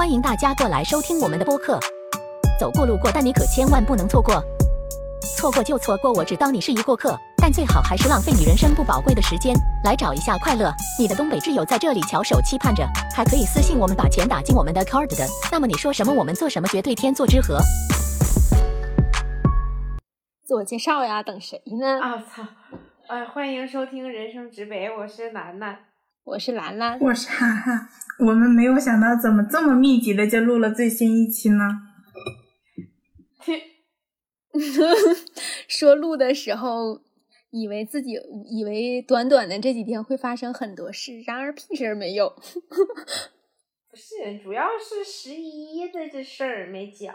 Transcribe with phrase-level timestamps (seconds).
[0.00, 1.78] 欢迎大家过来收听我们的播客。
[2.58, 4.42] 走过路过，但你可千万不能错过。
[5.36, 10.72] 错过就错过，我只当你是一过客，但最好还是浪费你人生不宝贵的时间，来找一下快乐。
[10.98, 12.82] 你的东北挚友在这里翘首期盼着，
[13.14, 15.26] 还可以私信我们把钱打进我们的 card 的。
[15.52, 17.58] 那么你说什么，我们做什么，绝对天作之合。
[20.46, 22.00] 自我介绍呀，等谁呢？
[22.00, 22.42] 啊操！
[23.08, 25.76] 哎，欢迎收听《人生直北》，我是楠楠，
[26.24, 27.88] 我是兰兰，我是涵涵。
[28.18, 31.64] 我们没有想到，怎么这么密集的就录了最新一期呢？
[35.66, 37.00] 说录的时候，
[37.50, 38.12] 以为自己
[38.50, 42.28] 以为短短的这几天会发生很多事，然而屁事儿没有。
[43.90, 47.14] 不是，主要是十一的这事儿没讲。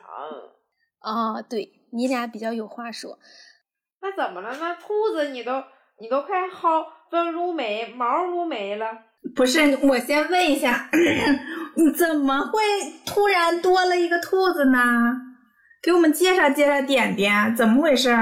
[1.00, 3.20] 啊，对你俩比较有话说。
[4.02, 4.58] 那怎么了？
[4.60, 5.64] 那兔子你都
[6.00, 8.88] 你都快薅分撸没毛撸没了。
[9.36, 10.90] 不是，我先问一下，
[11.76, 12.62] 你怎么会
[13.06, 14.80] 突然多了一个兔子呢？
[15.82, 18.16] 给我们介绍介绍点点，怎么回事？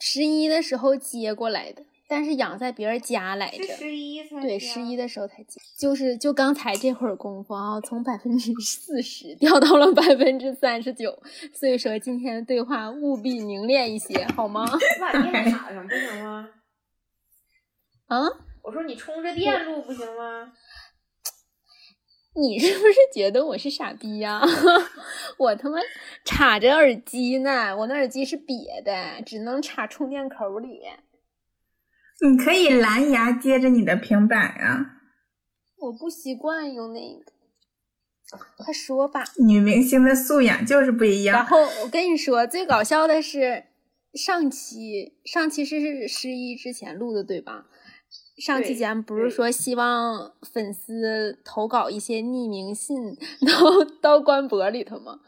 [0.00, 3.64] 十一的时候接过来的，但是养在别人家来着。
[3.76, 11.16] 十一才对，十一的时候才接，就是就刚才这会儿功夫啊，从百分之四十掉到了百分之三十九，
[11.52, 14.64] 所以说今天的对话务必凝练一些，好吗？
[15.00, 16.48] 把电卡上不行吗？
[18.10, 18.26] 啊？
[18.62, 20.52] 我说你充着电录不行吗？
[22.34, 24.40] 你是不是觉得我是傻逼呀？
[25.38, 25.78] 我他妈
[26.24, 30.80] 插着耳机呢，我那耳机是瘪的，只能插充电口里。
[32.20, 34.98] 你可以蓝牙接着你的平板啊。
[35.78, 37.32] 我不习惯用那个。
[38.58, 39.24] 快说吧。
[39.38, 41.36] 女明星的素养就是不一样。
[41.36, 43.64] 然后我跟你说，最搞笑的是
[44.14, 47.66] 上期，上期是十一之前录的，对吧？
[48.40, 53.14] 上期节目不是说希望粉丝投稿一些匿名信
[53.46, 55.20] 到到官博里头吗？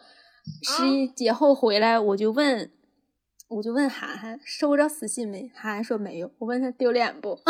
[0.63, 2.73] 十一节后回来，我就问，
[3.49, 5.51] 我就问涵涵收着私信没？
[5.55, 6.33] 涵涵说没有。
[6.39, 7.39] 我问他丢脸不？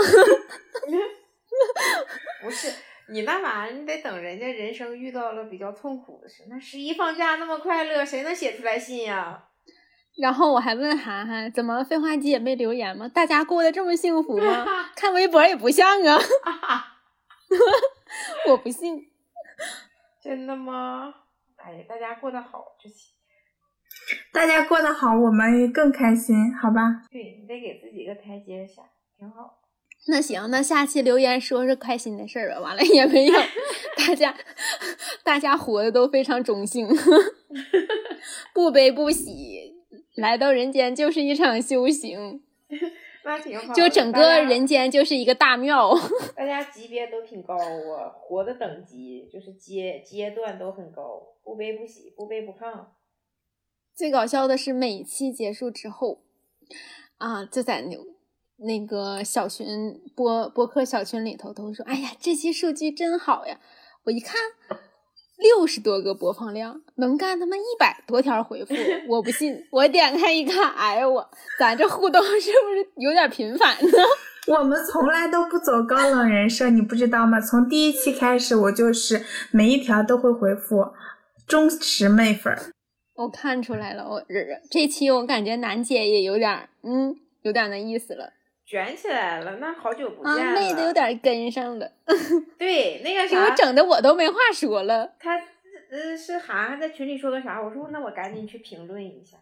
[2.42, 2.72] 不是
[3.08, 6.42] 你那玩意儿，你得等人家人生遇到了比较痛苦的事。
[6.48, 9.44] 那十一放假那么快乐，谁能写出来信呀？
[10.20, 13.08] 然后我还问涵涵，怎么废话机也没留言吗？
[13.08, 14.66] 大家过得这么幸福吗？
[14.94, 16.18] 看微博也不像啊，
[18.48, 19.06] 我不信，
[20.22, 21.14] 真的吗？
[21.56, 23.14] 哎呀，大家过得好就行，
[24.32, 27.02] 大家过得好，我们更开心，好吧？
[27.10, 28.82] 对你得给自己一个台阶下，
[29.18, 29.58] 挺好。
[30.08, 32.60] 那行，那下期留言说说开心的事儿吧。
[32.60, 33.40] 完了也没有，
[33.96, 34.34] 大家
[35.22, 36.88] 大家活的都非常中性，
[38.52, 39.72] 不悲不喜。
[40.16, 42.42] 来到人间就是一场修行，
[43.24, 43.72] 那挺好。
[43.72, 45.94] 就整个人间就是一个大庙。
[46.36, 52.86] 大家级别都挺高啊，活的等级就是阶阶段都很高，不卑不喜，不卑不亢。
[53.94, 56.22] 最搞笑的是每期结束之后，
[57.18, 57.96] 啊，就在那
[58.56, 63.60] 那个小群播播客小群里头，都会说：“哎呀，这期数据真好呀！”
[64.04, 64.36] 我一看。
[65.42, 68.74] 六十多个播放量，能干他妈一百多条回复，
[69.08, 69.54] 我不信。
[69.70, 73.98] 我点开一看，哎呀我，咱这互动是不是有点频繁呢？
[74.48, 77.40] 我们从来都不走高冷人设，你不知道吗？
[77.40, 80.84] 从第一期开始，我就是每一条都会回复，
[81.46, 82.56] 忠实妹粉。
[83.14, 84.34] 我看出来了，我这
[84.70, 88.32] 这期我感觉楠姐也有点，嗯，有点那意思了。
[88.72, 91.92] 卷起来了，那好久不见了，妹子有点跟上了。
[92.58, 95.12] 对，那个啥，给我整的我都没话说了。
[95.20, 95.36] 他
[95.90, 97.60] 呃是涵涵在群里说的啥？
[97.60, 99.36] 我说那我赶紧去评论一下，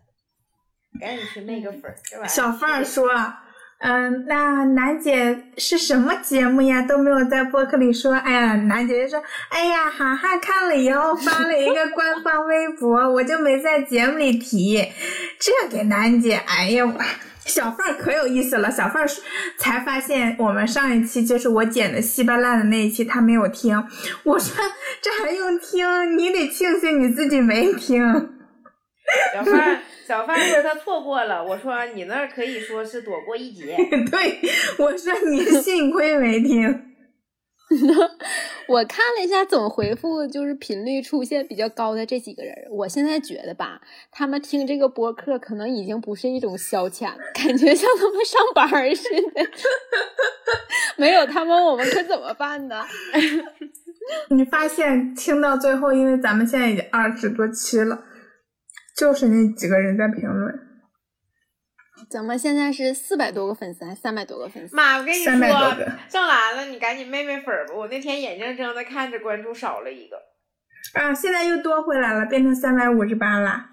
[1.01, 2.27] 赶紧去妹个粉儿。
[2.27, 3.09] 小凤儿说，
[3.79, 6.83] 嗯，那楠姐是什么节目呀？
[6.83, 8.13] 都没有在播客里说。
[8.15, 14.93] 哎呀，楠姐就说，哎呀，涵涵看了以后发了一个官方微博，我就没在节目里提。
[15.39, 17.01] 这给楠姐，哎呀我。
[17.47, 19.09] 小范儿可有意思了，小范儿
[19.59, 23.77] 才发现我们上一期就是我剪的稀巴烂的那一期，他没有听。
[24.23, 24.65] 我说
[25.01, 26.17] 这还用听？
[26.17, 28.03] 你得庆幸你自己没听。
[29.35, 31.43] 小范，小范说他错过了。
[31.43, 33.77] 我说你那可以说是躲过一劫。
[34.11, 34.41] 对，
[34.79, 36.90] 我说你幸亏没听。
[38.67, 42.53] 我看了一下总回复，就是频率出现比较高的这几个人。
[42.71, 43.81] 我现在觉得吧，
[44.11, 49.47] 他们听这个播客可能已经不是一种消遣了，感觉像他们上班似的。
[50.99, 52.85] 没有他们，我们可怎么办呢？
[54.31, 58.03] 你发现听到最后，因为咱们现在已经二十多期了，
[58.97, 60.70] 就是那几个人在评论。
[62.11, 64.75] 咱们现在是四百多个粉丝，还三百多个粉丝？
[64.75, 65.33] 妈，我跟你说，
[66.09, 67.73] 上来了，你赶紧妹妹粉吧。
[67.73, 70.17] 我那天眼睁睁的看着关注少了一个。
[70.95, 73.67] 啊，现在又多回来了，变成三百五十八了。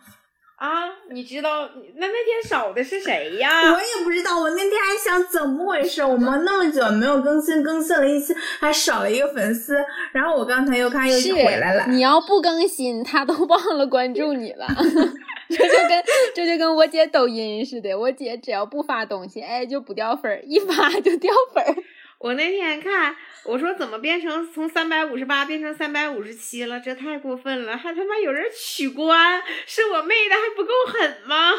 [0.58, 3.50] 啊，你知道那那天少的是谁呀？
[3.72, 9.78] 我也不知道，我那天还想怎么回事，我们那么久没有更新，更新了一次还少了一个粉丝，
[10.14, 11.86] 然后我刚才又看又是回来了。
[11.90, 14.68] 你要不更新，他都忘了关注你了。
[15.50, 16.04] 这就跟
[16.36, 21.76] 这就跟我姐抖音似的，我姐只要不发东西，哎，就不掉粉儿；一发就掉粉儿。
[22.20, 23.16] 我那天看，
[23.46, 26.80] 我说怎么变成从三百五十八变成三百五十七了？
[26.80, 31.52] 这太过分了，还他妈有人取关，是我妹的还不够狠吗？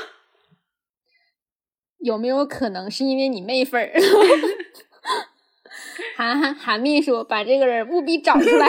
[2.01, 3.93] 有没有可能是因为你妹粉儿？
[6.17, 8.69] 韩韩韩秘书把这个人务必找出来，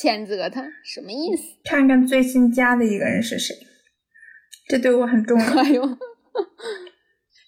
[0.00, 1.42] 谴责他，什么意思？
[1.64, 3.54] 看看最新加的一个人是谁，
[4.68, 5.46] 这对我很重要。
[5.46, 5.98] 哎呦，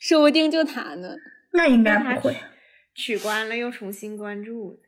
[0.00, 1.16] 说不定就他呢。
[1.52, 2.36] 那应该不会。
[2.96, 4.80] 取关了又重新关注。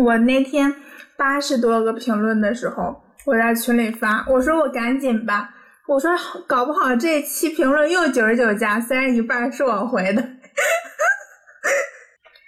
[0.00, 0.72] 我那天
[1.16, 5.54] 八十多个评论的时候，我在群里发，我说我赶紧吧，
[5.88, 6.10] 我说
[6.46, 10.22] 搞不好这期评论又九十九加，虽然一半是我回的。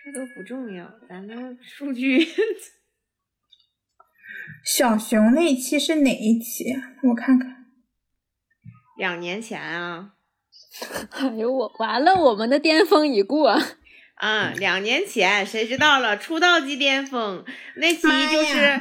[0.04, 2.24] 这都不重要，咱的数据。
[4.64, 6.66] 小熊那期是哪一期？
[7.02, 7.66] 我看看。
[8.96, 10.12] 两年前啊。
[11.10, 13.58] 哎呦我完了，我们的巅峰已过。
[14.22, 16.16] 啊，两年前谁知道了？
[16.16, 18.80] 出道即巅峰那集就是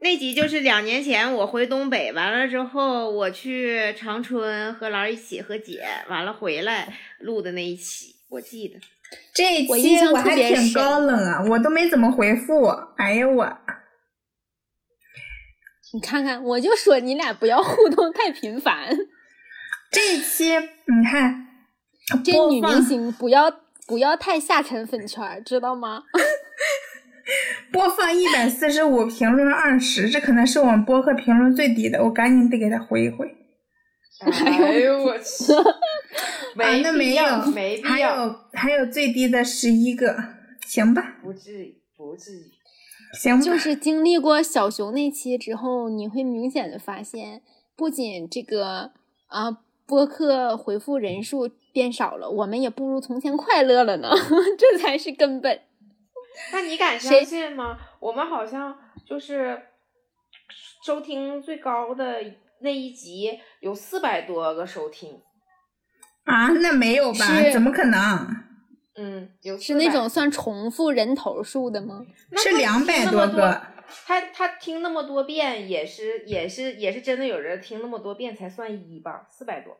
[0.00, 8.80] 那集就是两年前我回东北完了之后，我去长春和兰一起和姐完了回来录的那一期，我记得
[9.34, 12.64] 这一期我还挺高冷啊，我都没怎么回复。
[12.96, 13.58] 哎呀我，
[15.92, 18.96] 你看看，我就说你俩不要互动太频繁。
[19.90, 21.46] 这一期你看，
[22.24, 23.60] 这女明星不要。
[23.86, 26.04] 不要太下沉粉圈，知道吗？
[27.72, 33.36] 播放一百四十五，评论二十，这可能是我们播客评论最低的，我赶紧得给他回一回。
[34.20, 35.52] 哎呦我去！
[36.54, 37.88] 没必要，没必要。
[37.88, 40.16] 还有还有最低的十一个，
[40.66, 41.16] 行吧？
[41.22, 42.50] 不至于，不至于。
[43.14, 43.40] 行。
[43.40, 47.42] 就是经历过小熊那期之后，你会明显的发现，
[47.74, 48.92] 不仅这个
[49.28, 51.50] 啊播客回复人数。
[51.72, 54.10] 变少了，我们也不如从前快乐了呢，
[54.58, 55.62] 这才是根本。
[56.52, 57.78] 那你敢相信吗？
[58.00, 59.60] 我们好像就是
[60.84, 62.22] 收听最高的
[62.60, 65.20] 那一集有四百多个收听
[66.24, 66.48] 啊？
[66.48, 67.26] 那没有吧？
[67.52, 68.00] 怎么可能？
[68.94, 72.04] 嗯，有是那种算重复人头数的吗？
[72.36, 73.60] 是两百多个。
[74.06, 79.26] 他他听那么多遍，也是也是也是真的有人听那么多遍才算一吧？
[79.28, 79.76] 四百多。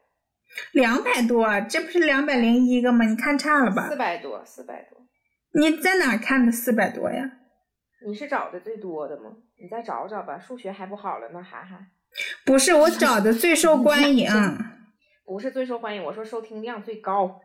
[0.73, 3.05] 两百多，这不是两百零一个吗？
[3.05, 3.89] 你看差了吧？
[3.89, 4.99] 四百多，四百多。
[5.55, 7.31] 你在哪看的四百多呀？
[8.07, 9.31] 你是找的最多的吗？
[9.61, 10.39] 你再找找吧。
[10.39, 11.87] 数学还不好了呢，涵涵。
[12.45, 14.29] 不是我找的最受欢迎。
[15.25, 17.41] 不是最受欢迎，我说收听量最高。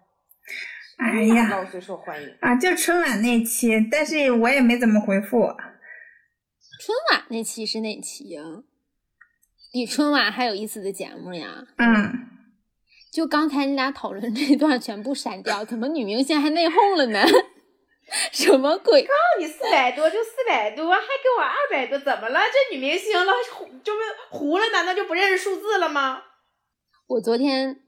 [0.98, 2.56] 哎呀，最受欢迎啊！
[2.56, 5.42] 就春晚那期，但是我也没怎么回复。
[6.81, 8.42] 春晚那期是哪期呀？
[9.71, 11.68] 比春晚还有意思的节目呀？
[11.77, 12.37] 嗯。
[13.17, 17.25] 就刚才你俩讨论这段全部删掉，怎么女明星还内讧了呢？
[18.31, 19.01] 什么鬼？
[19.01, 22.39] 告诉你四百多就四百多，还给我二百多，怎么了？
[22.41, 23.33] 这女明星了
[23.83, 24.65] 就是糊了？
[24.71, 26.21] 难道就不认识数字了吗？
[27.07, 27.79] 我昨天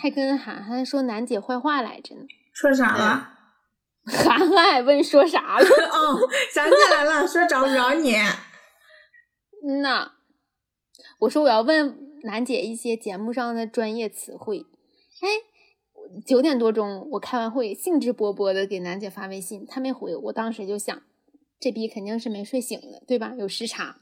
[0.00, 2.22] 还跟涵涵说楠姐坏话来着呢。
[2.52, 3.32] 说啥了？
[4.06, 5.66] 涵涵还问说啥了？
[5.66, 8.14] 哦，想起来了，说找不着你。
[9.66, 10.12] 嗯呐，
[11.18, 12.06] 我说我要问。
[12.22, 14.66] 楠姐一些节目上的专业词汇，
[15.20, 15.28] 哎，
[16.24, 21.02] 九点多钟我开完会，兴致勃勃的给楠姐发微信，她没回，我当时就想，
[21.58, 23.34] 这逼肯定是没睡醒的，对吧？
[23.38, 23.96] 有时差。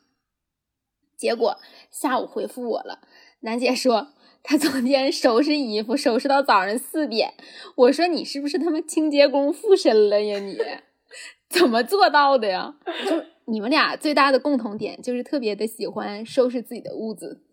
[1.16, 1.58] 结果
[1.90, 3.06] 下午回复我了，
[3.40, 4.08] 楠姐说
[4.42, 7.34] 她昨天收拾衣服收拾到早上四点，
[7.76, 10.40] 我说你是不是他妈清洁工附身了呀？
[10.40, 10.58] 你
[11.48, 12.76] 怎么做到的呀？
[13.08, 17.43] 就你们俩最大的共同点就是特别的喜欢收拾自己的屋子。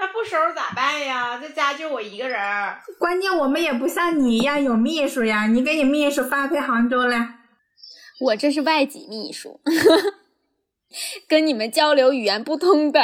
[0.00, 1.38] 那不收拾咋办呀？
[1.38, 2.80] 这家就我一个人儿。
[2.98, 7.34] 关键我们也不像你一样有秘书呀，你给你秘书发配杭州了。
[8.20, 9.60] 我这是外籍秘书，
[11.28, 13.00] 跟你们交流语言不通的。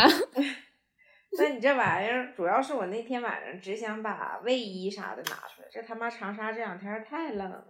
[1.39, 5.69] 那你这玩意儿，主要是我那天晚上只想把卫衣啥的拿出来。
[5.71, 7.65] 这他妈长沙这两天太冷了。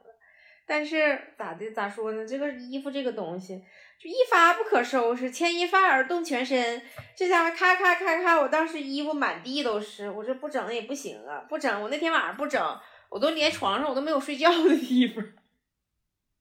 [0.66, 1.70] 但是咋的？
[1.70, 2.26] 咋说呢？
[2.26, 3.62] 这个衣服这个东西。
[3.98, 6.82] 就一发不可收拾，牵一发而动全身。
[7.16, 11.46] 这家伙咔咔咔咔，我当时衣服满地都是，我这不整也不行啊！
[11.48, 15.24] 不整，我那天晚上不整，我都连床上我都没有睡觉的地方。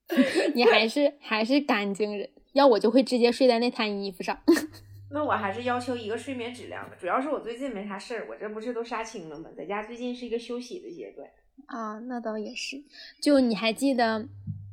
[0.54, 4.38] 你还是还是干净人，要我就会直接睡在那摊衣服上。
[5.10, 9.48] 那我还是要求一个睡眠质量的，主要是我最近没啥事儿，我这不是都杀青了吗？
[9.56, 11.26] 在家最近是一个休息的阶段。
[11.64, 12.84] 啊，那倒也是。
[13.20, 14.28] 就你还记得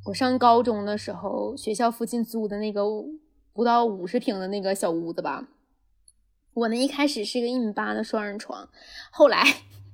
[0.05, 2.83] 我上高中的时候，学校附近租的那个
[3.53, 5.47] 不到五十平的那个小屋子吧？
[6.53, 8.69] 我那一开始是一个一米八的双人床，
[9.09, 9.43] 后来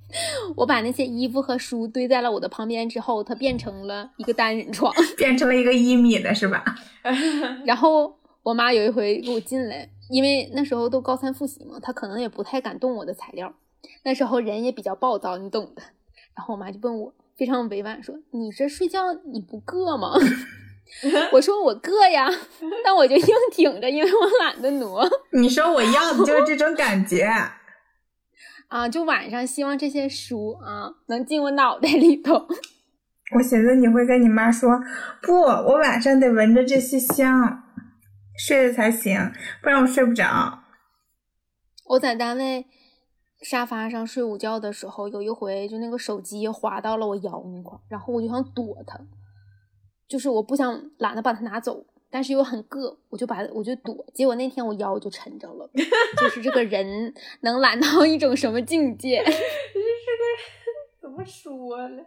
[0.58, 6.66] 我把那些衣服和书堆在了我的旁边之后，它变成了一个单人床， 变成了一个一米的是吧？
[7.66, 9.90] 然后我妈有一回给我进来。
[10.10, 13.54] 因为那时候都高三复习嘛，她可能也不太敢动我的材料。
[14.02, 15.84] 那时候人也比较暴躁，你懂的。
[16.40, 20.14] 然后我妈就问我，非常委婉说：“你这睡觉你不硌吗？”
[21.34, 22.30] 我说：“我硌呀，
[22.82, 25.06] 但我就硬挺着，因为我懒得挪。
[25.38, 27.24] ”你说我要的就是这种感觉
[28.70, 28.88] 啊！
[28.88, 32.48] 就晚上希望这些书啊能进我脑袋里头。
[33.36, 34.80] 我寻思你会跟你妈说
[35.22, 37.64] ：“不，我晚上得闻着这些香。”
[38.40, 40.60] 睡了才行，不然我睡不着。
[41.90, 42.66] 我在单位
[43.42, 49.00] 沙发上睡午觉的时候，有一回就那个手机滑到了我腰那块，然后我就想躲它，
[50.08, 54.06] 就是我不想懒得把它拿走，但是又很硌，我就把我就躲。
[54.14, 55.70] 结果那天我腰就沉着了，
[56.20, 59.24] 就是这个人能懒到一种什么境界？
[59.26, 59.34] 这个
[61.02, 62.04] 怎么说呢？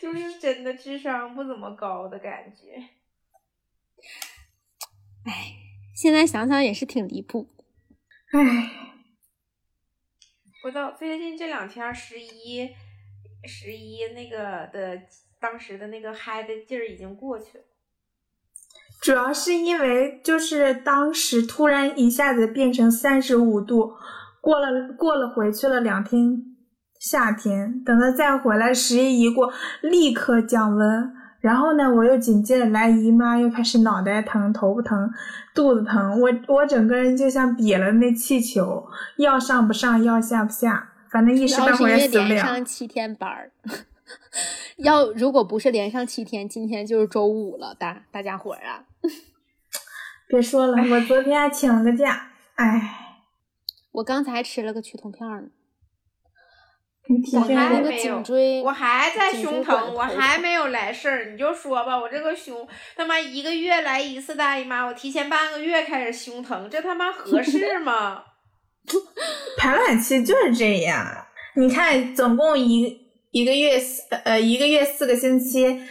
[0.00, 2.76] 就是真的智商不怎么高的感觉。
[5.24, 5.60] 哎。
[5.96, 7.46] 现在想想也是挺离谱，
[8.32, 8.93] 唉，不
[10.68, 12.70] 知道最近这两天十一
[13.46, 14.98] 十一那个的
[15.40, 17.64] 当时的那个嗨的劲儿已经过去了，
[19.02, 23.92] 主要是因为就是当时突然一下子变成三十五度，
[24.40, 26.42] 过了过了回去了两天
[26.98, 29.52] 夏天，等他再回来十一一过，
[29.82, 31.14] 立刻降温。
[31.44, 35.12] 然后呢，我又紧接着来姨妈，又开始脑袋疼、头不疼、
[35.54, 38.82] 肚子疼，我我整个人就像瘪了那气球，
[39.18, 42.28] 要上不上，要下不下，反正一时半会儿死不了。
[42.28, 43.50] 连上七天班儿，
[44.78, 48.84] 要如果不是连上七天，今天就是周五了，大大家伙儿啊！
[50.26, 53.18] 别说了，我昨天还请了个假，哎，
[53.92, 55.48] 我刚才吃了个去痛片呢。
[57.34, 58.22] 我还没有，
[58.64, 68.22] 我还在胸疼，我还没有来事儿，你就说吧，我这个胸他妈一个月来一次大姨妈，我提前半个月开始胸疼，这他妈合适吗？
[69.58, 71.06] 排卵期就是这样，
[71.56, 72.98] 你看，总共一
[73.32, 75.82] 一个月四呃一个月四个星期，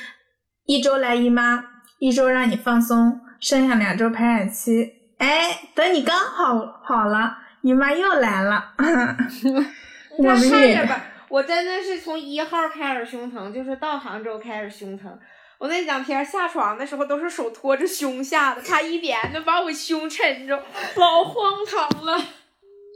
[0.65, 1.63] 一周来姨妈，
[1.99, 8.73] 一周让你放松，剩下两周排卵期，哎，等你刚好好了，姨妈又来了。
[10.17, 15.19] 你看着吧，我真的是从一号开始胸疼，就是到杭州开始胸疼。
[15.57, 20.63] 我那两天下床的时候都是手托着胸下的，他一点的把我胸抻着，
[20.95, 22.13] 老荒唐了。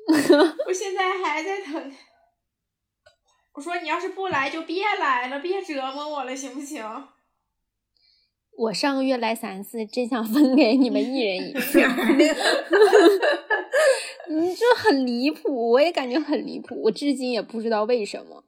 [0.67, 1.91] 我现在还在疼。
[3.53, 6.85] 我说你要是不来就别来了，别折磨我了，行不行？
[8.57, 11.79] 我上个月来三次，真想分给你们一人一次。
[14.29, 18.43] 你这很离谱，我也感觉很离谱，我至今也不知道为什么。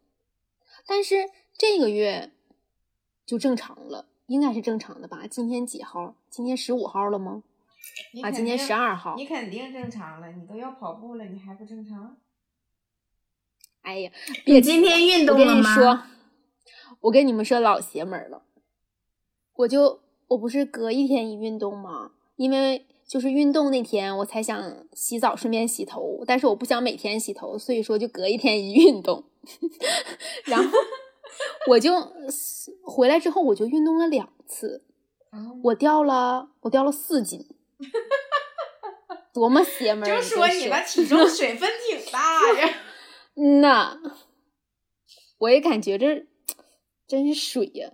[0.88, 2.32] 但是这个月
[3.24, 5.28] 就正常了，应该是正常的吧？
[5.30, 6.16] 今天几号？
[6.30, 7.44] 今天十五号了吗？
[8.24, 9.16] 啊，今天十二号。
[9.16, 12.18] 你肯定正常了，你都要跑步了，你还不正常？
[13.84, 14.12] 哎呀，
[14.46, 16.08] 你今天运动了吗？
[17.02, 18.42] 我跟你们说，老邪门了。
[19.60, 20.00] 我就
[20.30, 22.12] 我不是隔一天一运动吗？
[22.38, 29.26] 因为就是运动那天我才想洗澡顺便洗头，但是我不想每天洗头，所以说就隔一天一运动。
[30.46, 30.80] 然后
[31.68, 31.92] 我就
[32.84, 34.84] 回来之后我就运动了两次，
[35.64, 37.46] 我掉了我掉了四斤，
[39.34, 40.08] 多么邪门！
[40.08, 42.76] 就说你的体重水分挺大呀。
[43.36, 44.00] 嗯呐，
[45.40, 46.26] 我也感觉这
[47.06, 47.92] 真是水呀。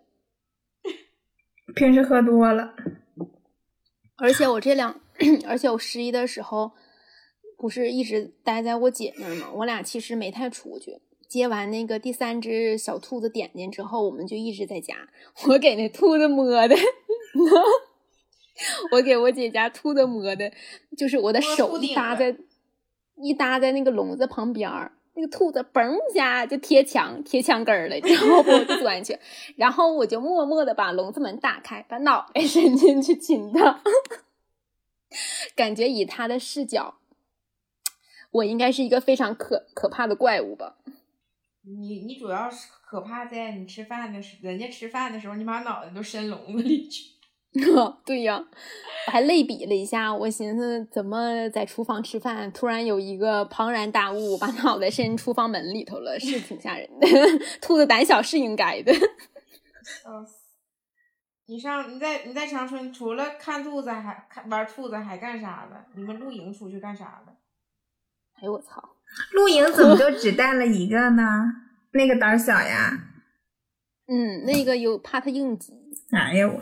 [1.75, 2.73] 平时喝多了，
[4.15, 5.01] 而且我这两，
[5.45, 6.71] 而且我十一的时候
[7.57, 9.51] 不是一直待在我姐那儿吗？
[9.55, 11.01] 我俩其实没太出去。
[11.27, 14.95] 接完那个第三只小兔子点点之后，我们就一直在家。
[15.49, 16.75] 我给那兔子摸的，
[18.93, 20.49] 我给我姐家兔子摸的，
[20.97, 22.37] 就是我的手一搭在
[23.17, 24.93] 一搭在那个笼子旁边儿。
[25.15, 29.17] 那个兔子嘣一下就贴墙贴墙根儿了，然后 我就钻去，
[29.55, 33.81] 然后我就默默的把笼子门打开，把脑袋伸进去亲它，
[35.55, 36.95] 感觉以他的视角，
[38.31, 40.75] 我应该是一个非常可可怕的怪物吧？
[41.63, 47.14] 你你主要是可怕在你吃饭的时，人家吃饭的时候，你把脑袋都伸笼子里去。
[48.05, 48.43] 对呀，
[49.07, 57.07] 我还类比了一下，我寻思怎么在厨房吃饭，突然有一个庞然大物把脑袋伸厨房门里头了，是挺吓人的。
[57.61, 58.93] 兔子胆小是应该的。
[58.93, 60.35] 笑死！
[61.47, 65.85] 你上你在你在长春除了看兔子还看玩兔子还干啥了？
[65.95, 67.33] 你们露营出去干啥了？
[68.35, 68.83] 哎呦我操！
[69.31, 71.23] 露营怎么就只带了一个呢？
[71.91, 73.11] 那个胆小呀。
[74.07, 75.73] 嗯，那个有怕它应急。
[76.11, 76.61] 哎呀我。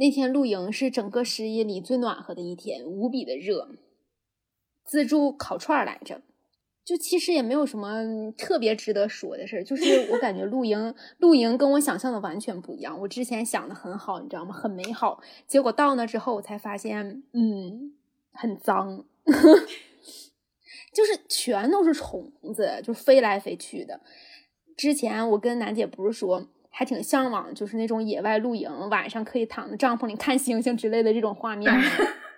[0.00, 3.68] 那天露营是整个十一里最暖和的一天，无比的热。
[4.82, 6.22] 自助烤串来着，
[6.82, 12.98] 就其实也没有什么特别值得说的事儿，就是我感觉露营露营跟我想象的完全不一样。
[12.98, 14.54] 我之前想的很好，你知道吗？
[14.54, 17.94] 很美好，结果到那之后我才发现，嗯，
[18.32, 19.04] 很脏，
[20.94, 24.00] 就是全都是虫子，就飞来飞去的。
[24.78, 26.48] 之前我跟楠姐不是说。
[26.70, 31.70] 还挺向往，就是那种野外露营，晚上可以躺在帐篷里看星星之类的这种画面。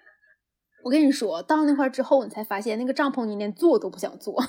[0.82, 4.42] 我跟你说到那块之后，你才发现那个帐篷你连坐都不想坐，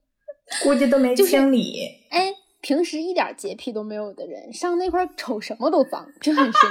[0.62, 2.06] 估计都没清理。
[2.10, 6.58] 哎，平时一点洁癖都没有的人，上那块瞅什么都脏，这很神奇。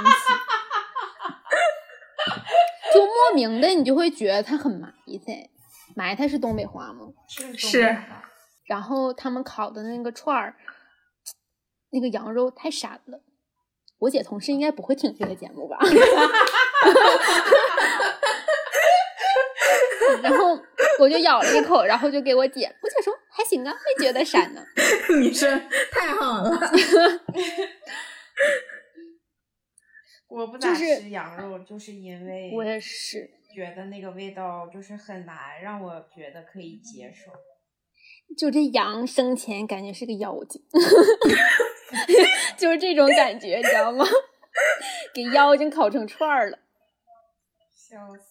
[2.94, 4.92] 就莫名的，你就会觉得他很埋
[5.26, 5.50] 汰。
[5.96, 7.08] 埋汰是东北话吗？
[7.56, 7.96] 是。
[8.66, 10.54] 然后他们烤的那个串儿。
[11.90, 13.22] 那个羊肉太膻了，
[13.98, 15.78] 我姐同事应该不会听这个节目吧？
[20.22, 20.58] 然后
[20.98, 24.64] 我就咬了一口，然后就给我姐，我姐说还行啊，没觉得膻呢。
[25.20, 25.48] 你说
[25.90, 26.58] 太好了。
[30.28, 37.32] 我不咋吃羊肉，就是因为我也是觉得那个味道就是很难让我觉得可以接受。
[38.36, 40.62] 就这羊生前感觉是个妖精。
[42.56, 44.04] 就是这种感觉，你知道吗？
[45.14, 46.58] 给妖精烤成串儿了，
[47.72, 48.22] 笑死！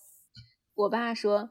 [0.76, 1.50] 我爸说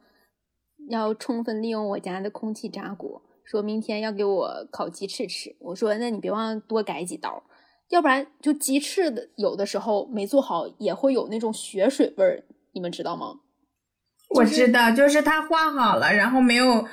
[0.91, 5.57] 要充分利用我家的空气炸锅，说明天要给我烤鸡翅吃。
[5.61, 7.42] 我说那你别忘多改几刀，
[7.88, 13.40] 要不然就鸡翅的有的时候没做好也会有那种血水味儿，你们知道吗？
[14.35, 16.87] 我知道，就是它画好了，然后没有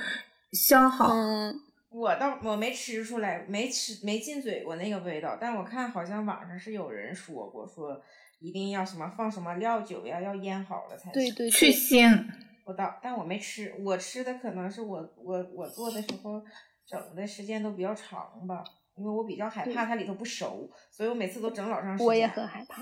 [0.54, 1.12] 削好。
[1.14, 1.60] 嗯。
[1.94, 8.02] 我倒我没吃出来，没吃没进嘴过那个味道，但我看好像网上是有人说过，说
[8.40, 12.26] 一定要什么放什么料酒呀，要腌好了才对对去腥。
[12.66, 16.42] 不倒，但我没吃，我吃的可能是我我我做的时候
[16.88, 18.64] 整的时间都比较长吧，
[18.96, 22.08] 因为我比较害怕它里头不熟，所以我每次都整老长时间。
[22.08, 22.82] 我也很害怕。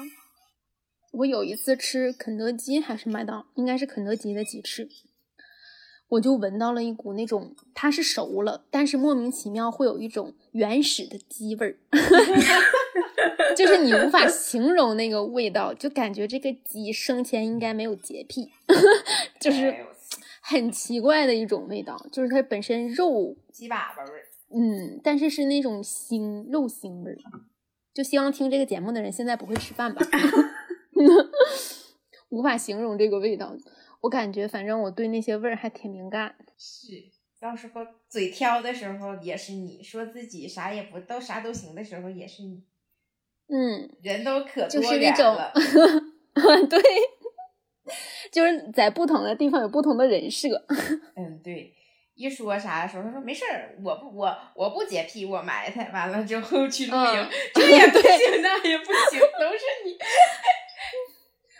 [1.12, 4.88] 我有一次吃肯德基还是麦当，应该是肯德基的鸡翅。
[6.12, 11.78] 我就闻到了一股那种，它是熟了，但是莫名其妙会有一种原始的鸡味儿，
[13.56, 18.52] 就是你无法形容那个味道，就感觉这个鸡生前应该没有洁癖，
[19.40, 19.74] 就是
[20.42, 27.18] 很奇怪的一种味道，就是它本身肉鸡粑粑味儿，嗯，但是是那种腥肉腥味儿，
[27.94, 30.06] 就希望听这个节目的人现在不会吃饭吧，
[32.28, 33.56] 无法形容这个味道。
[34.02, 36.36] 我感觉，反正我对那些味儿还挺敏感。
[36.58, 37.06] 是，
[37.40, 42.64] 到时候嘴挑的时候也是你说自己啥也不都啥都行的时候也是你。
[43.48, 45.52] 嗯，人都可多元了。
[46.70, 46.82] 对，
[48.32, 50.48] 就是在不同的地方有不同的人设。
[51.16, 51.76] 嗯，对。
[52.14, 55.90] 一说啥的时候，他说没事儿，我不我我不洁癖，我埋汰。
[55.92, 59.98] 完了之后去露营，这也不行，那也不行，都是你。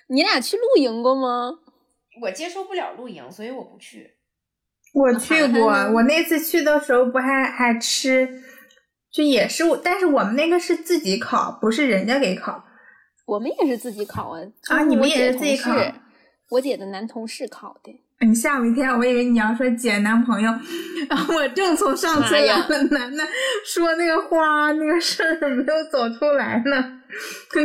[0.14, 1.60] 你俩去露营过吗？
[2.20, 4.16] 我接受不了露营，所以我不去。
[4.94, 8.28] 我去过，我那次去的时候不还还吃，
[9.12, 12.66] 就也是，但是我们那个是自己烤，不是人家给烤。
[13.26, 14.42] 我们也是自己烤啊！
[14.68, 15.74] 啊，你们也是自己烤？
[16.50, 18.04] 我姐的男同事烤的。
[18.20, 20.52] 你吓我一跳，我以为你要说姐男朋友。
[21.10, 23.24] 然后我正从上次两个男的
[23.66, 27.02] 说那个花那个事儿没有走出来呢，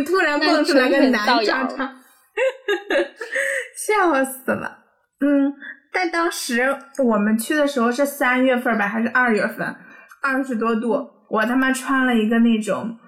[0.07, 1.97] 突然蹦出来个男渣渣。
[3.77, 4.85] 笑死了，
[5.21, 5.53] 嗯，
[5.93, 9.75] 但当时我们去的时候是三月份吧，还是二月份？
[10.23, 12.99] 二十多度，我他妈穿了一个那种，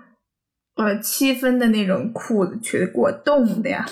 [0.76, 3.84] 呃，七分的那种裤子去，给我冻的呀！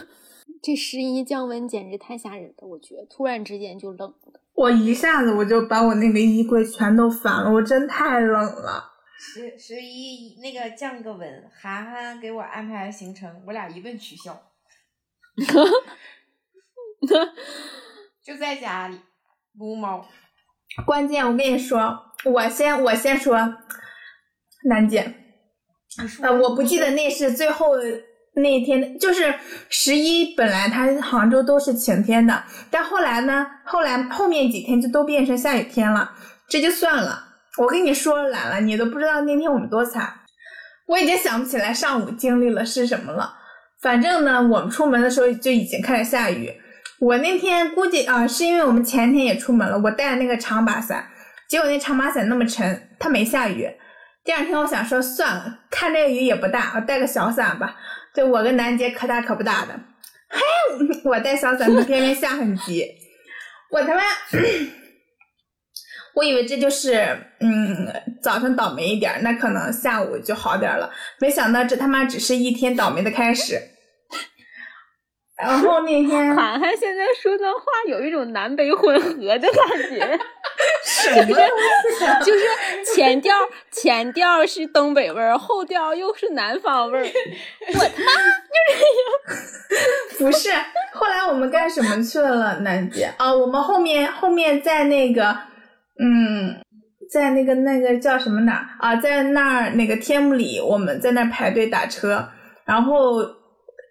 [0.62, 8.90] 这十一降温简直太吓人了，我觉得突然之间就冷了，我一下子我就把我那个衣柜全都翻了，我真太冷了。
[9.18, 14.40] 十十一那个降个温，涵涵给我安排行程，我俩一顿取消。
[18.24, 19.00] 就在家里
[19.58, 20.06] 撸猫。
[20.86, 23.36] 关键我跟你说，我先我先说，
[24.64, 25.14] 楠姐，
[26.22, 27.72] 呃，我不记得那是最后
[28.34, 29.34] 那天就是
[29.68, 36.14] 十一，本来它杭州都是晴天的，但后来呢，后来后面几天就都变成下雨天了，
[36.48, 37.28] 这就算了。
[37.58, 40.20] 我跟你说懒了，你都不知道那天我们多惨，
[40.86, 43.36] 我已经想不起来上午经历了是什么了。
[43.82, 46.50] 反正呢，我们出门的时候就已经开始下雨。
[47.00, 51.04] 我那天估计啊，是因为我们前天也出门了，我带了那个长把伞，
[51.48, 53.68] 结果那长把伞那么沉，它没下雨。
[54.24, 57.74] 第二天我想说算了，看这个雨也不大，我带个小伞吧。
[58.14, 59.74] 就我跟楠姐可大可不大的，
[60.28, 60.40] 嘿，
[61.02, 62.86] 我带小伞，它偏偏下很急，
[63.72, 64.02] 我他妈，
[66.14, 66.94] 我以为这就是
[67.40, 67.92] 嗯
[68.22, 73.60] 早上倒霉一点，那可能下午就好点了，没想到这他妈只是一天倒霉的开始。
[75.40, 80.18] 然后那天， 涵涵现在说的话有一种南北混合的感觉，
[80.84, 81.34] 什么
[82.22, 82.44] 就是
[82.94, 83.34] 前调
[83.70, 87.04] 前调是东北味儿，后调又是南方味儿。
[87.04, 88.12] 我他妈
[90.18, 90.50] 不是，
[90.92, 93.10] 后来我们干什么去了，楠姐？
[93.16, 95.36] 啊，我们后面后面在那个，
[95.98, 96.54] 嗯，
[97.10, 98.94] 在那个那个叫什么哪儿啊？
[99.00, 102.28] 在那儿那个天目里，我们在那儿排队打车。
[102.64, 103.16] 然后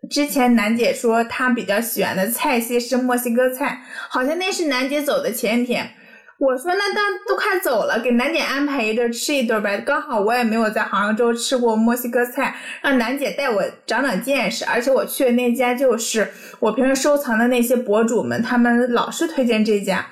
[0.09, 5.91] 之前楠姐说她比较喜欢的菜系是墨西哥菜，好像那是楠姐走的前一天。
[6.39, 9.77] 我说那当都快走了，给楠姐安排一顿吃一顿呗。
[9.81, 14.65] 刚好我也没有在杭州吃过墨西哥菜，让楠姐带我长长见识。
[14.65, 16.27] 而且我去的那家就是
[16.59, 20.07] 我平时收藏的那些博主们，他们老是推荐这家。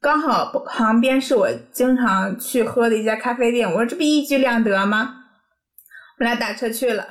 [0.00, 5.14] 刚好旁边是我经常去喝的一家咖啡店，我说这不一举两得吗？
[6.20, 7.08] 我俩打车去了，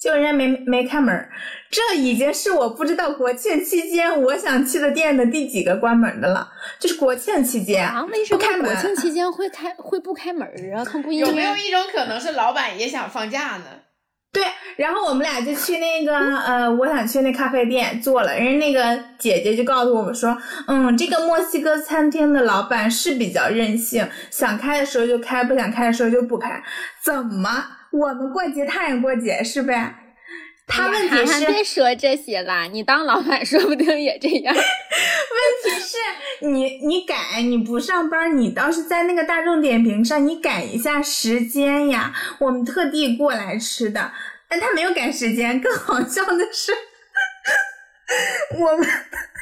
[0.00, 1.28] 结果人家没没开门。
[1.70, 10.84] 这已经是我不知道国庆期间我想去的店的第几个关门的了，就是国庆期间啊，为什么不开国庆期间会开会不开门儿啊？
[10.84, 13.64] 他不有没有一种可能是老板也想放假呢？
[14.32, 14.44] 对，
[14.76, 20.36] 然后我们俩就去那个呃，我想去那咖啡店坐了，人家那个姐姐就告诉我们说，
[20.68, 26.62] 嗯，这个墨西哥餐厅的老板是比较任性，想开的时候就开，不想开的时候就不开。
[27.02, 27.78] 怎么？
[27.92, 29.94] 我们过节他也过节是呗？
[30.66, 34.54] 他问题是，别说这些了，你当老板说不定也这样。
[34.54, 34.62] 问
[35.64, 42.14] 题是你你改你不上班，你倒是在那个大众点评上你改一下时间呀。
[42.38, 44.12] 我们特地过来吃的，
[44.48, 45.60] 但他没有改时间。
[45.60, 46.72] 更好笑的是，
[48.56, 48.88] 我们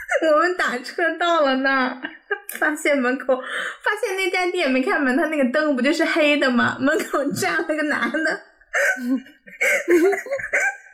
[0.34, 2.00] 我们打车到了那儿，
[2.58, 6.76] 发现门口发现那家店没开门，他那个灯不就是黑的吗？
[6.80, 8.40] 门口站了个男的。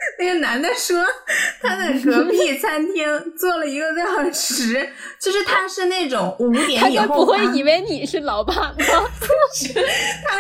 [0.19, 1.05] 那个男的说，
[1.61, 4.89] 他在隔壁 餐厅坐了一个多小时，
[5.21, 8.75] 就是他是那种五点以后他不会啊以为你是老板吗？
[8.79, 8.89] 他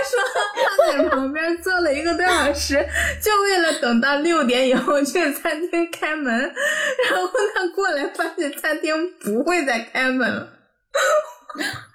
[0.02, 0.20] 说
[0.54, 2.74] 他在旁边坐了一个多小时，
[3.22, 6.32] 就为了等到六点以后去餐厅开门，
[7.10, 10.48] 然后他过来发现餐厅不会再开门了。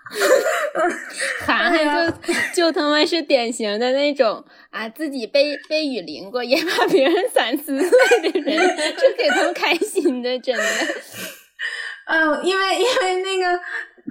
[1.45, 10.63] 涵涵就就他妈是典型的那种啊，自己被被雨淋过，也把别人 伞撕碎的人，这给他们开心的，真的。
[12.08, 13.60] 嗯，因为因为那个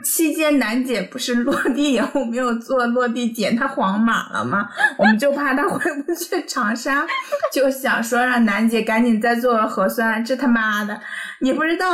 [0.04, 4.68] 期间楠姐不是落地以后没有做落地检，她黄码了吗？
[4.96, 7.04] 我们就怕她回不去长沙，
[7.52, 10.24] 就想说让楠姐赶紧再做个核酸。
[10.24, 11.00] 这他妈的，
[11.40, 11.86] 你不知道。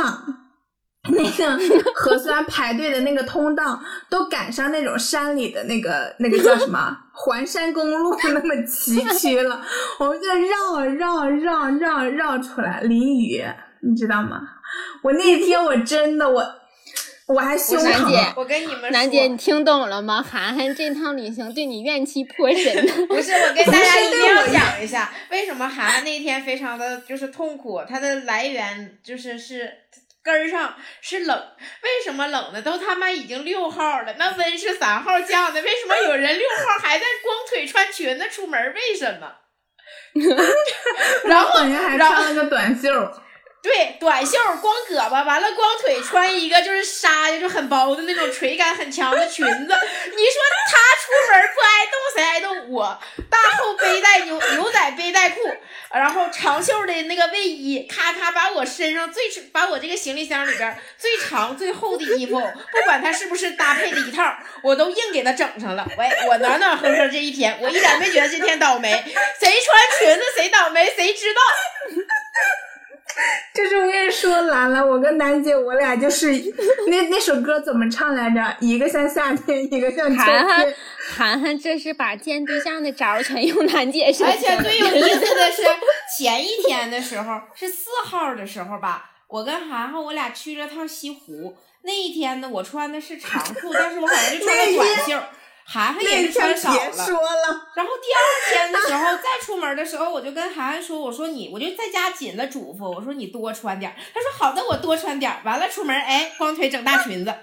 [1.13, 1.59] 那个
[1.93, 9.61] 核酸排队的那个通道都赶上那种山里的那个那个叫什么环山公路那么崎岖了，
[9.99, 13.43] 我们就绕绕绕绕绕出来淋雨，
[13.81, 14.41] 你知道吗？
[15.03, 16.43] 我那天我真的我
[17.27, 20.21] 我还胸疼，楠姐我跟你们说，楠姐，你听懂了吗？
[20.21, 22.85] 涵涵这趟旅行对你怨气颇深。
[23.07, 29.71] 不是，我跟 大家一定要讲一下，为什么涵涵那天非常的就是痛苦，它的来源就是是
[30.25, 31.37] 根儿上是冷，
[31.83, 32.59] 为什么冷呢？
[32.63, 38.73] 都他妈已经六号了，那温是三号降的，为什么有人六号还在光腿穿裙子出门？
[38.73, 39.31] 为什么？
[41.25, 42.89] 然后人家还然后穿了个短袖。
[43.65, 49.51] 对，短袖光胳膊，完了光腿穿一个就是纱的，就很薄的那种垂感很强的裙子。
[49.51, 49.75] 你说
[50.69, 52.69] 他出门不挨冻谁挨冻？
[52.69, 55.39] 我大厚背带牛牛仔背带裤，
[55.91, 65.83] 然后长袖的那个卫衣，咔咔把我身上最把我这个行李箱里边最长最厚的衣服，不管它是不是搭配的一套，我都硬给它整上了。
[65.97, 68.91] 喂，我暖暖和和这一天，我一点没觉得这天倒霉。
[68.91, 71.41] 谁穿裙子谁倒霉，谁知道？
[73.53, 76.31] 就是我跟你说，兰兰，我跟楠姐，我俩就是
[76.87, 78.57] 那那首歌怎么唱来着？
[78.59, 80.75] 一个像夏天，一个像秋涵涵天。
[81.15, 84.63] 涵涵这是把见对象的招儿全用楠姐身上而且。
[84.63, 85.63] 最有意思的是，
[86.17, 91.55] 前一天的时候是四号的时候吧，我跟涵涵我俩去了趟西湖。
[91.83, 95.25] 那一天呢，我穿的是长裤，但是我好像就穿了短袖。
[95.67, 96.77] 涵涵也是穿少了。
[97.75, 107.33] 然后第二天的时候再出门的时候，我就跟涵涵说：“我说你，我就在家紧了嘱咐，我说你多穿点。”他说：“好的，我多穿点。”完了出门，哎，光腿整大裙子。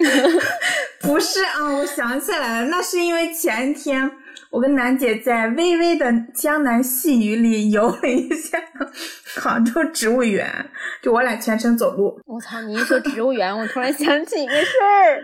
[1.00, 4.10] 不是啊，我想起来了，那是因为前天
[4.50, 8.58] 我跟楠姐在微微的江南细雨里游了一下
[9.36, 10.70] 杭州植物园，
[11.02, 12.20] 就我俩全程走路。
[12.26, 12.60] 我操！
[12.62, 15.22] 你一说植物园，我突然想起一个事儿。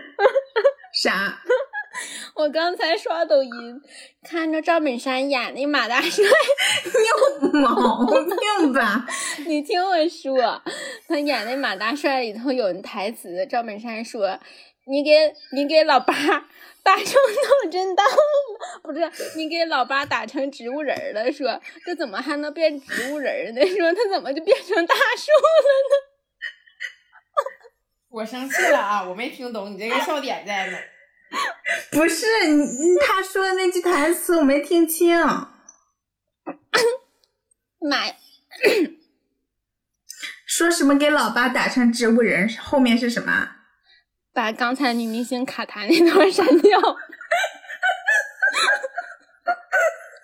[1.01, 1.39] 啥？
[2.35, 3.81] 我刚才刷抖音，
[4.23, 6.23] 看着赵本山演那马大帅，
[6.85, 9.05] 你有毛病吧？
[9.47, 10.61] 你听我说，
[11.07, 14.39] 他演那马大帅里头有台词，赵本山说
[14.89, 16.13] ：“你给你给老八
[16.83, 19.09] 打成脑震荡了，不是？
[19.37, 21.31] 你给老八打成植物人了？
[21.31, 23.61] 说这怎么还能变植物人呢？
[23.65, 26.07] 说他怎么就变成大树了呢？”
[28.09, 29.03] 我生气了啊！
[29.03, 30.77] 我没听懂你这个笑点在哪。
[31.91, 32.65] 不是你，
[33.05, 35.17] 他说的那句台词我没听清。
[37.79, 38.15] 妈呀！
[40.47, 42.49] 说什么给老八打成植物人？
[42.57, 43.49] 后面是什么？
[44.33, 46.79] 把刚才女明星卡痰那段删掉。
[46.79, 46.85] 你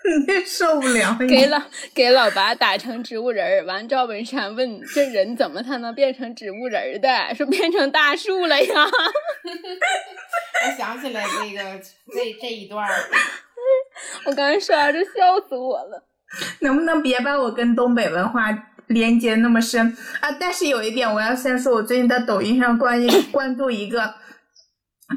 [0.45, 1.17] 受不了！
[1.27, 1.61] 给老
[1.93, 7.09] 给老八打成植物人儿，完赵本山问这人怎么才能变成植物人的？
[7.35, 8.67] 说变成大树了呀！
[10.65, 11.79] 我想起来这个
[12.13, 12.93] 这这一段儿，
[14.25, 16.03] 我刚才刷着笑死我了。
[16.59, 18.49] 能不能别把我跟东北文化
[18.87, 20.31] 连接那么深啊？
[20.39, 22.99] 但是有一点，我要先说，我最近在抖音上关
[23.31, 24.15] 关注一个。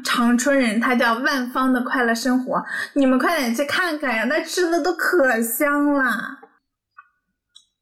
[0.03, 6.39] 长春人，他叫万方的快乐生活，你们快点去看看呀，那吃的都可香了。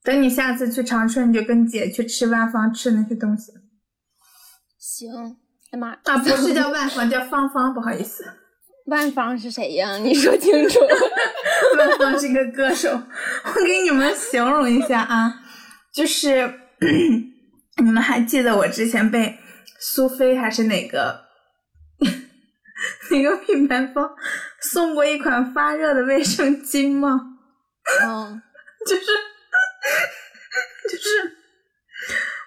[0.03, 3.51] 等你下次去长春，你就跟姐去吃万方吃那些东西。
[4.77, 5.37] 行，
[5.71, 8.23] 哎妈啊，不是叫万方，叫芳芳，不好意思。
[8.85, 9.97] 万芳是谁呀？
[9.97, 10.79] 你说清楚。
[11.77, 15.41] 万芳是个歌手，我给你们形容一下啊，
[15.91, 16.53] 就是
[17.83, 19.39] 你们还记得我之前被
[19.79, 21.24] 苏菲还是哪个？
[23.11, 24.09] 那个品牌方
[24.59, 27.19] 送过一款发热的卫生巾吗？
[28.03, 28.41] 嗯，
[28.87, 29.05] 就是
[30.89, 31.37] 就是，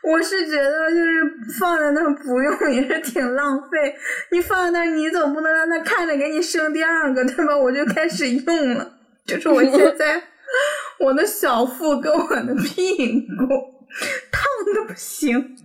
[0.03, 3.95] 我是觉得就是放在那不用也是挺浪费。
[4.31, 7.57] 你放在那，你总不能让他看着给你生第二个对吧？
[7.57, 10.23] 我就开始用了，就是我现在
[10.99, 13.47] 我的小腹跟我的屁股
[14.33, 15.57] 烫的不行。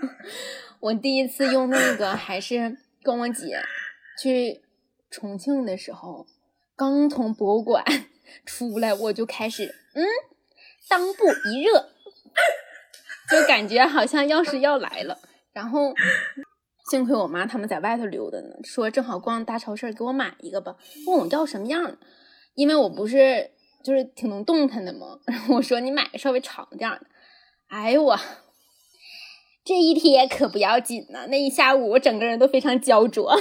[0.80, 2.76] 我第一次用那个还是。
[3.04, 3.62] 跟我姐
[4.20, 4.62] 去
[5.10, 6.26] 重庆的时候，
[6.76, 7.84] 刚从博物馆
[8.44, 10.04] 出来，我就开始嗯，
[10.88, 11.90] 裆部一热，
[13.30, 15.18] 就感觉好像钥匙要来了。
[15.52, 15.94] 然后
[16.90, 20.76] 幸亏我妈他们在外头溜达呢，说正好逛大超市，给我买一个吧。
[21.06, 21.98] 问我要什么样的，
[22.54, 23.50] 因为我不是
[23.82, 25.18] 就是挺能动弹的嘛。
[25.50, 27.06] 我说你买个稍微长点的。
[27.68, 28.18] 哎呦我。
[29.66, 33.34] 这一贴可不要紧呢，那一下午我整个人都非常焦灼，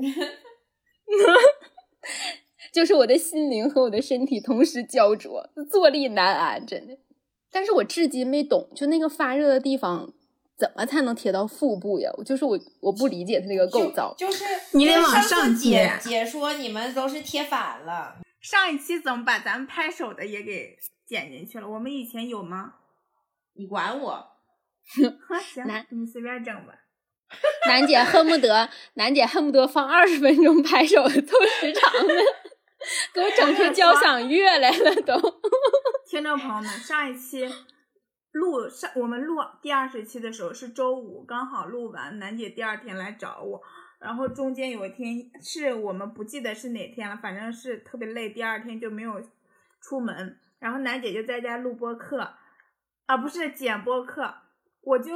[2.72, 6.96] 就是我的心灵和我的身体同时焦灼，坐立难安，真的。
[7.50, 10.12] 但是我至今没懂，就那个发热的地方
[10.56, 12.10] 怎么才能贴到腹部呀？
[12.16, 14.14] 我就是我我不理解它那个构造。
[14.16, 15.98] 就是你得往上贴。
[16.00, 18.20] 解说你们都是贴反了。
[18.40, 21.68] 上一期怎么把咱们拍手的也给剪进去了？
[21.68, 22.74] 我们以前有吗？
[23.54, 24.26] 你管我？
[25.42, 26.74] 行，你随便整吧。
[27.66, 32.14] 楠姐恨不得，楠姐恨不得放二十分钟拍手凑时长呢，
[33.14, 35.14] 给我整出交响乐来了都。
[36.06, 37.48] 听众朋友们，上一期
[38.32, 43.60] 录上我们录第二十期的时候是周五，刚好录完，楠姐第二天来找我，
[44.00, 49.22] 然后中间有一天是我们不记得是哪天了，反正是特别累，第二天就没有
[49.80, 52.34] 出门，然后楠姐就在家录播课，
[53.06, 54.34] 啊，不是剪播课。
[54.82, 55.12] 我就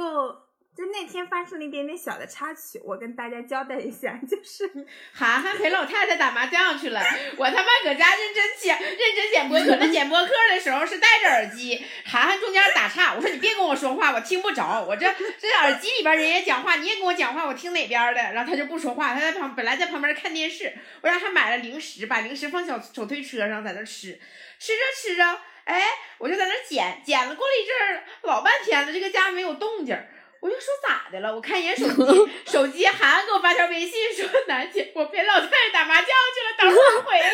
[0.75, 4.69] 就那天发生了一点点小的插曲，我跟大家交代一下， 就是
[5.13, 7.01] 涵涵陪老太太打麻将去了，
[7.37, 15.09] 我他妈搁家认真剪认真剪播课，那剪播课的时候是戴着耳机，涵涵中间打岔，我说你别跟我说话，我听不着，我这
[15.39, 18.33] 这耳机里边人也讲话，你也跟我讲话，我听哪边的？
[18.33, 24.19] 然后他就不说话，他在旁本来在旁边看电视，我让他买了零食，把零食放小手推车上，在那吃，
[24.59, 25.39] 吃着吃着。
[25.65, 25.81] 哎，
[26.19, 29.97] 我就在那捡，捡了过了一阵儿，老半天了，这个家没有动静，
[30.45, 31.33] 我就说咋的了？
[31.33, 36.13] 我看一眼手机， 手机涵给我发条微信说：“楠姐，我陪老太太打麻将去
[36.45, 37.31] 了，等会儿回来。”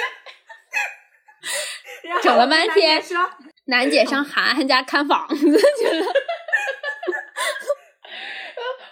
[2.24, 3.30] 整了半天，说
[3.66, 6.06] 楠姐上涵涵家看房子去了。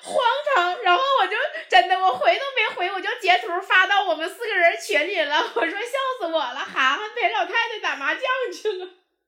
[0.04, 0.18] 荒
[0.54, 1.38] 唐，然后我就
[1.70, 5.50] 真的我回都没回，我就截图发到我们四个人群里了。
[5.56, 8.86] 我说笑死我了，涵涵陪老太太打麻将去了。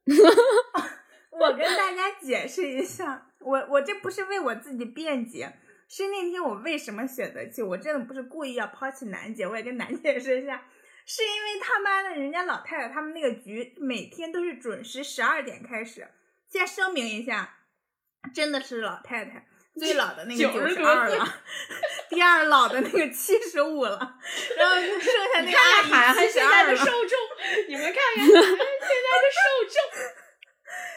[1.32, 5.52] 我跟大家解释一下，我我这不是为我自己辩解，
[5.90, 10.64] 是那天我为什么选择去，我真的不是故意要抛弃楠姐，我也跟楠姐说一下，
[11.06, 16.08] 是因为他妈的人家老太太他们那个局每天都是准时十二点开始，
[16.50, 17.58] 先声明一下，
[18.34, 19.48] 真的是老太太。
[19.80, 21.26] 最老的那个九十二了，
[22.10, 24.20] 第二老的那个七十五了，
[24.58, 27.18] 然后就剩下那个阿涵涵现在的受众，
[27.70, 30.21] 你们看看现在的受众。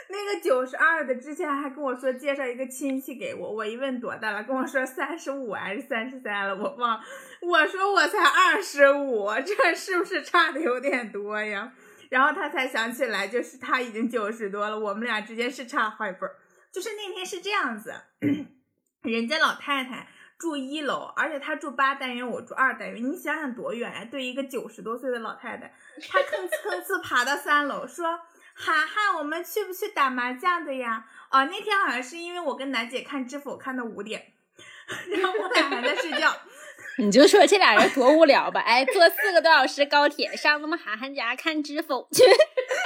[0.08, 7.00] 那个九十二的之前还跟我说介绍一个亲戚给我，我一问多大了，跟我说三十五还是三十三了，我忘。
[7.40, 11.72] 我说我才二十五，这是不是差的有点多呀？
[12.10, 16.36] 然后他才想起来，就是他已经九十多了，我们俩之间是差好几辈儿。
[16.70, 17.94] 就是那天是这样子。
[19.02, 23.04] 人家老太太住一楼，而且她住八单元，我住二单元。
[23.04, 24.04] 你想想多远呀？
[24.10, 25.72] 对一个九十多岁的老太太，
[26.08, 28.18] 她吭哧吭哧爬到三楼，说
[28.54, 34.32] ：“涵涵，我们去不去打麻将的呀？”哦，那天好像是因为我跟楠姐看《知否》看到五点，
[35.10, 36.32] 然后我俩还在睡觉。
[36.98, 38.60] 你就说这俩人多无聊吧？
[38.60, 42.22] 哎，坐四个多小时高铁上他们涵涵家看《知否》去，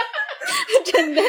[0.91, 1.23] 真的。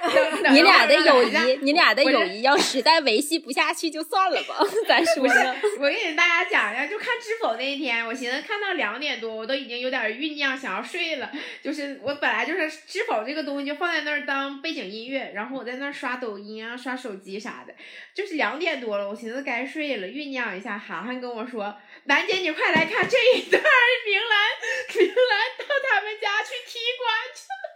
[0.52, 4.56] 你俩的友谊，你俩的友谊要实在维系不下去就算了吧，
[4.88, 5.56] 咱说呢。
[5.78, 11.30] 我给大家讲一下，就看《知否》那一天，我寻思看到两点多，我都已经有点酝酿想要睡了。
[11.62, 17.74] 就是我本来就是《知否》这个东西就放在那儿当背景音乐，然后我在那儿刷抖音啊、刷手机啥的。
[18.14, 20.78] 就是两点多了，我寻思该睡了，酝酿一下。
[20.78, 23.62] 涵涵跟我说：“楠姐，你快来看这一段，
[24.06, 27.69] 明兰，明兰到他们家去踢馆去了。”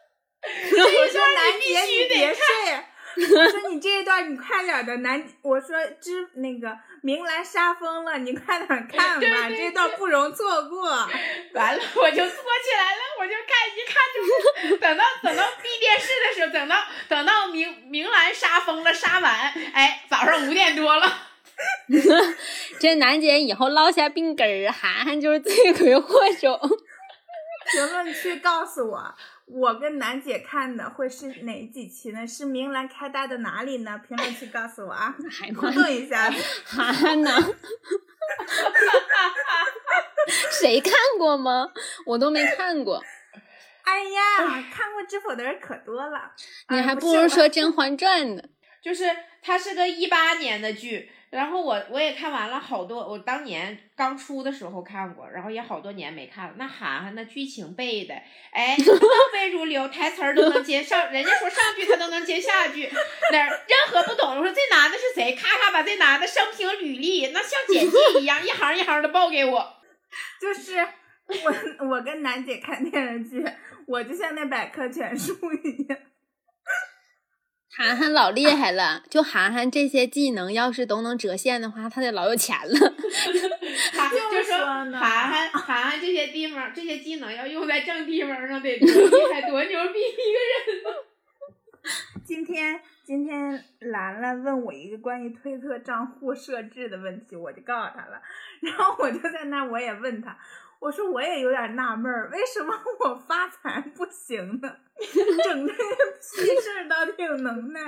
[0.70, 2.44] 我说楠姐你别睡，
[3.36, 10.82] 我说你这一段你快点的楠，我说知那个明兰杀疯了，你快点 看吧，这段不容错过。
[11.54, 16.76] 完了我就坐起来了，我就看一看就等到等到闭电视的时候，等到
[17.08, 19.32] 等到明明兰杀疯了杀完，
[19.72, 21.28] 哎，早上五点多了。
[22.80, 26.60] 这楠姐以后落下病根儿，涵涵就是罪魁祸首。
[27.72, 29.14] 评论区告诉我。
[29.56, 32.26] 我跟楠姐看的会是哪几期呢？
[32.26, 34.00] 是明兰开大的哪里呢？
[34.06, 35.14] 评论区告诉我啊！
[35.56, 36.28] 互动一下，
[36.66, 37.30] 哈呢？
[40.60, 41.70] 谁看过吗？
[42.06, 43.00] 我都没看过。
[43.84, 46.32] 哎呀，看过《知否》的人可多了。
[46.70, 48.42] 你还不如说《甄嬛传》呢。
[48.82, 49.04] 就是
[49.40, 51.10] 它是个一八年的剧。
[51.34, 56.54] 然后我我也看完了好多，我当年刚出的时候看过，然后也好多年没看了。
[56.56, 58.14] 那涵涵那剧情背的，
[58.52, 62.88] 哎， 倒背如流，台词儿都能接上，人家说上句他都能接下句，
[63.32, 65.34] 哪任何不懂，我说这男的是谁？
[65.34, 69.74] 咔咔把这男的生平履历那像简介一样，一行一行的报给我。
[70.40, 70.78] 就是
[71.26, 73.44] 我我跟楠姐看电视剧，
[73.88, 75.98] 我就像那百科全书一样。
[77.76, 82.74] 涵涵老厉害了，就涵涵这些技能，要是都能折现的话，他得老有钱了。
[84.30, 90.96] 就说涵涵涵涵这些地方，这些技能要用在正地方上，得多厉害，多牛逼一个人
[92.24, 98.22] 今天今天兰兰问我一个关于推特账户设置的问题，我就告诉他了，
[98.62, 100.36] 然后我就在那我也问他。
[100.80, 104.76] 我说我也有点纳闷儿，为什么我发财不行呢？
[105.44, 107.80] 整这屁事儿倒挺能耐。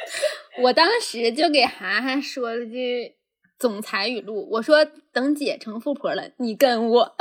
[0.62, 3.16] 我当时就给涵涵说了句
[3.58, 7.16] 总裁语录，我说等姐成富婆了，你跟我。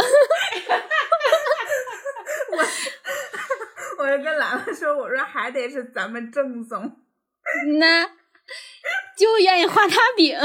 [2.52, 2.64] 我
[4.04, 7.00] 我就跟兰兰说，我说还得是咱们正宗，
[7.80, 8.06] 那
[9.18, 10.38] 就愿意画大饼。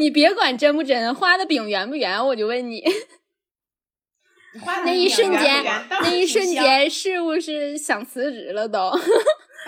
[0.00, 2.82] 你别管真不真，画的饼圆不圆，我就问你。
[4.84, 8.90] 那一瞬间，那一瞬间，是不是想辞职了都？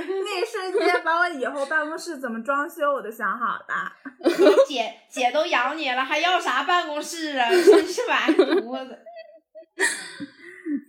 [0.00, 3.92] 那一瞬间，把我以后办公室怎么装修我都想好了。
[4.66, 7.48] 姐姐都养你了，还要啥办公室啊？
[7.50, 8.98] 真是完犊子。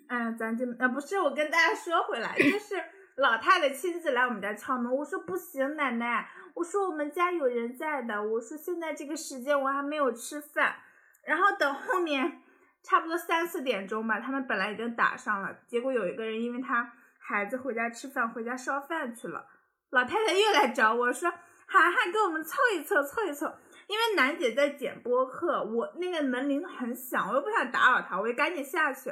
[0.07, 2.81] 哎，咱就啊，不是我跟大家说回来，就是
[3.17, 6.29] 老太太亲自来我们家敲门，我说不行，奶奶。
[6.53, 10.75] 我说我们家有人在的，我说现在这个时间我还没有吃饭，
[11.25, 12.41] 然后等后面
[12.83, 19.47] 差不多三四点钟吧，他们本来已经打上了，结果有一个人因为他孩子回家吃饭，回家烧饭去了，
[19.89, 21.31] 老太太又来找我说，
[21.65, 23.51] 涵涵给我们凑一凑，凑一凑，
[23.87, 29.09] 因为楠姐在剪播客，我那个门铃很响，我又不想打扰她，我就赶紧下去，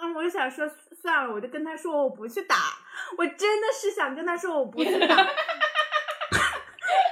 [0.00, 2.56] 嗯，我就想说算了，我就跟他说我不去打，
[3.16, 5.16] 我真的是想跟他说我不去打。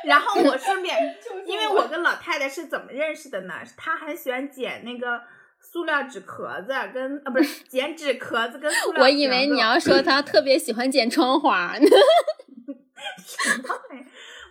[0.05, 0.97] 然后我顺便，
[1.47, 3.55] 因为我跟老太太是怎么认识的呢？
[3.77, 5.23] 她很喜欢捡那个
[5.61, 9.03] 塑料纸壳子，跟啊不是捡纸壳子跟塑料。
[9.03, 11.87] 我以为你要说她特别喜欢捡窗花呢。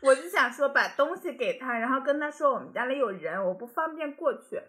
[0.01, 4.61] 我就想说把东西给她，然后跟她说我们家里有人，我不方便过去。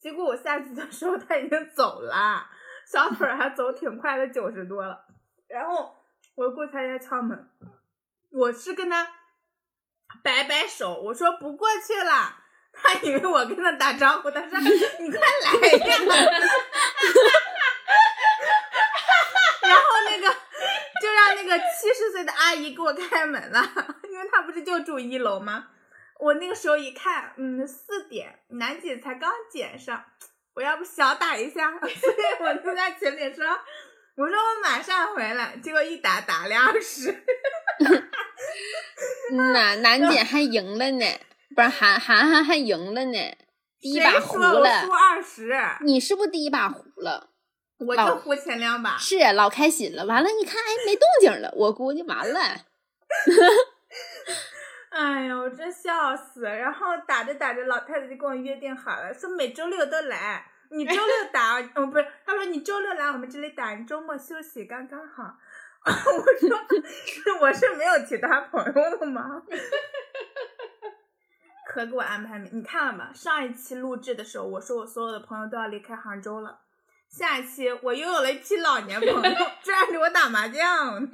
[0.00, 2.46] 结果我下去的时候她已经走了，
[2.90, 5.04] 小腿还走挺快的，九十多了。
[5.48, 5.94] 然后
[6.36, 7.48] 我过去她家敲门，
[8.30, 9.17] 我是跟他。
[10.22, 12.36] 摆摆手，我说不过去了。
[12.72, 15.96] 他以为我跟他打招呼，他说：“你快来呀！”
[19.62, 20.28] 然后那个
[21.00, 23.68] 就让那个七十岁的阿姨给我开门了，
[24.08, 25.66] 因为她不是就住一楼吗？
[26.20, 30.04] 我那个时候一看，嗯，四点，楠姐才刚捡上，
[30.54, 31.72] 我要不小打一下，
[32.40, 33.44] 我就在群里说
[34.16, 37.24] ：“我说我马上回来。”结果一打打了二十。
[39.52, 41.06] 那楠姐还赢了呢，
[41.54, 43.18] 不是韩韩寒还赢了呢，
[43.80, 44.82] 第一把胡了。
[44.82, 45.54] 输二十。
[45.82, 47.30] 你是不是第一把胡了？
[47.78, 48.96] 我就胡前两把。
[48.98, 52.40] 是老开心了，完了你看，哎，没动静了，我估计完了。
[54.90, 56.42] 哎呦，我真笑死！
[56.42, 60.44] 然后打着打着，老太太就跟我约定好了，说每周六都来。
[60.70, 65.36] 你周六打，哦， 不是，他说你周六来我们这里打，你周末休息刚刚好。
[65.84, 66.48] 我说
[67.06, 69.42] 是我是没有其他朋友的吗？
[71.66, 72.48] 可给我安排没？
[72.52, 73.10] 你看了吗？
[73.14, 76.60] 上一期录制的时候，我说我所有的朋友都要离开杭州了。
[77.08, 79.22] 下一期我又有了一批老年朋友，
[79.62, 81.08] 拽着我打麻将。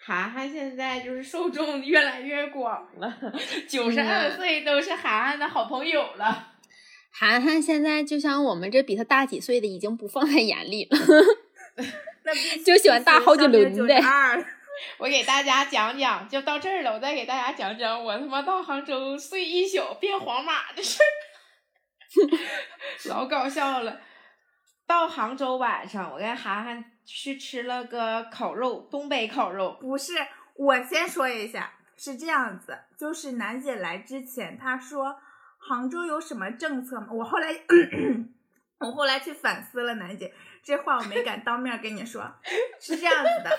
[0.00, 3.16] 涵涵现在就是受众越来越广了，
[3.68, 6.52] 九十二岁都是涵涵的好朋友了。
[7.10, 10.98] 涵涵现在就像我们这比他大几岁的，已经不放在眼里了。
[12.64, 14.00] 就喜欢大好几轮的。
[14.98, 16.94] 我给大家讲讲，就到这儿了。
[16.94, 24.00] 我再给大家讲讲我他妈到杭州睡一宿变黄马的事儿， 老搞笑了。
[24.86, 29.76] 到杭州晚上，我跟涵涵去吃了个烤肉，东北烤肉。
[29.80, 30.12] 不是，
[30.56, 35.16] 我先说一下，是这样子，就是楠姐来之前，她说
[35.56, 37.06] 杭州有什么政策吗？
[37.12, 37.54] 我后来，
[38.80, 40.34] 我后来去反思了，楠姐。
[40.64, 42.22] 这话我没敢当面跟你说，
[42.80, 43.50] 是这样子的。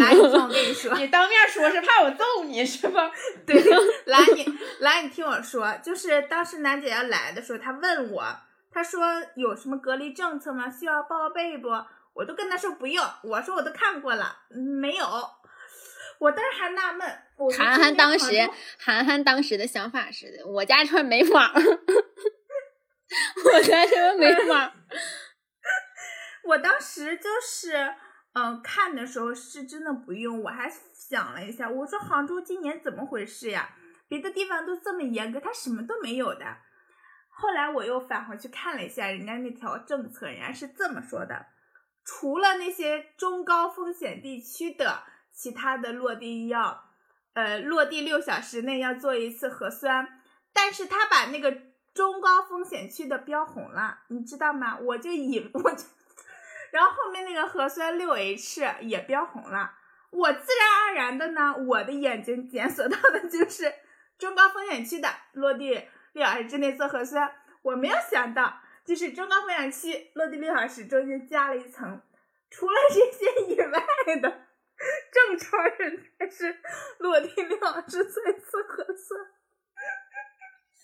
[0.00, 3.10] 来，你听我跟你说， 你当面说是怕我揍你是吧？
[3.46, 3.62] 对，
[4.06, 4.46] 来你
[4.78, 8.24] 来你听我说，就是当时楠姐要来的时候，她问我，
[8.72, 9.04] 她说
[9.36, 10.70] 有什么隔离政策吗？
[10.70, 11.68] 需要报备不？
[12.14, 14.38] 我都跟她说不用，我说我都看过了，
[14.80, 15.06] 没有。
[16.18, 17.06] 我当时还纳闷，
[17.58, 18.26] 涵涵当时
[18.78, 21.52] 涵涵当时的想法是的，我家这没网，
[23.52, 24.72] 我家这没网。
[26.46, 27.94] 我当时就是，
[28.34, 30.42] 嗯，看的时候是真的不用。
[30.42, 33.70] 我还想了一下，我说杭州今年怎么回事呀？
[34.08, 36.44] 别的地方都这么严格，他什么都没有的。
[37.30, 41.46] 后来我又返回去看了一下人家那条政策，人家是这么说的：
[42.04, 46.84] 除了那些中高风险地区的，其他的落地要，
[47.32, 50.20] 呃，落地六小时内要做一次核酸。
[50.52, 51.50] 但是他把那个
[51.94, 54.78] 中高风险区的标红了，你知道吗？
[54.78, 55.82] 我就以 我就。
[56.74, 59.74] 然后后面那个核酸六 H 也标红了，
[60.10, 63.72] 我自然而然的呢，我的眼睛检索到的就是
[64.18, 67.32] 中高风险区的落地六小时之内做核酸。
[67.62, 72.02] 我没有想到，就是中高风险区落地六小时中间加了一层，
[72.50, 74.46] 除了这些以外的
[75.12, 76.58] 正常人才是
[76.98, 79.24] 落地六小时做一次核酸。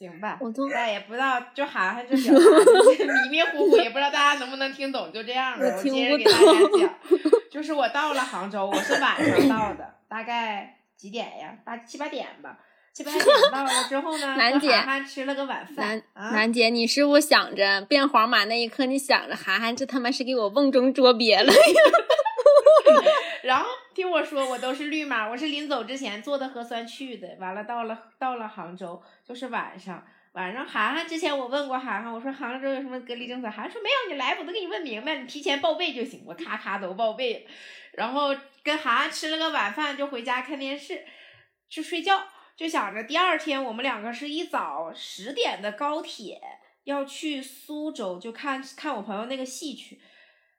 [0.00, 5.76] 行吧，我都但也不知道，就涵涵这表达迷迷糊糊，也不知道大家能不能听懂，就这样了。
[5.76, 6.38] 我接着给大家
[6.78, 6.94] 讲，
[7.50, 11.54] 就是我到了杭州，我是晚上到的，大概几点呀？
[11.66, 12.56] 八七八点吧，
[12.94, 13.22] 七八点
[13.52, 14.70] 到了之后呢， 楠姐
[15.06, 16.02] 吃了个晚饭。
[16.14, 21.80] 楠楠姐，你是不是想着变黄马那一刻，你想着涵涵这他妈是给我瓮中捉鳖了呀？
[23.44, 23.66] 然后
[24.00, 27.36] 听我说，我都是绿码，我是临走之前做的核酸去的。
[27.38, 30.02] 完了，到了到了杭州，就是晚上。
[30.32, 33.50] 晚上，涵涵之前我问过涵涵，我说杭州有什么隔离政策？
[33.50, 36.24] 涵涵说没有，你来我都给你问明白，你提前报备就行。
[36.26, 37.46] 我咔咔都报备，
[37.92, 41.04] 然后跟涵涵吃了个晚饭，就回家看电视，
[41.68, 42.26] 去睡觉，
[42.56, 46.40] 就想着第二天我们两个是一早十点的高铁
[46.84, 50.00] 要去苏州，就看看我朋友那个戏去，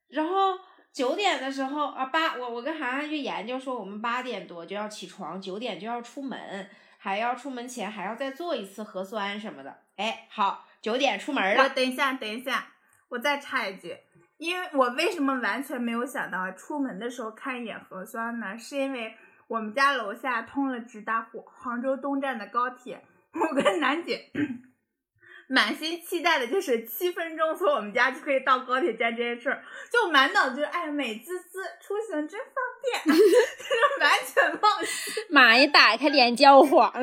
[0.09, 0.59] 然后。
[0.93, 9.83] 九点的时候啊，八我我跟涵涵就研究说，我们八点多就要起床，九点就要出门，还要出门前还要再做一次核酸什么的。
[9.95, 11.69] 哎，好，九点出门了。
[11.69, 12.67] 等一下，等一下，
[13.07, 13.97] 我再插一句，
[14.37, 18.57] 因为我为什么完全没有想到出门的时候看一眼核酸呢？
[18.57, 19.15] 是因为
[19.47, 23.01] 我们家楼下通了直达杭杭州东站的高铁，
[23.33, 24.29] 我跟楠姐
[25.53, 34.87] 满心期待的就是七分钟从我们家就可以到高铁站这件事儿，就满脑子就是哎美滋滋，出行真方便， 就是完全忘记。
[35.29, 36.89] 妈一打开脸焦黄，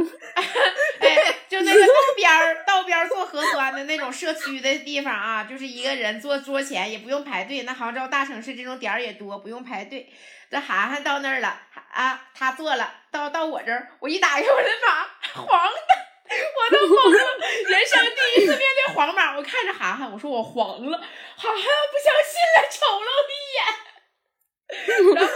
[1.01, 7.65] 哎，就那个道边儿道边儿做核酸的那种社区的地方啊，就是一个人坐桌前也不用排队。
[7.65, 10.11] 那杭州大城市这种点儿也多，不用排队。
[10.51, 11.61] 这涵涵到那儿了
[11.93, 15.05] 啊，他做了，到到我这儿，我一打开我的妈，
[15.45, 16.08] 黄的。
[16.57, 17.19] 我都慌了，
[17.69, 25.33] 人生第一次面对黄马，我看着涵涵，我说我黄了，涵涵不相信了，瞅了我一眼，然后，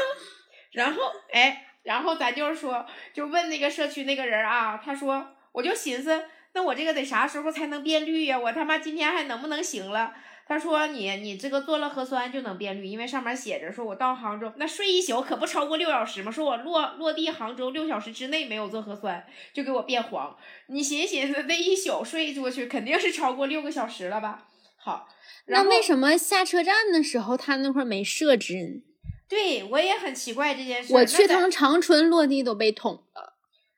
[0.72, 6.24] 然后，哎，然后咱就是说，就问那个社区那个人啊，他说，我就寻思，
[6.54, 8.38] 那我这个得啥时候才能变绿呀？
[8.38, 10.14] 我他妈今天还能不能行了？
[10.46, 19.24] 他说你你这个做了核酸就能变绿，因为上面写着说我到杭州那睡一宿可不超过六小时嘛，说我落落地杭州六小时之内没有做核酸
[19.54, 20.36] 就给我变黄。
[20.66, 24.48] 你寻寻思，那一宿睡过去肯定是超过六个小时了吧？
[24.76, 25.08] 好，
[25.46, 28.82] 那为什么下车站的时候他那块儿没设置？
[29.28, 30.92] 对我也很奇怪这件事。
[30.92, 33.32] 我去趟长春落地都被捅了。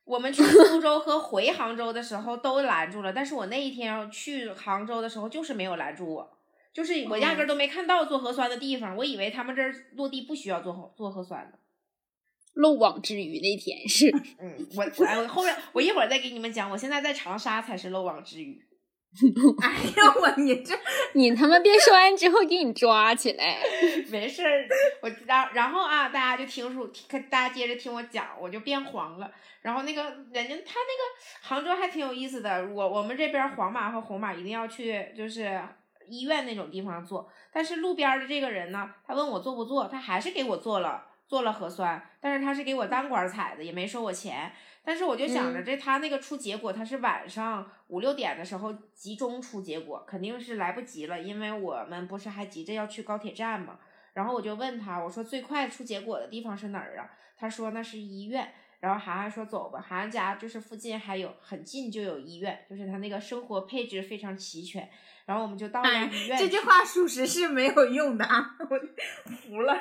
[0.05, 6.34] 我们去苏州和回杭州的时候都拦住了，但是我那一天去杭州的时候就是没有拦住我。
[6.75, 11.59] 就是我压根儿都没看到做核酸的地方，我以为他们这儿落地不需要做核做核酸的。
[12.55, 18.61] 漏网之鱼那天是， 嗯，我我我后面我一会儿再给你们讲，我现在在长沙才是漏网之鱼。
[19.63, 20.77] 哎呀，我你这
[21.13, 23.61] 你他妈别说完之后给你抓起来。
[24.11, 24.67] 没事儿，
[25.03, 29.31] 我然然后啊，大家就听说，看大家接着听我讲，我就变黄了。
[29.63, 31.03] 然后那个人家他那个
[31.43, 35.63] 杭州还挺有意思的，我我们这边黄码和红码一定要去，就是。
[36.07, 44.53] 医院那种地方做，但是路边的这个人呢，他问我做不做，他还是给我做了做了核酸，但是他是给我单管采的，也没收我钱。
[44.85, 53.79] 但是我就想着，这他那个出结果，他是晚上五六点的时候集中出结果，肯定是来不及了，因为我们不是还急着要去高铁站嘛。
[54.13, 57.11] 然后我就问他，我说最快出结果的地方是哪儿啊？
[57.37, 58.53] 他说那是医院。
[58.85, 64.87] 然后涵涵说走吧，涵涵家就是附近还有很近就有医院，就是他那个生活配置非常齐全。
[65.25, 66.39] 然后我们就到了医院。
[66.39, 68.79] 这句话属实是没有用的啊，我
[69.35, 69.75] 服了。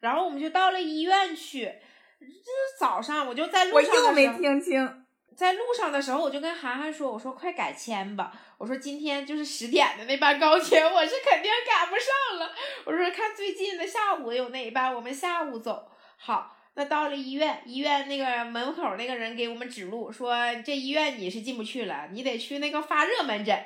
[0.00, 1.70] 然后我们就到了医院去。
[2.18, 3.90] 就是早上，我就在路上。
[3.90, 5.04] 我又没听清。
[5.36, 12.50] 在路上的时候，我就跟涵涵说：“我说快改签吧，我说今天就是十点的那班高铁，我是肯定赶不上了。
[12.86, 15.92] 我说看最近的下午有哪班，我们下午走。
[16.16, 23.62] 好，那到了医院，医院那个门口那个人给我们指路，说这医院你是进不去了，你得去那个发热门诊。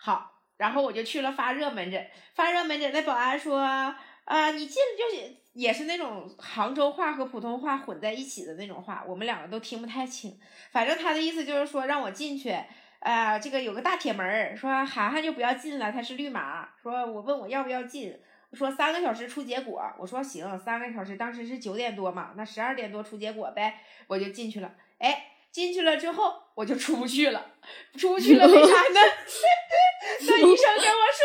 [0.00, 10.36] 好。”然后我就去了发热门诊，发热门诊那保安说，啊，你进就是也是那种杭州话和普通话混在一起的那种话，我们两个都听不太清。
[10.72, 12.52] 反正他的意思就是说让我进去，
[12.98, 16.68] 啊，这个有个大铁门，说涵涵就不要进了，他是绿码。
[16.82, 18.18] 说我问我要不要进，
[18.56, 24.74] 说三个小时出结果，我说行，三个小时，当时是九点多嘛，那十二点多出结果呗，我就进去了。
[24.98, 25.32] 哎。
[25.50, 27.54] 进去了之后，我就出不去了，
[27.98, 29.00] 出不去了，为啥呢？
[30.20, 31.24] 那医生跟我说，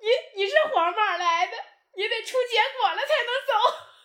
[0.00, 1.52] 你你是黄码来的，
[1.96, 3.52] 你得出结果了才能走。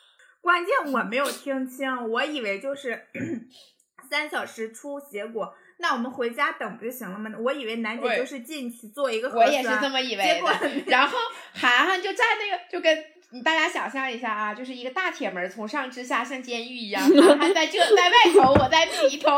[0.41, 3.07] 关键我没有听清，我以为就是
[4.09, 7.31] 三小时出结果，那我们回家等不就行了吗？
[7.39, 10.83] 我以为楠姐就是进去做一个核酸，我也是这么以为的。
[10.87, 11.17] 然后
[11.53, 13.05] 涵涵就站那个就跟。
[13.31, 19.29] 你大家想象一下啊，就是一个大铁门，从上至下像监狱一样，涵涵在这在外头，我在里头。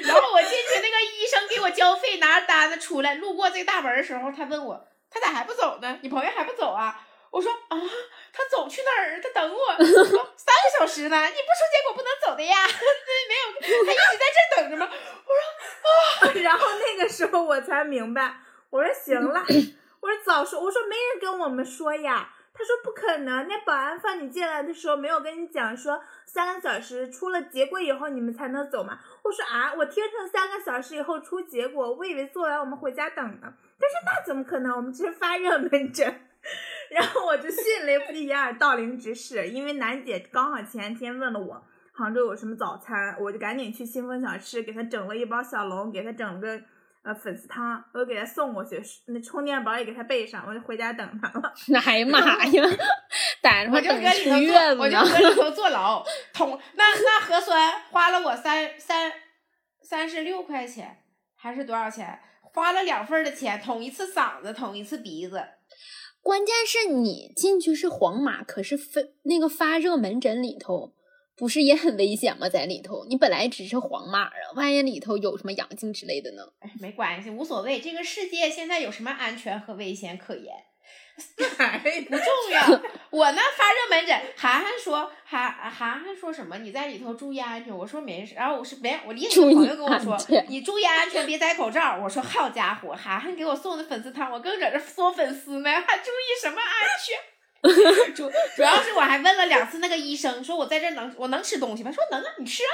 [0.00, 5.98] 然后我进去，那个医生给我交费，拿着单子出来，路过这个大门的时候，他问我，他咋还不走呢？
[6.00, 7.06] 你朋友还不走啊？
[7.34, 7.76] 我说啊，
[8.32, 9.20] 他走去哪儿？
[9.20, 12.56] 他等我 三个小时呢，你不出结果不能走的呀。
[13.28, 14.88] 没有，他一直在这等着吗？
[15.26, 18.36] 我说啊， 然后那个时候我才明白，
[18.70, 19.40] 我说行了，
[19.98, 22.30] 我说早说，我说没人跟我们说呀。
[22.56, 28.96] 他说不可能，那保安放你进来的时候没有跟你讲说三个小时出了结果以后你们才能走吗？
[29.24, 33.52] 我说啊，我听成三个小时以后出结果，我以为做完我们回家等呢。
[33.80, 34.76] 他说那怎么可能？
[34.76, 36.30] 我们这是发热门诊。
[36.90, 46.60] 然后我就迅雷不及掩耳盗铃之势，因为楠姐刚好前天问了我杭州有什么早餐，我就赶紧去新丰小吃给她整了一包小笼，给她整了个。
[47.04, 51.52] 呃，粉丝汤我给她送过去，那充电宝也给她备上，我就回家等她了。
[51.84, 52.64] 哎呀妈呀，
[53.42, 54.80] 等着等出月子呢。
[54.80, 59.12] 我就搁里头 坐牢，捅那那核酸花了我三三
[59.82, 61.02] 三十六块钱，
[61.36, 62.18] 还是多少钱？
[62.40, 65.44] 花了两份的钱，捅一次嗓子，捅一次鼻子。
[66.24, 70.94] 关键是你进去是黄码，可是发那个发热门诊里头
[71.36, 72.48] 不是也很危险吗？
[72.48, 76.42] 在里头，你本来只是黄码啊，万一里头有什么阳性之类的呢？
[76.60, 77.78] 哎，没关系，无所谓。
[77.78, 80.54] 这个世界现在有什么安全和危险可言？
[81.44, 82.80] 不重要。
[83.10, 86.58] 我那发热门诊，涵涵说，涵涵涵说什么？
[86.58, 87.76] 你在里头注意安全。
[87.76, 88.34] 我说没事。
[88.34, 90.16] 然后我是没，我另一个朋友跟我说，
[90.48, 91.96] 你注意安全，别摘口罩。
[92.02, 96.70] 我说好家伙，涵涵给我送的粉丝汤，我更在这嗦粉丝呢，还注意什么安
[97.04, 97.16] 全？
[98.14, 101.90] 主主要是我还问了两次那个医生，说我在这能我能吃东西吗？
[101.92, 102.70] 说能啊，你吃啊。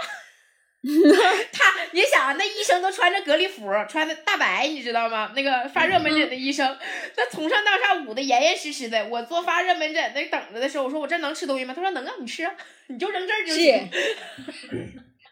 [1.52, 5.32] 他，你想，那医生都穿着隔离服，穿的大白，你知道吗？
[5.36, 6.76] 那个发热门诊的医生，
[7.14, 9.06] 他从上到下捂的严严实实的。
[9.08, 11.74] 我做发热门诊那等着的时候，我说我这能吃东西吗？
[11.74, 12.54] 他说能啊，你吃啊，
[12.86, 13.90] 你就扔这儿就行。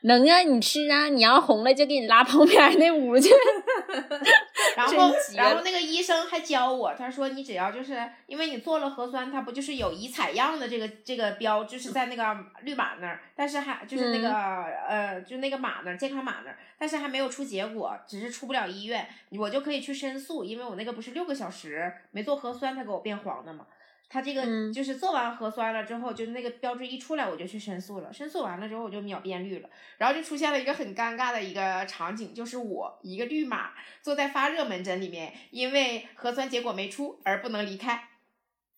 [0.03, 3.30] 能啊，你吃啊，你要红了就给你拉旁边那屋去。
[4.76, 23.66] 然后，然后那个医生还教我，他说你只要就是因为你做了核酸，它不就是有已采样的这个这个标，就是在那个绿码那儿，但是还就是那个呃，就那个码那儿，健康码那儿，但是还没有出结果，只是出不了医院，我就可以去申诉，因为我那个不是六个小时没做核酸，他给我变黄的嘛。
[24.11, 28.11] 他这个就是做完核酸了之后，就是那个标志一出来，我就去申诉了。
[28.11, 29.68] 申诉完了之后，我就秒变绿了。
[29.98, 38.09] 然后就出现了一个很尴尬的一个场景，就是我一个绿码坐在发热门诊里面，因为核酸结果没出而不能离开。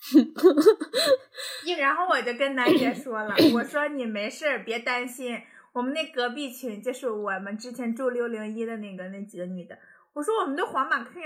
[1.78, 5.40] 然后我就跟楠姐说了，我说你没事儿，别担心。
[5.72, 9.78] 我们那隔壁群就是我们之前住六零一的那个那几个女的，
[10.12, 11.20] 我说我们都黄马克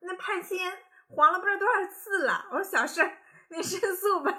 [0.00, 0.60] 那盼亲
[1.08, 2.46] 黄了不知道多少次了。
[2.52, 3.18] 我说小事儿。
[3.50, 4.38] 你申诉吧。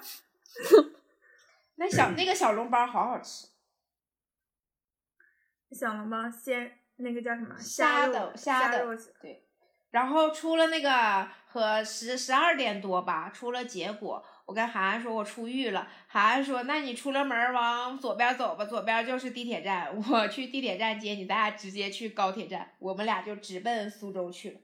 [1.76, 3.48] 那 小那个小笼包好好吃。
[5.72, 7.56] 小笼包鲜，那个叫什么？
[7.58, 8.86] 虾的虾的
[9.22, 9.46] 对。
[9.92, 14.24] 然后出了那个和十十二点多吧，出了结果。
[14.46, 15.88] 我跟涵涵说，我出狱了。
[16.08, 24.60] 涵涵说，那你出了门往左边走吧，左边就是地铁站， 我去地铁站接你，咱俩直接去高铁站，我们俩就直奔苏州去了。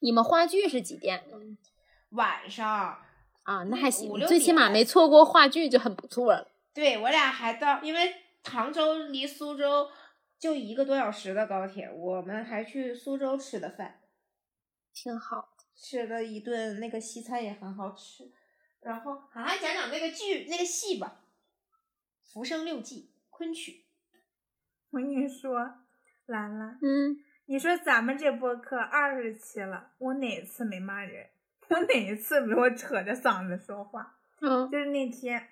[0.00, 1.36] 你们话剧是几点呢？
[2.10, 3.02] 晚上。
[3.44, 6.50] 啊，那还行，最起码没错过话剧就很不错了。
[6.74, 9.88] 对我俩还到，因为杭州离苏州
[10.38, 14.00] 就一个多小时的高铁，我们还去苏州吃的饭，
[14.92, 18.32] 挺好吃了一顿那个西餐也很好吃。
[18.80, 21.20] 然后，涵涵讲讲那个剧那个戏吧，
[22.32, 23.84] 《浮生六记》昆曲。
[24.90, 25.58] 我跟你说，
[26.26, 27.16] 兰兰，嗯，
[27.46, 31.28] 你说咱们这播客二十期了，我哪次没骂人？
[31.68, 34.16] 我哪一次没有扯着嗓子说话？
[34.40, 35.46] 嗯，就是那天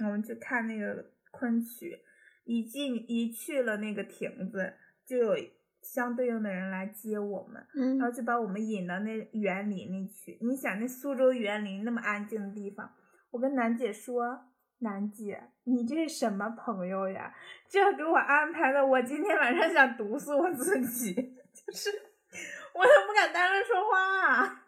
[0.00, 1.98] 我们去看那个昆曲，
[2.44, 4.72] 一进一去了那个亭子，
[5.06, 5.36] 就有
[5.82, 10.38] 相对应的人来接我们，嗯，然后就把我们引到那园林里去。
[10.40, 12.90] 你想那苏州园林那么安静的地方，
[13.30, 14.46] 我跟楠姐说
[14.80, 17.34] ：“楠姐，你这是什么朋友呀？
[17.68, 21.12] 这给我安排的，我今天晚上想毒死我自己，
[21.52, 21.90] 就是
[22.74, 24.62] 我都不敢当着说话。”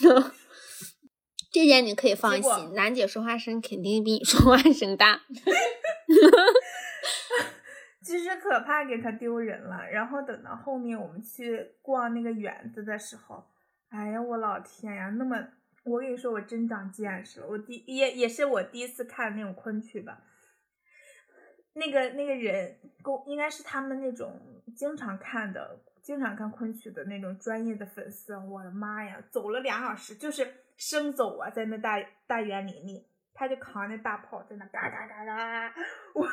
[1.52, 5.20] 这点你可以放心，楠姐说话声肯定比你说话声大。
[8.02, 9.84] 其实可怕给他丢人了。
[9.90, 13.44] 然后等到后面我们去逛那个园子的时候，
[13.90, 15.10] 哎呀，我老天呀！
[15.10, 15.36] 那么
[15.84, 17.46] 我跟你说，我真长见识了。
[17.48, 20.22] 我第也也是我第一次看那种昆曲吧。
[21.74, 24.40] 那个那个人公应该是他们那种
[24.76, 25.80] 经常看的。
[26.10, 30.44] 经常看昆曲的那种专业的粉丝，我的妈呀，走了两小时，就是
[30.76, 35.74] 生走啊，在那大大园林里，他就扛那大炮在那嘎嘎嘎嘎，
[36.12, 36.26] 我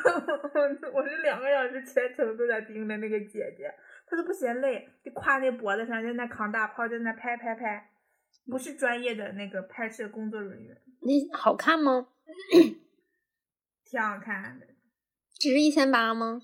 [0.92, 3.72] 我这两个小时全程都在盯着那个姐姐，
[4.08, 7.88] 她都不嫌累，就挎那脖子上在那扛大炮，在那拍拍拍，
[8.50, 10.76] 不是专业的那个拍摄工作人员。
[11.02, 12.08] 那好看吗？
[13.86, 14.66] 挺好看的。
[15.34, 16.42] 值一千八吗？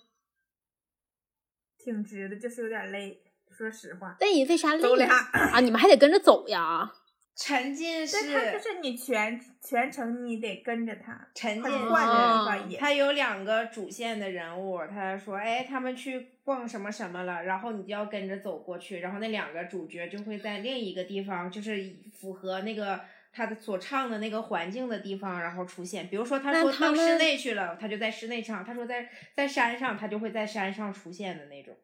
[1.77, 3.23] 挺值的，就是有点累。
[3.57, 5.61] 说实话，那你为啥走俩啊？
[5.61, 6.93] 你们还得跟着走呀？
[7.37, 11.27] 沉浸式，他就是你全全程你得跟着他。
[11.35, 23.01] 沉浸式，他有两个主线的人物，他说：“哎，他们去逛什么什么了？”然后你就要跟着走过去，然后那两个主角就会在另一个地方，就是符合那个
[23.33, 26.07] 他的所唱的那个环境的地方，然后出现。
[26.07, 31.75] 比如说，他说到室内去了，他就在室内唱；他说在在山上，他就会在山上出现的那种。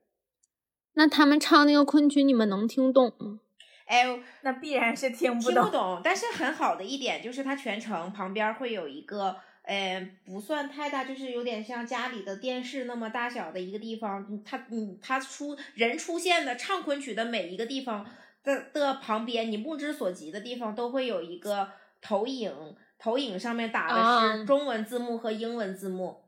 [1.00, 3.40] 那他们唱那个昆曲，你们能听懂吗？
[3.86, 4.04] 哎，
[4.42, 5.54] 那必然是听不懂。
[5.54, 14.42] 听不懂，但是很好的一点就是，它全程旁边会有一个，呃，不算太大，就是有点像家里的电视那么大小的一个地方。
[14.44, 18.04] 它，嗯，它出人出现的唱昆曲的每一个地方
[18.44, 21.66] 的的旁边，你目之所及的地方都会有一个
[22.02, 22.52] 投影，
[22.98, 26.24] 投影上面打的啊是中文字幕和英文字幕。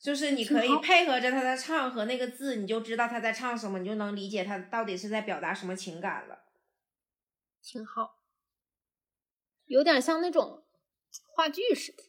[0.00, 6.44] 就是你可以配合着他的唱和那个字，你就知道他在唱什么，你就能理解他到底是在表达什么情感了。
[7.60, 8.20] 挺好，
[9.66, 10.64] 有点像那种
[11.34, 12.04] 话剧似的，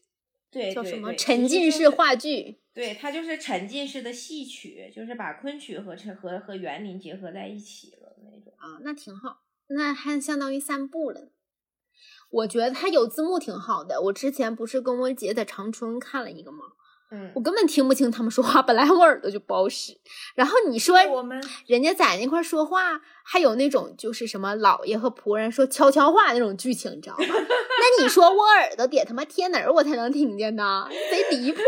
[0.51, 2.61] 对，叫什么沉浸式话剧。
[2.71, 8.53] 对，它就是沉浸式的戏曲，就是把昆曲和陈和和园林结合在一起了那种。
[8.57, 11.31] 啊，那挺好，那还相当于散步了。
[12.29, 13.99] 我觉得它有字幕挺好的。
[14.03, 16.59] 我之前不是跟我姐在长春看了一个吗？
[17.11, 19.99] 嗯我根本听不清他们说话，本来我耳朵就不好使。
[20.35, 27.25] 然后你说我们人家在那块儿说话，还有那种就是什么老爷和仆人说悄悄话那种剧情，你知道吗？
[27.27, 30.87] 那你说我耳朵得他妈贴哪儿我才能听见呢？
[31.09, 31.61] 贼离谱！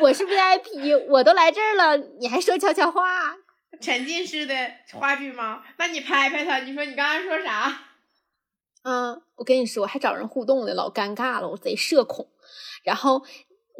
[0.00, 3.36] 我是 VIP，我都来这儿了，你还说悄悄话？
[3.80, 4.54] 沉浸式的
[4.94, 5.62] 话剧吗？
[5.78, 7.82] 那你拍拍他，你说你刚才说啥？
[8.82, 12.28] 嗯，我跟你说，还找人互动的，老尴尬了，我贼社恐。
[12.82, 13.22] 然后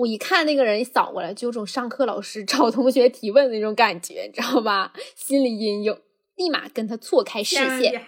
[0.01, 4.93] 我一看那个人一扫过来，就有种上课老师 找同学提问的那种感觉，你知道吧？
[5.15, 6.01] 心理阴影，
[6.37, 8.03] 立马跟他错开视线，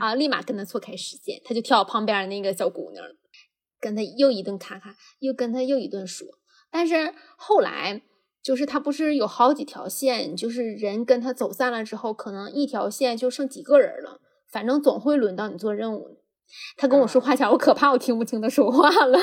[0.00, 0.14] 啊！
[0.14, 3.14] 立马跟他错开视线，他就跳旁边那个小姑娘了，
[3.80, 6.26] 跟他又一顿咔咔，又跟他又一顿说。
[6.70, 8.02] 但是后来
[8.42, 16.18] 就是他不是有好几条线，就是人跟他走散了之后，可能一条线就剩几个人了，反正总会轮到你做任务。
[16.76, 19.18] 他跟我说话前，我可怕我听不清他说话了，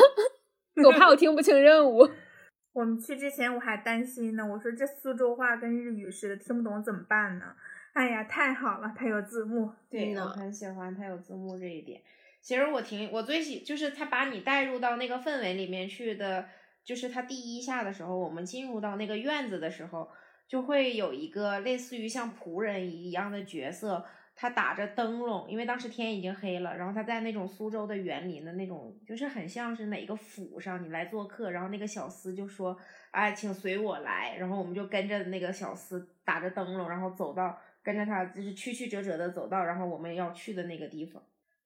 [0.88, 2.10] 我怕我听不清任务。
[2.74, 7.46] 我们去之前我还担心呢，我说这苏州话跟日语似的，听不懂怎么办呢？
[7.94, 9.72] 哎呀，太好了，它有字幕。
[9.90, 12.02] 对，我很喜欢它有字幕这一点。
[12.42, 16.46] 其实我挺我最喜就是他把你带入到那个氛围里面去的，
[16.86, 20.08] 就是他第一下的时候，我们进入到那个院子的时候，
[20.48, 24.06] 就会有一个类似于像仆人一样的角色，
[24.42, 32.80] 他打着灯笼，因为当时天已经黑了，然后他在那种苏州的园林的那种，就是很像是哪个府上你来做客，然后那个小厮就说，
[33.12, 41.22] 哎，请随我来，然后我们就跟着那个小厮打着灯笼，然后走到跟着他就是曲曲折折的走到，然后我们要去的那个地方，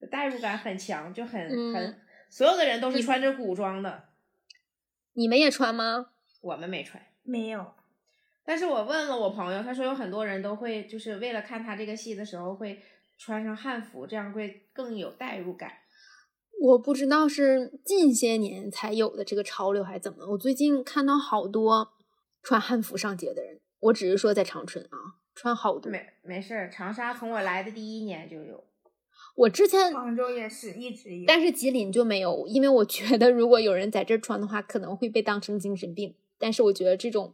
[0.10, 4.06] 代入感很强，就很、嗯很，所有的人都是穿着古装的，
[5.14, 6.08] 你们也穿吗？
[6.42, 7.00] 我们没穿。
[7.22, 7.76] 没有，
[8.46, 12.82] 但是我问了我朋友，他说有很多人都会就是为了看他这个戏的时候会
[13.18, 15.72] 穿上汉服，这样会更有代入感。
[16.62, 21.94] 我不知道是近些年才有的这个潮流还是怎么，我最近看到好多
[22.42, 25.92] 穿汉服上街的人，我只是说在长春啊，穿好多。
[25.92, 28.64] 没没事儿，长沙从我来的第一年就有。
[29.36, 31.26] 我之前，杭州也是一直有。
[31.28, 36.16] 但是吉林就没有，因为我觉得如果有人在这儿穿的话，可能会被当成精神病。
[36.38, 37.34] 但是我觉得这种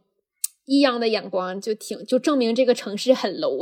[0.70, 3.58] 异样的眼光就挺，就证明这个城市很 low。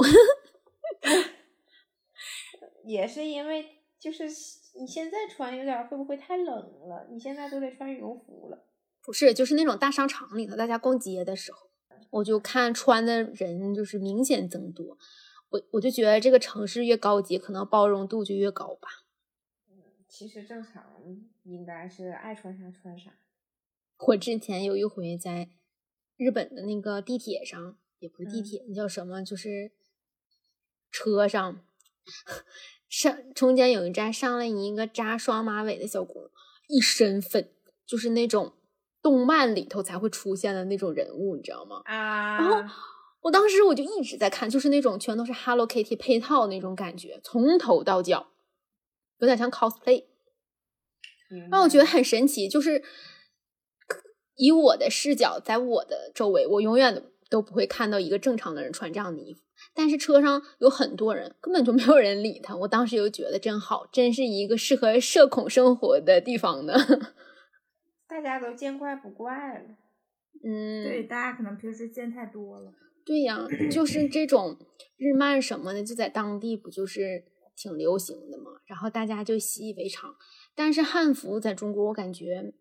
[2.85, 3.65] 也是因为
[3.99, 4.25] 就是
[4.79, 6.55] 你现在穿有点儿会不会太冷
[6.87, 7.07] 了？
[7.11, 8.67] 你现在都得穿羽绒服了。
[9.03, 11.71] 不是，就是那种大商场里头，大家逛街的时候，
[12.11, 14.99] 我就看穿的人就是明显增多。
[15.49, 19.07] 我我就觉得这个城市越高级，可能包容度就越高吧。
[19.71, 20.85] 嗯其实正常
[21.45, 23.13] 应该是爱穿啥穿啥。
[24.07, 25.49] 我之前有一回在
[26.19, 29.25] 日本的那个地铁上，也不是地嗯铁，那叫什么？
[29.25, 29.73] 就是
[30.91, 31.65] 车上
[32.91, 36.31] 上中间有一站上来一个扎双马尾的小姑娘，
[36.69, 37.51] 一身粉，
[37.87, 38.53] 就是那种
[39.01, 41.81] 动漫里头才会出现的那种人物，你知道吗？
[41.85, 42.75] 啊，然后
[43.21, 48.29] 我当时我就一直在看，就是那种全都是 Hello Kitty 配套那种感觉，从头到脚，
[49.19, 50.05] 有点像 cosplay。
[51.31, 52.83] 明让我觉得很神奇，就是
[54.39, 59.41] 以我的视角，在我的周围，我永远都不会看到一个正常的人穿这样的衣服。
[59.75, 62.57] 但是车上有很多人，根本就没有人理他。
[62.57, 66.75] 我当时就觉得真好，真是一个适合社恐生活的地方呢。
[68.09, 69.65] 大家都见怪不怪了。
[70.45, 72.73] 嗯，对，大家可能平时见太多了。
[73.05, 74.57] 对呀，就 是这种
[74.97, 77.25] 日漫什么的，就在当地不就是
[77.57, 80.15] 挺流行的嘛，然后大家就习以为常。
[80.55, 82.53] 但是汉服在中国，我感觉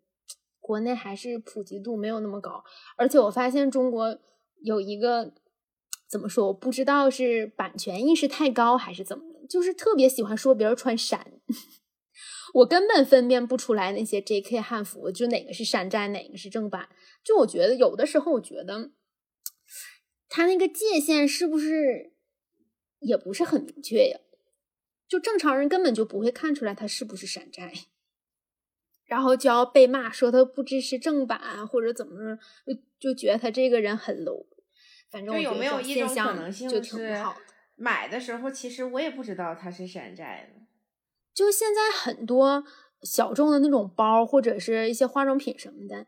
[0.67, 2.63] 国内还是普及度没有那么高，
[2.97, 4.19] 而且我发现中国
[4.61, 5.33] 有一个
[6.09, 11.31] 怎么说，我不知道是版权意识太高还是怎么，就是特别喜欢说别人穿衫。
[12.53, 14.59] 我根本分辨不出来那些 J.K.
[14.59, 16.89] 汉服，就哪个是山寨，哪个是正版。
[17.23, 18.91] 就我觉得有的时候，我觉得
[20.27, 22.13] 它那个界限是不是
[22.99, 24.19] 也不是很明确呀？
[25.07, 27.71] 就正常人根本就不会看出来它是不是山寨，
[29.07, 32.39] 然后就要被骂说他不支持正版或者怎么着，
[32.99, 34.45] 就就觉得他这个人很 low。
[35.09, 37.39] 反正就有没有一种可能性就挺是不好的。
[37.77, 40.61] 买的时候，其实我也不知道它是山寨的。
[41.33, 42.63] 就现在很多
[43.03, 46.05] 小众的那种包，或者是一些化妆品什么的，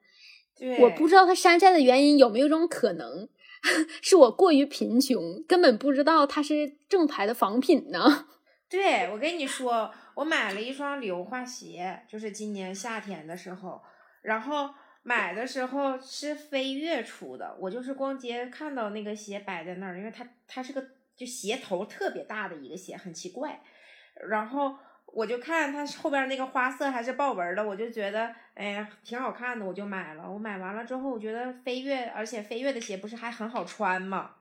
[0.82, 3.30] 我不知道它山寨的原因有没有这种可能，
[4.02, 8.26] 是我过于贫穷，根本不知道它是正牌的仿品呢。
[8.68, 9.90] 对，我跟你说，
[10.20, 13.82] 我买了一双硫化鞋，就是今年夏天的时候，
[14.22, 14.70] 然后
[15.02, 23.62] 买的时候是飞跃出的，我就是逛街看到那个鞋摆在那儿，因为它它是个就鞋头特别大的一个鞋，很奇怪，
[24.30, 24.78] 然后。
[25.12, 30.32] 我就看它后边那个花色还是豹纹的，我就觉得哎呀挺好看的，我就买了。
[30.32, 34.36] 我买完了之后，我觉得飞跃，而且飞跃的鞋不是还很好穿吗？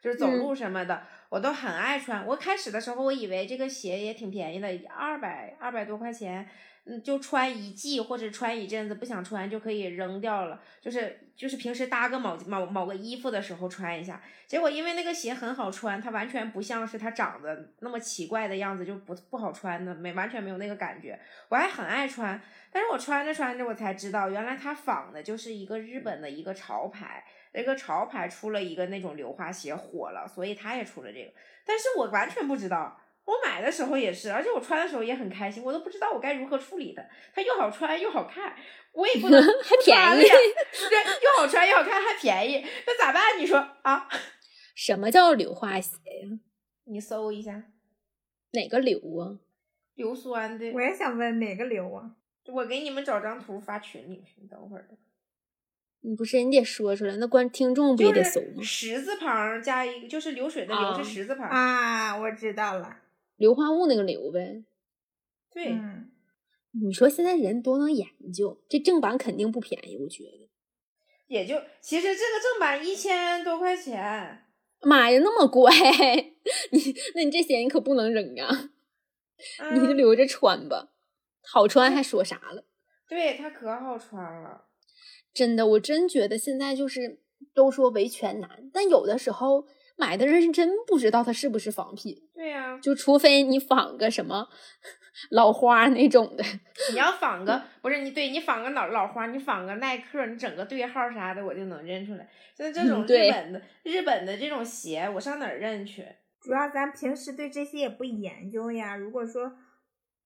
[0.00, 2.24] 就是走路什么的，我都很爱穿。
[2.24, 6.48] 我开始的时候，我以为这个鞋也挺便宜的，二百二百多块钱。
[6.86, 10.60] 嗯，就穿一季或者穿一阵子，不想穿就可以扔掉了。
[10.82, 14.20] 就是就是平时搭个某某某个衣服的时候穿一下。
[14.46, 21.18] 结果因为那个鞋很好穿，它完全不像是它长得那么奇怪的样子，就不不好穿的，没完全没有那个感觉。
[21.48, 22.38] 我还很爱穿，
[22.70, 27.24] 但是我穿着穿着我才知道，原来它仿的就是一个日本的一个潮牌，
[27.54, 31.32] 那个潮牌出了一个那种硫化鞋火了，所以他也出了这个。
[31.64, 33.00] 但是我完全不知道。
[33.24, 37.02] 我买的时候也是，而且我穿的时候也很开心，我都不知道我该如何处理它。
[37.34, 38.54] 它又好穿又好看，
[38.92, 43.38] 我也不能 还便宜，对，又好穿又好看还便宜，那咋办？
[43.38, 44.06] 你说啊？
[44.74, 46.38] 什么叫硫化鞋呀？
[46.84, 47.62] 你搜一下，
[48.52, 49.40] 哪个硫啊？
[49.94, 50.70] 硫酸的。
[50.72, 52.10] 我也想问哪个硫啊？
[52.48, 54.86] 我给你们找张图发群里去，你等会儿。
[56.06, 58.62] 你不是你得说出来，那观听众不也得搜吗？
[58.62, 62.98] 十字旁加一个，就是流水的流是十字旁啊，我知道了。
[63.36, 64.62] 硫化物那个硫呗，
[65.50, 65.74] 对，
[66.72, 70.48] 你说现在人多能研究，这正版肯定不便宜，我觉得。
[71.26, 74.44] 也就其实这个正版一千多块钱，
[74.82, 75.72] 妈呀，那么贵！
[76.70, 78.70] 你那你这鞋你可不能扔啊，
[79.72, 80.90] 你就留着穿吧，
[81.42, 82.66] 好穿还说啥了？
[83.08, 84.66] 对，它可好穿了，
[85.34, 87.20] 真的，我真觉得现在就是
[87.52, 89.66] 都说维权难，但有的时候。
[89.96, 94.48] 买的人是真不知道它是不是仿品，对呀，就除非你仿个什么
[95.30, 96.42] 老花那种的。
[96.90, 102.28] 你要仿个不是你对你仿个老老花，你仿个耐克，你整个对号啥的，我就能认出来。
[102.56, 106.04] 像这种日本的日本的这种鞋，我上哪儿认去？
[106.40, 108.96] 主要咱平时对这些也不研究呀。
[108.96, 109.52] 如果说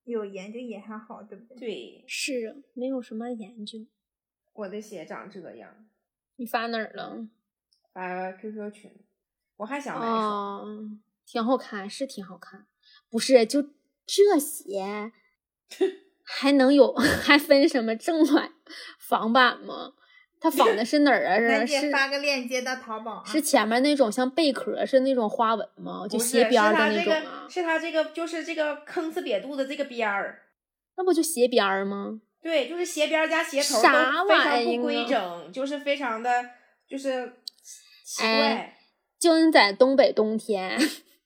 [0.05, 1.59] 有研究也还好，对不对？
[1.59, 3.81] 对，是没有什么研究。
[4.59, 5.71] 我的鞋长这样，
[6.35, 7.29] 你发哪儿了？
[7.93, 8.91] 发 QQ 群。
[9.57, 12.67] 我还想买一双，挺好看，是挺好看。
[13.09, 13.63] 不是，就
[14.05, 15.13] 这鞋
[16.25, 18.53] 还能有还分什么正版、
[18.99, 19.93] 仿版吗？
[20.41, 21.63] 它仿的是哪儿啊？
[21.67, 23.25] 是发个链接到淘宝。
[23.25, 26.07] 是前面那种像贝壳是那种花纹吗？
[26.09, 27.47] 就斜边的那种啊？
[27.49, 30.43] 是它这个，就是这个坑呲瘪肚的这个边儿。
[30.97, 32.21] 那不就斜边儿吗？
[32.43, 36.31] 对，就是鞋边加鞋头都非常不规整，就是非常的，
[36.89, 37.33] 就是
[38.05, 38.77] 奇怪。
[39.19, 40.79] 就你在东北冬天，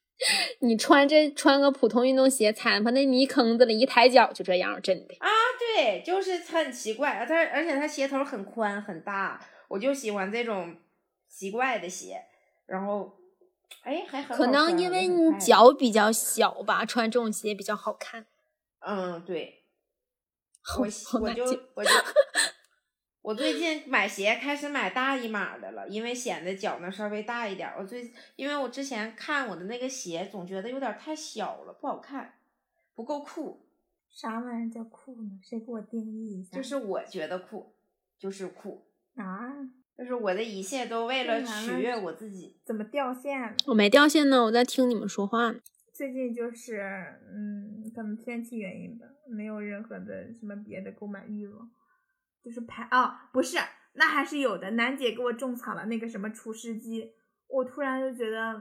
[0.60, 9.38] 你穿这穿个普通运动鞋，踩到那泥坑子里，一抬脚就这样，真的啊，对，就是很奇怪，它而且它鞋头很宽很大，
[9.68, 10.74] 我就喜欢这种
[11.28, 12.22] 奇怪的鞋，
[12.64, 13.12] 然后，
[13.82, 18.24] 哎，还很可能因为你脚比较小吧，穿这种鞋比较好看。
[18.80, 19.61] 嗯，对，
[20.78, 21.44] 我我就
[21.74, 21.90] 我就。
[23.22, 27.72] 我最近买鞋开始买大一码的了，因为显得脚呢稍微大一点。
[27.78, 32.34] 我最因为我之前看我的那个鞋，总觉得有点太小了，不好看，
[32.96, 33.64] 不够酷。
[34.10, 35.38] 啥玩意儿叫酷呢？
[35.40, 36.56] 谁给我定义一下？
[36.56, 37.72] 就是我觉得酷，
[38.18, 38.84] 就是酷
[39.14, 39.54] 啊！
[39.96, 42.56] 就是我的一切都为了取悦我自己。
[42.64, 43.54] 怎么掉线了？
[43.66, 45.60] 我没掉线呢，我在听你们说话呢。
[46.02, 46.80] 最近就是，
[47.32, 51.70] 嗯，可能天气原因吧，没有任何的什么别的购买欲望。
[52.42, 53.56] 就是排哦，不是，
[53.92, 54.72] 那还是有的。
[54.72, 57.12] 楠姐给我种草了那个什么除湿机，
[57.46, 58.60] 我突然就觉得，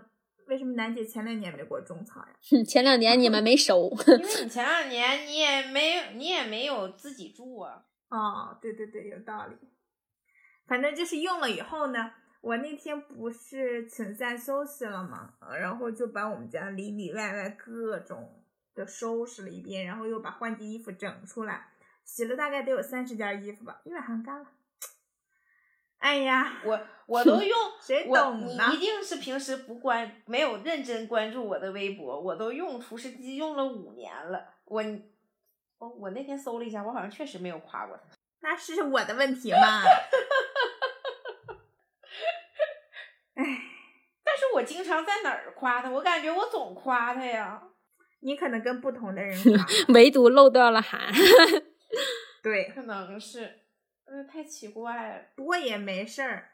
[0.49, 2.63] 为什么楠姐前两年没给我种草呀？
[2.63, 7.83] 前两年你们没收，因为你前两年你也没你也没有自己住啊。
[8.09, 9.55] 哦，对对对，有道理。
[10.67, 12.11] 反正就是用了以后呢，
[12.41, 21.67] 我那天不是请假休息了嘛，然后就把我们家里里外外各种的收拾了一遍，然后又把换季衣服整出来。
[22.03, 24.47] 洗了大概得有三十件衣服吧，因为还干了。
[25.99, 28.69] 哎呀，我我都用，谁懂呢？
[28.69, 32.19] 你一定是平时不关，没有认真关注我的微博。
[32.19, 34.55] 我都用除湿机用了五年了。
[34.65, 34.83] 我
[35.77, 38.03] 我我那天搜了一下，我好像确实没有夸过他。
[38.39, 39.83] 那是我的问题嘛？
[43.35, 43.43] 哎，
[44.23, 45.89] 但是经常在哪儿夸他？
[45.89, 47.61] 我感觉我总夸他呀。
[48.21, 51.11] 你可能跟不同的人夸， 唯独漏掉了韩。
[52.43, 53.61] 对，可能是，
[54.05, 55.25] 嗯，太奇怪了。
[55.35, 56.49] 不过也没事儿。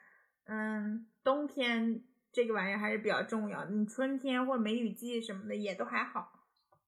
[0.46, 2.02] 嗯，冬天
[2.32, 3.72] 这个玩意儿还是比较重要的。
[3.72, 6.32] 你春天或者梅雨季什么的也都还好。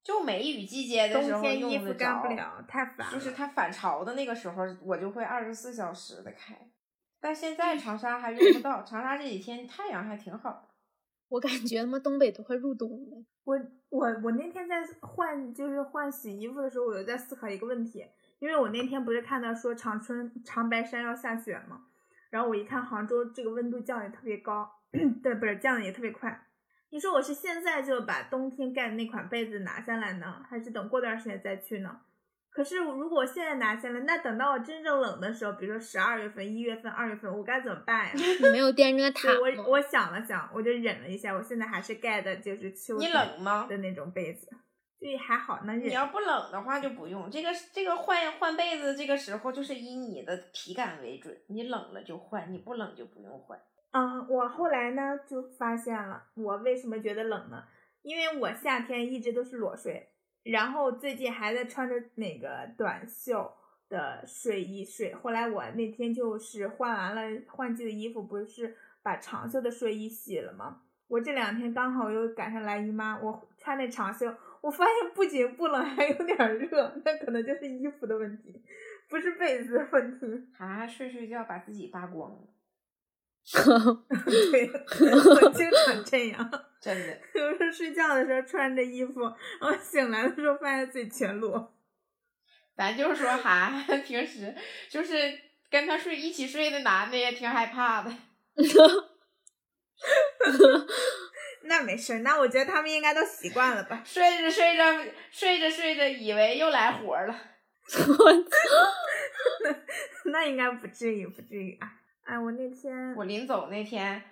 [0.02, 3.12] 就梅雨季节的时候冬天衣用服干不了，太烦了。
[3.12, 6.58] 就是它反潮的那个时候，我就会二十四小时的开。
[7.20, 10.69] 但现在长沙还用不到，长沙这几天太阳还挺好的。
[11.30, 13.24] 我感觉他妈东北都快入冬了。
[13.44, 13.60] 我
[13.90, 18.06] 我我那天在换就是换洗衣服的时候，我就在思考一个问题，
[18.40, 21.86] 因为我那天不是看到说长春长白山要下雪吗？
[22.30, 24.70] 然后我一看杭州这个温度降的特别高，
[25.24, 26.48] 对，不是降的也特别快。
[26.92, 32.02] 你说我是现在就把冬天盖的那款被子拿下来呢，还是等过段时间再去呢？
[32.60, 38.12] 可是如果我现在拿下来，那等到我真正冷的时候，比如说十二月份、一月份、二月份，我该怎么办呀？
[38.43, 39.39] 你没有电热 毯吗？
[39.39, 43.66] 我我想了想，我就忍了一下，我现在还是盖的就是秋你冷吗？
[43.70, 44.49] 的那种被子，
[44.99, 45.88] 对，还好能忍。
[45.88, 47.32] 你要不冷的话就不用。
[47.32, 51.34] 这个这个换换被子，这个时候就是以你的体感为准。
[51.47, 53.57] 你冷了就换，你不冷就不用换。
[53.91, 57.64] 嗯，我后来呢就发现了，我为什么觉得冷呢？
[58.01, 60.09] 因为我夏天一直都是裸睡，
[60.44, 63.52] 然后最近还在穿着那个短袖
[63.88, 65.14] 的睡衣睡。
[65.14, 70.82] 后来我那天就是换完了换季的衣服，不是把长袖的睡衣洗了吗？
[71.08, 74.32] 我这两天刚好又赶上来姨妈，我穿那长袖，
[74.62, 78.64] 我发现不仅不冷，还有点热，那可能就是衣服的问题，
[79.10, 80.48] 不是被子的问题。
[80.56, 82.38] 涵涵睡睡觉把自己扒光了，
[84.52, 86.48] 对，我经常这样。
[86.82, 87.20] 真的。
[87.34, 89.22] 有时候睡觉的时候穿着衣服，
[89.60, 91.76] 然后醒来的时候发现自己全裸。
[92.76, 94.56] 咱就是说，涵 涵平时
[94.90, 95.38] 就是
[95.70, 98.12] 跟他睡一起睡的男的也挺害怕的。
[101.64, 104.02] 那没事儿，那我觉得他们应该都习惯了吧。
[104.06, 104.84] 睡着睡着
[105.30, 107.38] 睡着睡着，以为又来活儿了。
[110.32, 111.92] 那应该不至于，不至于啊。
[112.24, 114.24] 哎，我那天我临走那天，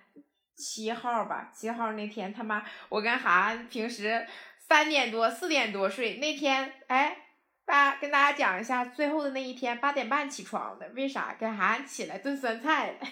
[0.58, 4.26] 七号吧，七号那天他妈，我跟涵涵平时
[4.60, 7.16] 三点多四点多睡，那天哎，
[7.64, 11.36] 大跟大家讲一下，最后的那一天八点半起床的，为啥？
[11.40, 12.98] 跟涵涵起来炖酸菜了。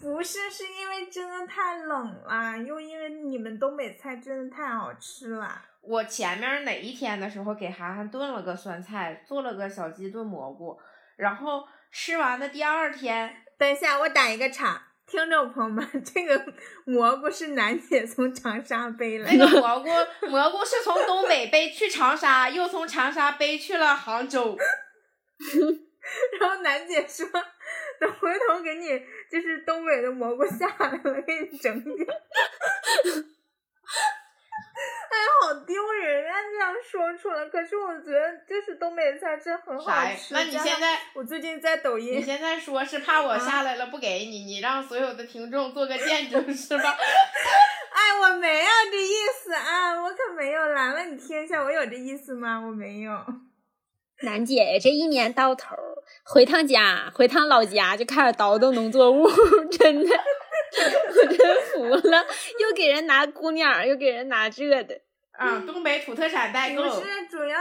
[0.00, 5.62] 不是，是因为真的太冷了，又因为你们东北菜真的太好吃了。
[5.82, 10.80] 我前面哪一天的时候给涵涵炖了个酸菜，做了个小鸡炖蘑菇，
[11.16, 16.52] 然后吃完的第二天，等一下，我打一个岔，听众朋友们， 这个
[16.84, 19.50] 蘑菇是楠姐从长沙背来的那。
[19.50, 19.88] 个蘑菇
[20.28, 24.56] 蘑菇是从东北背去长沙，又从长沙背去了杭州。
[26.38, 27.26] 然后楠姐说，
[27.98, 28.88] 等回头给你
[29.30, 32.06] 就是东北的蘑菇下来了，给你整点。
[35.16, 36.34] 哎，好丢人啊！
[36.52, 39.92] 这样说出来，可是我觉得就是东北菜真很好？
[40.14, 40.34] 吃。
[40.34, 46.96] 那你现在我最近在抖音你，现在说是怕我下来了不给你，你让所有的听众做个见证 是吧？
[47.92, 52.60] 哎，我没有这意思啊，我可没有拦了你听一下，我有这意思吗？
[52.60, 53.12] 我没有。
[54.22, 55.76] 楠姐这一年到头
[56.24, 59.28] 回趟家，回趟老家就开始倒腾农作物，
[59.70, 62.26] 真的，我真服了。
[62.58, 64.98] 又给人拿姑娘，又给人拿这的，
[65.38, 66.88] 啊，东北土特产代购不。
[67.00, 67.58] 是主要，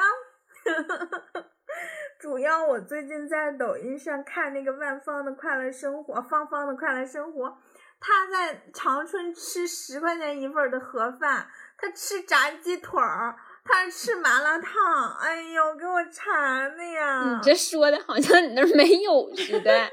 [2.19, 7.57] 主要我最近在抖音上看那个万芳的快乐生活，芳芳的快乐生活，
[7.99, 11.47] 他在长春吃十块钱一份儿的盒饭，
[11.77, 17.35] 他吃炸鸡腿儿，他吃麻辣烫，哎呦，给我馋的呀！
[17.35, 19.89] 你这说的好像你那儿没有似的。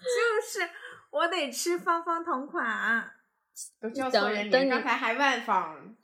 [0.00, 0.68] 就是
[1.10, 3.12] 我得吃芳芳同款。
[3.80, 5.76] 都叫错人名，刚才还万芳。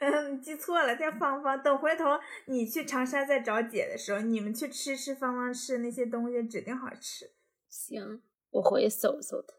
[0.00, 1.62] 嗯，记错了，叫芳芳。
[1.62, 7.32] 等回头你去长沙再找姐的时候，你们去吃吃芳芳吃的那些东西，指定好吃。
[7.68, 9.54] 行，我回去搜搜它。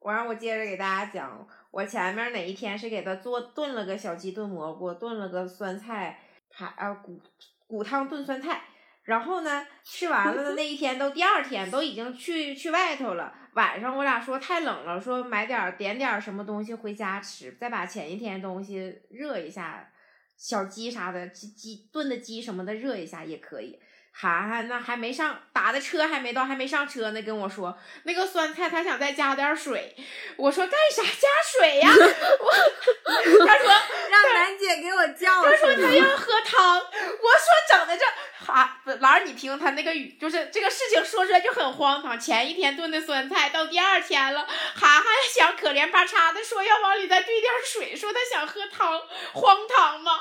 [0.00, 6.18] 完了，我接着给大家讲，我前面哪一天是给他做炖了个小鸡炖蘑菇，炖了个酸菜
[6.50, 7.20] 排啊骨
[7.68, 8.64] 骨汤炖酸菜。
[9.04, 13.34] 然后呢，吃完了的那一天都第二天都已经去去外头了。
[13.54, 19.92] 晚上我俩说太冷了，说买点儿点点儿什么东西回家吃，再把前一天东西热一下，
[20.36, 23.78] 小鸡啥的鸡鸡炖的鸡什么的热一下也可以。
[24.14, 29.96] 涵涵那还没上打的车还没到，还没上车呢，跟我说那个酸菜他想再加点儿水。
[30.36, 31.90] 我说干啥加水呀？
[31.90, 33.68] 我他说
[34.10, 35.92] 让楠姐给我叫他说他。
[35.92, 38.04] 要喝汤，我说整的这
[38.44, 42.18] 哈，不兰儿，你听他那个语，就是这个事情说出来就很荒唐。
[42.20, 45.04] 前一天炖的酸菜，到第二天了，涵涵
[45.34, 49.00] 想可怜巴叉的说要往里再兑点水，说他想喝汤，
[49.32, 50.12] 荒唐吗？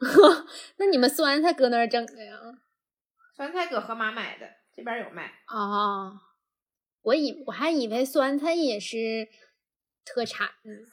[0.78, 2.32] 那你们酸菜搁那儿整的呀？
[3.38, 5.30] 酸菜搁河马买的，这边有卖。
[5.46, 6.18] 哦，
[7.02, 9.28] 我以我还以为酸菜也是
[10.04, 10.48] 特产，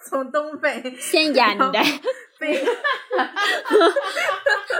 [0.08, 1.72] 从东北 现腌的。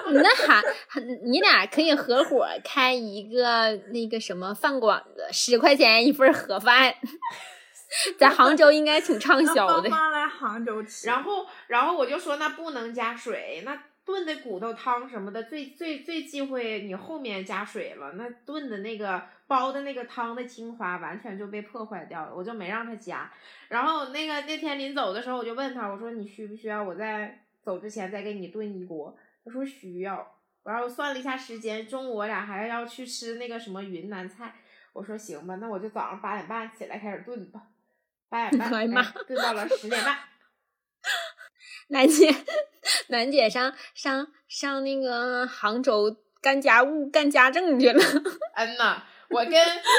[0.08, 6.94] 你那还还你俩可以合伙开一个那个什么饭馆子，十块钱一份盒饭，
[8.20, 9.90] 在杭州应该挺畅销的。
[9.90, 13.76] 帮忙来杭州吃，然后，然后我就说那不能加水，那
[14.06, 23.32] 炖的骨头汤什么的，最最最忌讳你后面加水了，那炖的那个煲的那个汤的精华完全就被破坏掉了，我就没让他加。
[23.70, 29.18] 然后那个那天临走的时候，我就问他，我说你需不需要我在走之前再给你炖一锅？
[29.44, 30.36] 他说需要。
[30.64, 34.56] 然后我算了一下时间，中午我俩还要去吃那个什么云南菜。
[34.94, 37.64] 我说行吧，那我就早上八点半起来开始炖吧。
[38.30, 40.18] 八点半，炖到了十点半。
[41.88, 42.34] 楠姐，
[43.10, 48.04] 楠姐上上上那个杭州干家务、干家政去了。
[48.56, 49.54] 嗯呐，我跟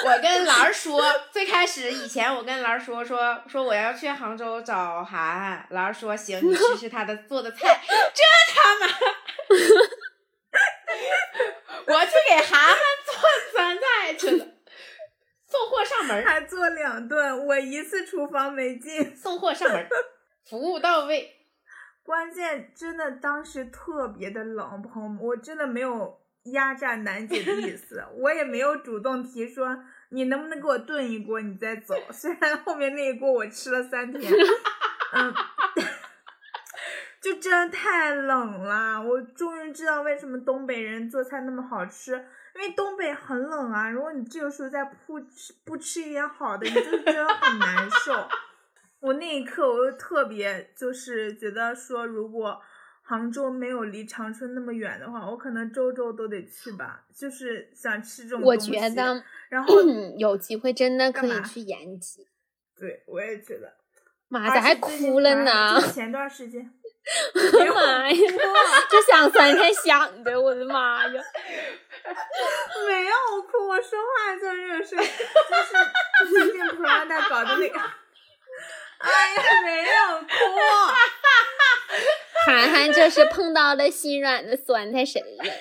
[0.05, 7.81] 我跟兰儿说，最开始以前我跟兰儿说说说我要去杭州找涵涵，兰儿说行，你试试他的做的菜，
[8.15, 8.23] 这
[8.55, 8.87] 他妈，
[11.87, 13.15] 我去给涵涵做
[13.53, 14.47] 酸菜去了，
[15.49, 19.17] 送货上门儿，还做两顿，我一次厨房没进。
[19.17, 19.89] 送货上门，
[20.49, 21.36] 服务到位。
[22.07, 26.21] 关键真的当时特别的冷，朋友们，我真的没有
[26.53, 29.77] 压榨楠姐的意思， 我也没有主动提说
[30.11, 31.97] 你能不能给我炖一锅，你再走。
[32.13, 34.33] 虽然后面那一锅我吃了三天，
[35.15, 35.35] 嗯，
[37.21, 39.03] 就真的太冷了。
[39.03, 42.13] 我终于知道为什么东北人做菜那么好吃，
[42.55, 43.91] 因为东北很冷啊。
[43.91, 48.29] 如果你这个时候再不吃不吃一点好的，你就真的很难受。
[49.01, 52.61] 我那一刻，我就特别就是觉得说，如果
[53.03, 57.05] 杭州没有离长春那么远的话，我可能周周都得去吧。
[57.15, 59.83] 就是想吃这种我东西觉得然后
[60.19, 62.27] 有机会真的可以去延吉。
[62.77, 63.73] 对我也觉得，
[64.29, 65.81] 妈，咋还哭了呢？
[65.93, 66.69] 前段时间，
[67.35, 68.17] 我的妈呀！
[68.91, 71.23] 这想三天想的，我的妈呀！
[72.87, 77.81] 没有哭，我说话就是是就是最近 Prada 搞的那个，
[78.99, 80.29] 哎呀，没有哭。
[82.47, 85.45] 涵涵这是碰到了心软的酸菜神了。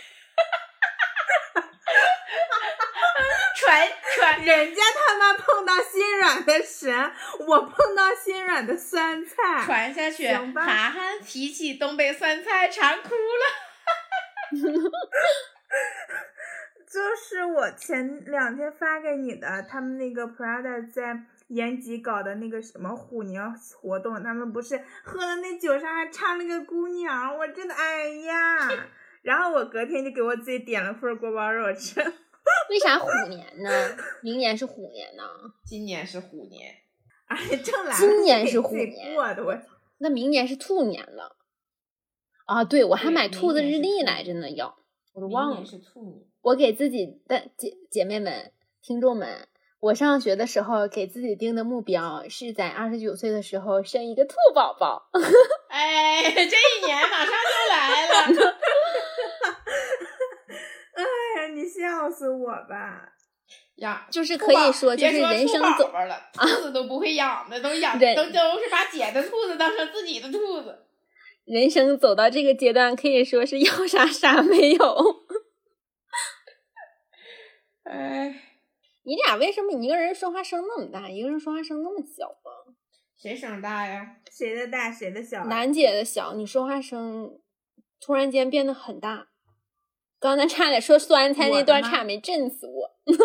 [3.58, 7.12] 传传人家他妈碰到心软的神，
[7.48, 9.64] 我碰到心软的酸菜。
[9.66, 13.46] 传下去，涵涵提起东北酸菜，馋哭了。
[16.88, 21.18] 就是我前两天发给你的，他们那个 Prada 在
[21.48, 23.42] 延吉搞的那个什么虎年
[23.82, 28.70] 活动，他们不是喝了那酒上还唱了个姑娘，我真的哎呀！
[29.22, 32.00] 然后我隔天就给我自己点了份锅包肉吃。
[32.70, 33.70] 为啥虎年呢？
[34.22, 35.24] 明年是虎年呢？
[35.66, 36.76] 今年是虎年，
[37.26, 39.58] 哎，正来今年是虎年过的，我
[39.98, 41.38] 那明年是兔年了。
[42.46, 44.78] 啊，对，我还买兔子日历来着呢，要
[45.14, 45.68] 我都忘了明年。
[45.68, 46.24] 是兔年。
[46.42, 49.48] 我给自己的姐姐妹们、听众们，
[49.86, 55.12] 我上学的时候给自己定的目标是在二十九岁的时候生一个兔宝宝。
[55.70, 58.14] 哎，这一年马上就来了。
[60.96, 61.04] 哎
[61.38, 63.12] 呀，你笑死我吧！
[63.76, 70.84] 呀就是可以说，就是人生走宝了， 兔子都不会养的，都养人都都是把姐的兔子当成自己的兔子。
[71.46, 75.26] 人生走到这个阶段，可以说是要啥啥没有。
[77.84, 78.34] 哎，
[79.06, 82.50] 你俩为什么一个人说话声那么大，一个人说话声那么小啊？
[83.16, 84.18] 谁声大呀？
[84.32, 85.46] 谁的大谁的小啊？
[85.46, 87.40] 楠姐的小，你说话声
[88.02, 89.28] 突然间变得很大。
[90.20, 92.96] 刚才差点说酸菜那段，差没震死我。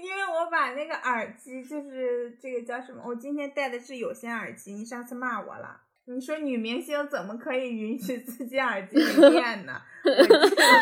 [0.00, 3.02] 因为我把那个耳机，就是这个叫什么？
[3.04, 5.80] 我今天戴的是有线耳机，你上次骂我了。
[6.04, 9.80] 你说女明星怎么可以允许自己耳机没电 呢？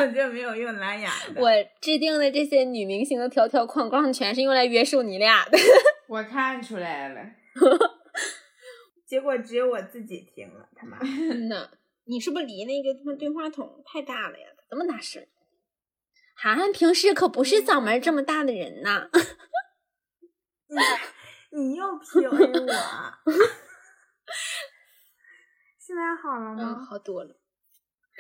[0.01, 1.41] 我就没有用蓝牙的。
[1.41, 5.59] 我制定的这些女明星的条条框框，全是用来约束你俩的。
[6.09, 7.21] 我看出来了，
[9.07, 10.99] 结果只有我自己听了，他妈！
[11.03, 11.69] 嗯呐，
[12.07, 14.47] 你是不是离那个他妈对话筒太大了呀？
[14.71, 15.25] 怎么大声？
[16.35, 19.11] 涵涵平时可不是嗓门这么大的人呐。
[21.53, 23.33] 你你又 PUA 我，
[25.91, 26.87] 现在好了嗯，吗？
[26.89, 27.35] 好多了。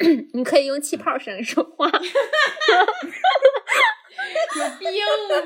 [0.34, 1.88] 你可以用气泡声说话。
[4.50, 4.90] 有病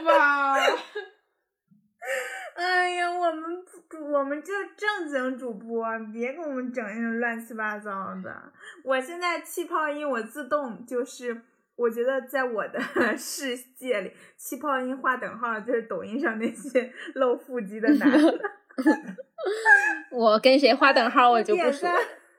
[0.04, 0.54] 吧？
[2.56, 3.62] 哎呀，我们
[4.10, 5.84] 我们这正经主播，
[6.14, 8.52] 别给我们整那种乱七八糟的。
[8.84, 11.42] 我现在气泡音我自动就是，
[11.76, 12.80] 我觉得在我的
[13.18, 18.40] 世界里，气泡音划等号就是抖音上那些露腹肌的男的。
[20.10, 21.88] 我跟谁划等号，我就不说，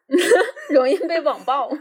[0.70, 1.70] 容易被网暴。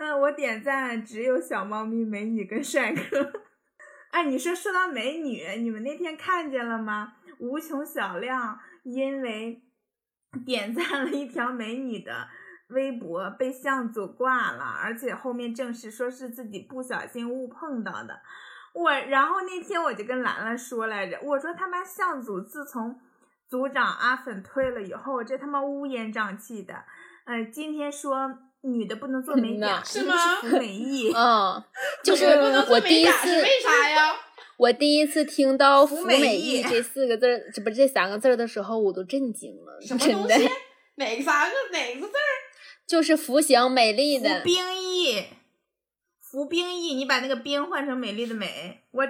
[0.00, 3.32] 嗯，我点赞只有小猫咪、美女跟帅哥。
[4.10, 7.14] 哎，你说说到美女，你们那天看见了吗？
[7.40, 9.62] 无穷小亮因为
[10.46, 12.28] 点赞了一条美女的
[12.68, 18.20] 微博，被向左挂了，而且后面证实说是自己不小心误碰到的。
[18.74, 22.94] 我然后那天我就跟兰兰说来着，我说他妈向组自从
[23.48, 26.74] 组长阿粉退了以后，这他妈乌烟瘴气的。
[27.26, 28.30] 呃，今天说
[28.62, 31.62] 女的不能做美甲，是吗美役，嗯，
[32.02, 32.24] 就是
[32.70, 34.14] 我第一次为啥呀？
[34.56, 40.50] 我第一次听到“服服美役”这四个字儿，这不这三个字儿的时候，我都震惊了，什么真的东西？
[40.96, 42.30] 哪个三个哪个字儿？
[42.84, 44.44] 就是服刑美丽的服。
[44.44, 45.24] 兵役，
[46.38, 49.04] 服兵役，你把那个兵换成美丽的美，我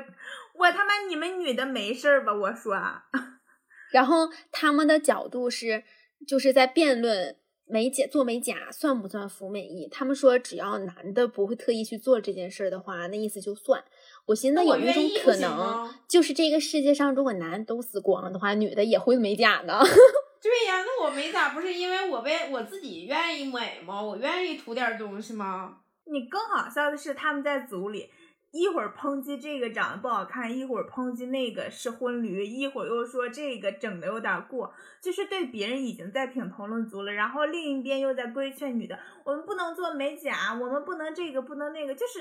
[0.55, 2.33] 我他妈你们女的没事儿吧？
[2.33, 3.05] 我说啊，
[3.93, 5.85] 然后他们的角度是，
[6.27, 7.37] 就是在辩论
[7.67, 9.87] 美甲做美甲算不算服美役。
[9.91, 13.85] 他们说，只要男的不会特意去做这件事儿的话，那意思就算。
[14.25, 19.79] 我寻思有一种可能，就是这个世界上如果男都死光了的话，女的也会美甲呢？
[20.41, 24.01] 对呀，那我美甲不是因为我为我自己愿意美吗？
[24.01, 25.81] 我愿意涂点东西吗？
[26.11, 28.11] 你更好笑的是他们在组里。
[28.51, 34.73] 一会儿抨击这个长得不好看，一会儿抨击那个是婚驴，一会儿又说这个整的有点过，
[35.03, 42.21] 就是对别人已经在品头论足了，然后另一边又在规劝女的，我们不能做美甲，我们不能这个不能那个，就是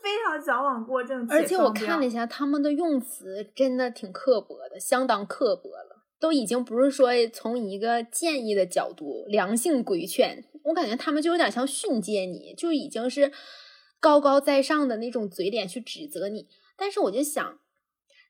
[0.00, 1.26] 非常矫枉过正。
[1.28, 5.96] 而且我看了一下他们的用词，真的挺刻薄的，相当刻薄了。
[6.20, 13.32] 都已经不是说从一个建议的角度、良性规劝，我感觉他们就有点像训诫你，就已经是
[13.98, 16.48] 高高在上的那种嘴脸去指责你。
[16.76, 17.58] 但是我就想，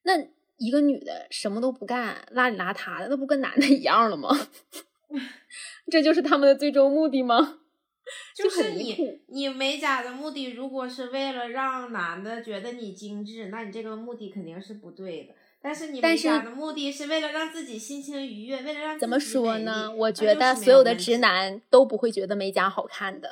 [0.03, 4.29] 那一个女的什么都不干，邋里邋遢的，那不跟男的一样了吗？
[5.91, 7.59] 这就是他们的最终目的吗？
[8.35, 15.35] 就是你你美甲的目的，如果是为了让男的觉得你精致，那你这个目的肯定是不对的。
[15.63, 19.95] 但是你但是美甲的目的是为了让自己心情愉悦，为了让自己怎么说呢？
[19.95, 23.31] 我觉得所有的直男都不会觉得美甲好看的。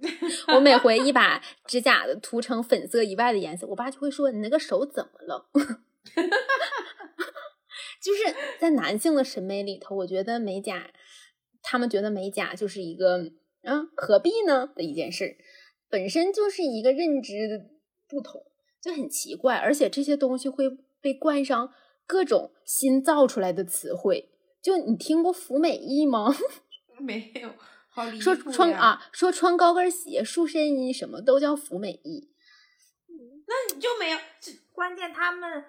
[0.54, 5.48] 我每回一把指甲的涂成粉色以外的颜色，我爸就会说：“你那个手怎么了？”
[8.02, 10.90] 就是在男性的审美里头，我觉得美甲，
[11.62, 13.32] 他们觉得美甲就是一个
[13.62, 15.36] 啊何必呢的一件事，
[15.88, 17.66] 本身就是一个认知的
[18.08, 18.42] 不同，
[18.82, 20.66] 就很奇怪，而且这些东西会
[21.00, 21.72] 被冠上
[22.06, 24.30] 各种新造出来的词汇。
[24.62, 26.34] 就你听过服美役吗？
[26.98, 27.50] 没有，
[27.88, 32.30] 好离说谱呀，穿啊，说穿高跟鞋、塑身衣什么都叫服美役。
[33.08, 35.64] 那你就没有这关键他们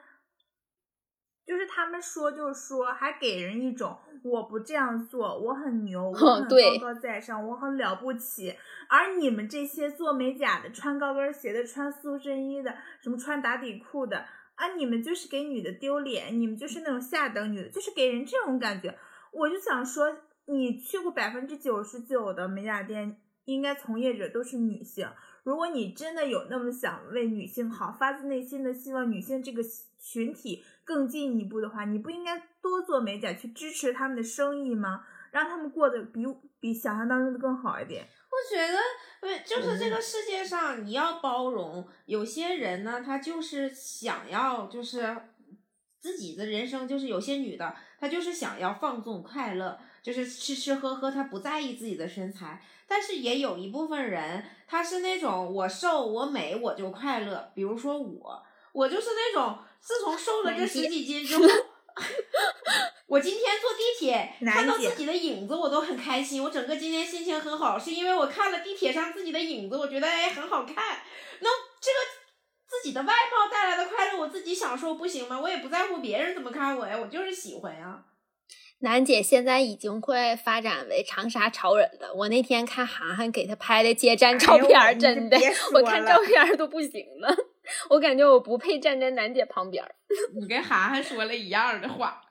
[1.46, 8.56] 就是他们说就说，还给人一种我不这样做，我很牛，我 很对高高在上，我很了不起。
[8.88, 14.26] 而你们这些做美甲的、穿高跟鞋的、穿塑身衣的、什么穿打底裤的
[14.62, 18.96] 啊，你们就是给女的丢脸，你们就是那种下等女的，就是给人这种感觉。
[19.32, 20.16] 我就想说，
[20.46, 25.10] 你去过百分之九十九的美甲店，应该从业者都是女性。
[25.44, 29.64] 如果你真的有那么想为女性好，发自内心的希望女性这个
[30.00, 35.04] 群体更进一步的话，你不应该多做美甲去支持他们的生意吗？
[35.32, 36.24] 让他们过得比
[36.60, 38.06] 比想象当中的更好一点。
[38.32, 38.78] 我觉得，
[39.20, 45.16] 对，就是这个世界上你要包容，有些人呢，他就是想要，就是
[46.00, 52.64] 自己的人生，就是有些女的，她就是想要放纵快乐，就是吃吃喝喝，她不在意自己的身材。
[52.88, 58.44] 但是也有一部分人，他是那种我瘦我美我就快乐，比如说我，
[58.74, 61.44] 我就是那种自从瘦了这十几斤之 后。
[63.12, 66.42] 我今天坐地铁看到自己的影子，我都很开心。
[66.42, 70.76] 我整个今天心情很好，是因为我看了地铁上自己的影子，我觉得哎很好看。
[71.42, 71.50] 那
[71.82, 72.00] 这个
[72.66, 75.38] 自己的外貌带来的快乐，我自己享受不行吗？
[75.38, 78.06] 我也不在乎别人怎么看我呀，我就是喜欢呀。
[78.80, 82.14] 楠姐现在已经快发展为长沙潮人了。
[82.16, 85.38] 我那天看涵涵给她拍的接站照片真的，
[85.74, 87.36] 我看照片儿都不行了。
[87.90, 89.94] 我感觉我不配站在楠姐旁边儿，
[90.40, 92.22] 你跟涵涵说了一样的话，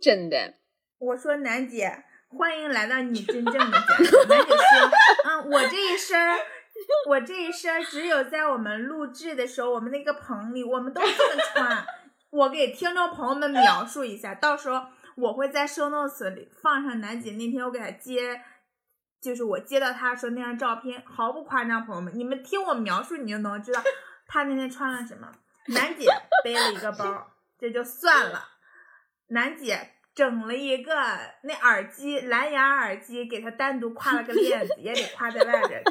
[0.00, 0.54] 真的。
[0.98, 3.96] 我说楠姐欢迎来到你真正的家。
[4.28, 4.90] 楠姐说，
[5.24, 6.38] 嗯，我这一身，
[7.08, 11.86] 我这一身只有在我们录制的时候，我们那个棚里，我们都这么穿。
[12.30, 14.82] 我给听众朋友们描述一下，到时候
[15.16, 18.40] 我会在 show notes 里放上楠姐那天我给她接，
[19.20, 23.80] 就是我接到她的时候那张照片，毫不夸张，朋友们，你们听我描述，你就能知道
[24.26, 25.30] 她那天穿了什么。
[25.68, 26.08] 楠姐
[26.42, 28.48] 背了一个包，这就算了。
[29.28, 30.94] 楠姐整了一个
[31.42, 35.82] 那耳机，蓝牙耳机，给她单独挎了个链子，也得挎在外边。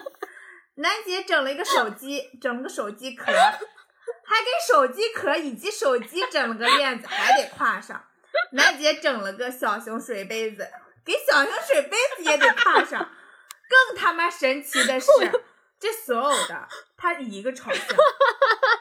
[0.76, 8.06] 楠姐整了一个手机，整了个手机壳，还给手机壳以及手机整了个链子，还得挎上。
[8.54, 10.68] 楠姐整了个小型水杯子，
[11.04, 13.10] 给小型水杯子也得挎上。
[13.68, 15.10] 更他妈神奇的是，
[15.80, 17.98] 这所有的它一个朝向，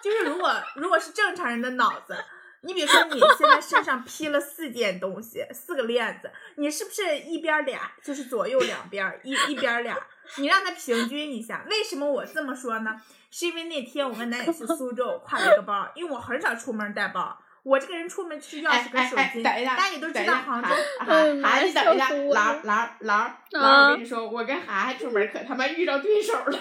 [0.03, 2.17] 就是如果如果是正常人的脑子。
[2.65, 9.99] 你比如说，你现在身上披了四件东西，四个链子，你是不是一边俩，就是左右两边一一边俩？
[10.37, 11.65] 你让它平均一下。
[11.69, 13.01] 为什么我这么说呢？
[13.31, 17.37] 是因为那天我跟南姐去苏州，挎了一个包，因为我很少出门带包。
[17.65, 19.43] 我这个人出门就是钥匙跟手机。
[19.43, 20.69] 大家也都知道杭州。
[20.99, 26.59] 涵涵，你等一下，兰兰兰兰，我跟你说，我跟涵涵出门可他妈遇到对手了。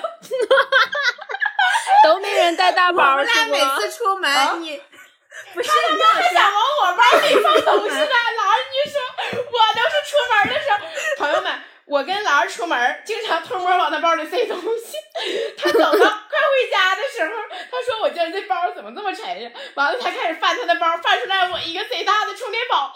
[2.03, 4.81] 都没人带大包，我们俩每次出门你。
[5.53, 8.05] 不是，你还想往我包里放东西呢？
[8.37, 9.01] 兰儿，你说
[9.37, 10.77] 我都是出门的时候，
[11.17, 11.51] 朋友们，
[11.85, 14.97] 我跟兰儿出门经常偷摸往他包里塞东西。
[15.57, 17.31] 他走到快回家的时候，
[17.69, 22.93] 他说：“我今儿这包怎么这么沉呀？”完了，他开始翻他的包，翻出来我一个贼大的充电宝。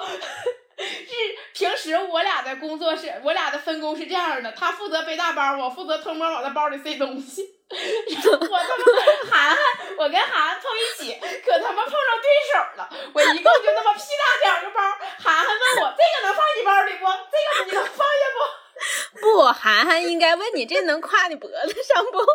[0.78, 1.14] 是
[1.54, 7.55] 平时我俩的工作是，我俩的分工是这样的：他负责背大包，我负责偷摸往他包里塞东西。
[7.68, 8.84] 我他妈
[9.30, 9.58] 涵涵，
[9.98, 12.88] 我跟涵涵碰一起，可他妈碰上对手了。
[13.14, 14.82] 我一共就那么屁大点个包，
[15.20, 17.06] 涵涵问我这个能放你包里不？
[17.32, 18.38] 这个你能放下不？
[19.20, 22.20] 不，涵涵应该问你这能挎你脖子上不？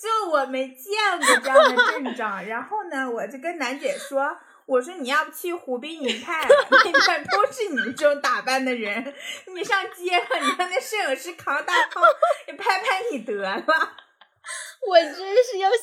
[0.00, 4.36] 就我没见过这样的阵仗，然后呢，我就跟楠姐说。
[4.70, 9.12] 我说你要不去湖滨银泰，那边都是你们这种打扮的人，
[9.46, 12.00] 你上街上，你让那摄影师扛大炮，
[12.46, 13.50] 你拍拍你得了。
[14.86, 15.14] 我真
[15.44, 15.76] 是要笑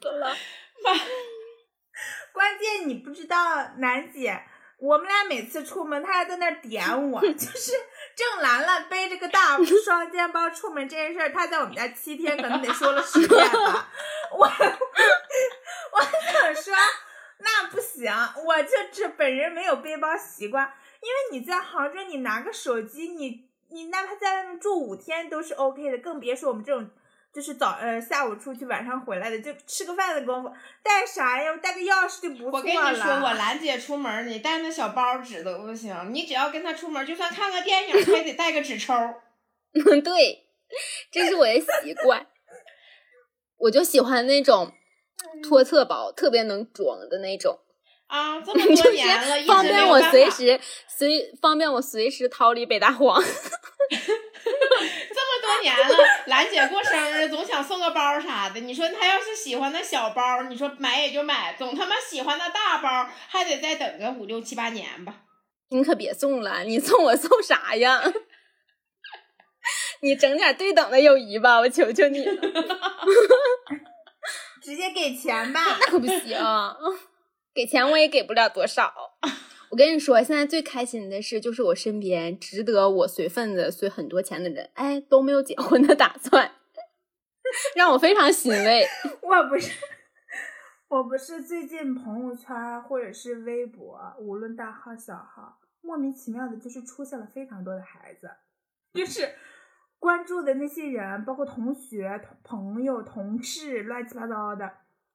[0.00, 0.34] 死了。
[2.32, 3.36] 关键你不知道，
[3.76, 4.42] 楠姐，
[4.78, 7.72] 我们俩每次出门，她还在那点我， 就是
[8.16, 13.90] 郑兰兰背着个大双肩包出门这件事儿，他在我们家七天可能得说了十遍吧。
[14.32, 14.46] 我
[15.92, 16.74] 我想说。
[17.38, 18.10] 那不行，
[18.46, 26.88] 我就这本人没有背包习惯，因为你在杭州，你拿个手机，你你哪怕在外面住五天都是 OK 的，更别说我们这种
[27.32, 30.52] 就是早呃下午出去晚上回来的，就吃个饭的功夫，
[30.82, 31.56] 带啥呀？
[31.56, 32.58] 带个钥匙就不错了。
[32.58, 38.94] 我跟你说，我兰姐出门，你带那小包纸都不行，你只要跟她出门，就算看个电影，还得带个纸抽。
[39.74, 40.46] 嗯， 对，
[41.10, 42.26] 这是我的习惯，
[43.58, 44.72] 我就喜欢那种。
[45.44, 47.58] 托特包特别能装的那种
[48.06, 53.22] 啊，这么 多年了，方便我随时随方便我随时逃离北大荒。
[53.86, 55.96] 这么多年了，
[56.26, 58.60] 兰姐过生日总想送个包啥的。
[58.60, 65.22] 你说她要是喜欢那小包，你说买也就买，总他妈喜欢那大包，还得再等个五六七八年吧。
[65.70, 68.02] 你可别送了，你送我送啥呀？
[70.00, 72.34] 你整点对等的友谊吧，我求求你了。
[74.64, 76.38] 直接给钱吧， 那可不行，
[77.52, 78.90] 给钱我也给不了多少。
[79.70, 86.52] 我跟你说，现在最开心的事就是我身边值得我随份子、随很多钱的人，哎，都没有结婚的打算，
[87.76, 88.86] 让我非常欣慰。
[89.20, 89.70] 我不是，
[90.88, 98.30] 我不是最近朋友圈或者是微博，无论大号小号，莫名其妙的就是出现了非常多的孩子，
[98.94, 99.34] 就是。
[100.04, 104.66] 关注的那些人，包括同学、朋友、同事，乱七八糟的，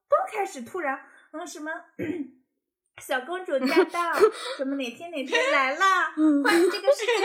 [0.09, 0.99] 都开始突然，
[1.29, 1.69] 嗯，什么
[2.99, 4.13] 小公主驾到，
[4.57, 5.85] 什么哪天哪天来了，
[6.43, 7.23] 欢迎这个世界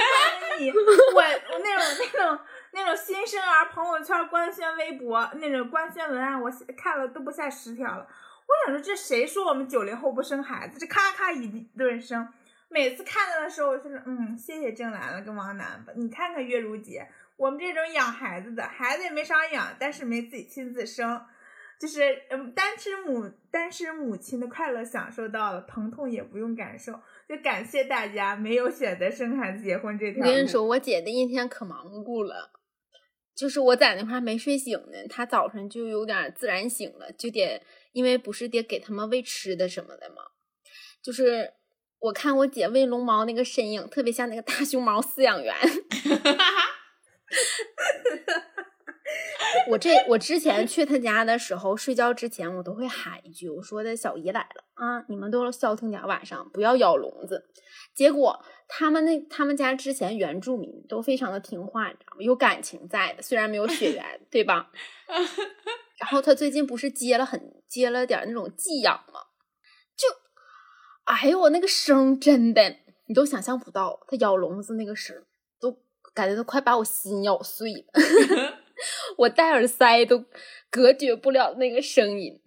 [0.51, 2.39] 欢迎你，我我那种那种
[2.75, 8.07] 那种新生儿朋友圈官宣微博那种官宣文案，我看了都不下十条了。
[8.47, 10.79] 我想说，这谁说我们九零后不生孩子？
[10.79, 12.29] 这咔咔一顿生。
[12.69, 15.93] 每次看到的时候，我就是，嗯，谢谢郑兰了跟王楠吧。
[15.97, 17.09] 你看看月如姐。
[17.37, 21.21] 我们这种养孩子的孩子也没少养，但是没自己亲自生，
[21.81, 26.93] 就是嗯，单吃母单身母亲的快乐享受到了，疼痛也不用感受，
[27.29, 32.53] 就感谢大家没有选择生孩子结婚这条我跟你说，我姐那一天可忙碌了，
[33.35, 37.63] 就是我在那块没睡醒呢，她早晨就有点自然醒了，就得
[37.93, 40.17] 因为不是得给他们喂吃的什么的嘛？
[41.03, 41.55] 就是。
[42.01, 45.57] 我看我姐喂龙猫那个身影，特别像那个大熊猫饲养员。
[49.71, 57.49] 我这我之前去他家的时候，睡觉之前我都会喊一句：“我说的小姨来了啊，你们都消停点，晚上不要咬笼子。”
[57.95, 62.21] 结果他们那他们家之前原住民都非常的听话，你知道吗？
[62.21, 64.71] 有感情在的，虽然没有血缘，对吧？
[66.01, 69.21] 然后他最近不是接了很接了点那种寄养吗？
[69.97, 70.09] 就，
[71.05, 75.23] 哎呦我那个声真的，你都想象不到，他咬笼子那个声，都
[76.15, 78.59] 感觉都快把我心咬碎了。
[79.19, 80.25] 我戴耳塞都
[80.71, 82.41] 隔绝不了那个声音。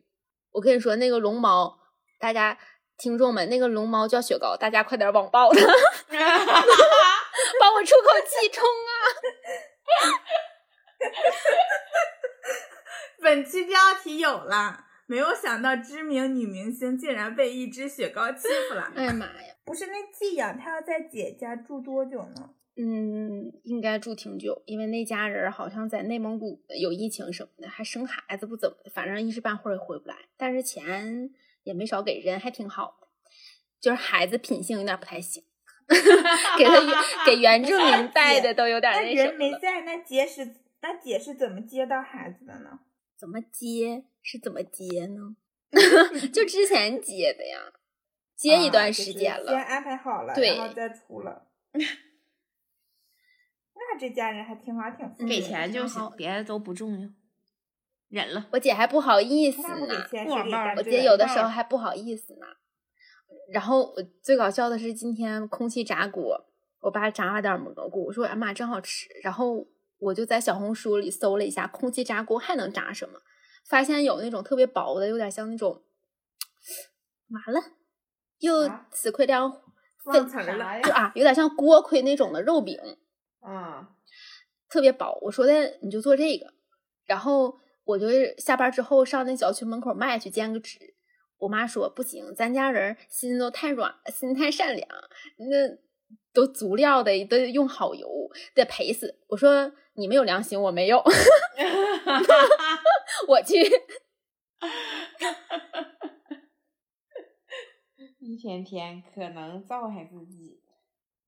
[0.52, 1.78] 我跟你说，那个龙猫，
[2.20, 2.58] 大家
[2.98, 5.60] 听众们，那个龙猫叫雪糕，大家快点网暴它，
[7.60, 8.92] 帮我出口气冲啊！
[13.22, 18.92] 本期标题有了，没有想到知名女明星竟然被一只雪糕欺负了。
[18.96, 19.56] 哎呀妈呀！
[19.64, 22.50] 不是那寄养，她要在姐家住多久呢？
[22.80, 30.16] 嗯，应该住挺久，因为那家人好像在内蒙古有疫情什么的，还生孩子不怎么的，反正一时半会儿也回不来。
[30.38, 31.32] 但是钱
[31.64, 33.08] 也没少给，人还挺好的，
[33.82, 35.44] 就是孩子品性有点不太行，
[36.58, 36.96] 给他原
[37.26, 39.32] 给原住民 带的都有点那那什么。
[39.32, 42.80] 人没在，那姐是那姐是怎么接到孩子的呢？
[43.18, 45.36] 怎么接是怎么接呢？
[46.32, 47.74] 就之前接的呀，
[48.36, 49.38] 接一段时间了。
[49.38, 51.48] 啊就是先安排好了，对然后再出了。
[53.90, 57.10] 那这家人还挺好，挺富给钱就行，别的都不重要，
[58.10, 58.48] 忍了。
[58.52, 62.46] 我姐还不好意思那不给呢，我姐有的时候还不好意思呢。
[63.52, 66.46] 然后我最搞笑的是今天空气炸锅，
[66.82, 69.08] 我爸炸了点蘑菇，我说哎妈真好吃。
[69.24, 69.68] 然后
[70.00, 73.22] 我就在小红书里搜了一下空气炸锅还能炸什么，
[73.66, 75.82] 发现有那种特别薄的，有点像那种，
[77.30, 77.62] 完了，
[78.40, 79.62] 又啥吃亏掉
[80.06, 80.82] 忘词儿了。
[80.82, 82.78] 就啊，有点像锅盔那种的肉饼，
[83.48, 83.96] 啊，
[84.70, 85.18] 特别薄。
[85.22, 86.54] 我说的你就做这个，
[87.06, 88.08] 然后我就
[88.38, 90.96] 下班之后上那小区门口卖去兼个职。
[91.38, 94.90] 我妈说不行，咱家人心都太软了，心太善良，
[95.38, 95.78] 那
[96.34, 98.08] 都足料的，都用好油，
[98.54, 99.18] 得赔死。
[99.28, 100.98] 我说你们有良心，我没有，
[103.30, 103.56] 我去。
[108.20, 110.60] 一天天可能糟害自己。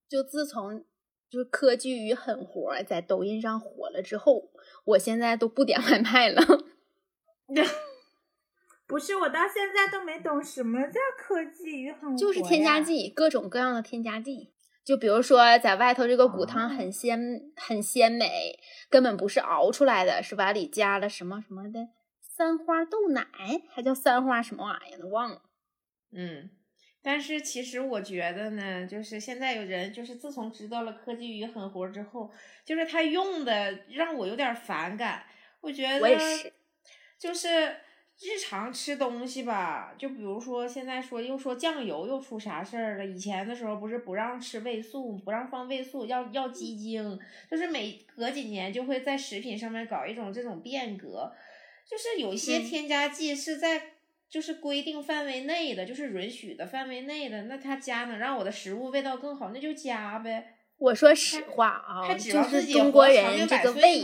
[0.08, 0.84] 就自从
[1.30, 4.50] 就是科技与狠活儿在抖音上火了之后，
[4.84, 6.42] 我现在都不点外卖了。
[8.86, 12.80] 不是，我到现在都没懂什么叫科技与狠活就是添加。
[12.80, 14.52] 剂，各种各样的添加剂。
[14.82, 18.58] 就比如说，在外头这个骨汤哦很鲜、很鲜美，
[18.88, 21.90] 根本不是熬出来的，是碗里加了什么什么的
[22.20, 23.28] 三花豆奶，
[23.70, 25.42] 还叫三花什么玩意儿的，忘了。
[26.12, 26.50] 嗯，
[27.02, 32.30] 但是其实我觉得呢，就是现在有人就是自从知道了科技与狠活之后，
[32.62, 35.24] 就是他用的让我有点反感。
[35.62, 36.18] 我觉得
[37.18, 37.48] 就是
[38.18, 47.18] 日常吃东西吧，就比如说现在说又说酱油又出啥事儿了，以前的时候不是不让吃味素，不让放味素，要要鸡精，
[47.50, 51.32] 就是每隔几年就会在食品上面搞一种这种变革，
[51.90, 53.89] 就是有一些嗯添加剂是在。
[54.30, 60.54] 就是规定范围内的，就是允许的范围内的，那他加能让我的食物味道更好，那就加呗。
[60.78, 64.00] 我说实话啊，还指就是望自己活中国人这个胃，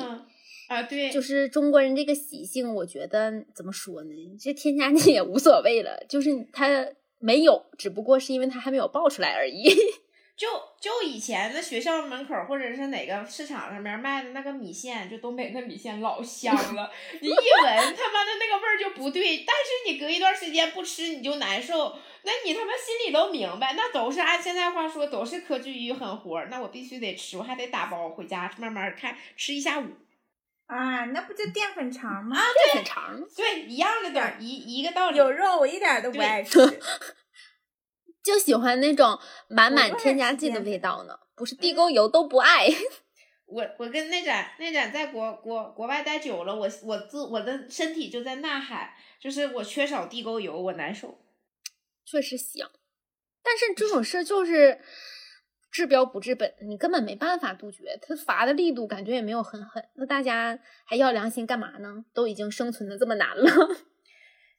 [0.68, 4.36] 啊，对，就是中国人这个习性，我觉得怎么说呢？
[4.38, 6.68] 这添加剂也无所谓了，就是它
[7.18, 9.72] 没有，只不过是因为它还没有爆出来而已。
[10.36, 10.46] 就
[10.78, 16.90] 就以前那学校门口或者是哪个市场上面卖的那个米线，就东北那米线老香了，
[17.22, 29.86] 你一闻他妈的那个味儿就不对，但是你隔一段时间不吃你就难受，那你他妈心里都明白，那都是按现在话说都是科技与狠活儿，那我必须得吃，我还得打包回家慢慢看吃一下午，
[30.66, 32.36] 啊，那不就淀粉肠吗？
[32.36, 35.16] 淀粉肠对，一样的点儿，一一个道理。
[35.16, 36.58] 有肉我一点都不爱吃。
[38.26, 42.66] 就喜欢那种满满添加剂的味道呢，不是地沟油都不爱。
[43.46, 48.90] 我我跟那展那展在国国国外待久了，我我自我的身体就在呐喊，
[49.20, 51.20] 就是我缺少地沟油，我难受。
[52.04, 52.68] 确实香，
[53.44, 54.80] 但是这种事儿就是
[55.70, 57.96] 治标不治本，你根本没办法杜绝。
[58.02, 62.04] 他罚的力度感觉也没有很狠，那大家还要良心干嘛呢？
[62.12, 63.46] 都已经生存的这么难了，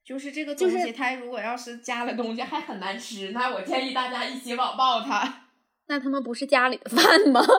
[0.07, 5.49] 就是这个东西，它如果要是加了东西还很难吃，那我建议大家一起网暴它。
[5.87, 7.41] 那他们不是家里的饭吗？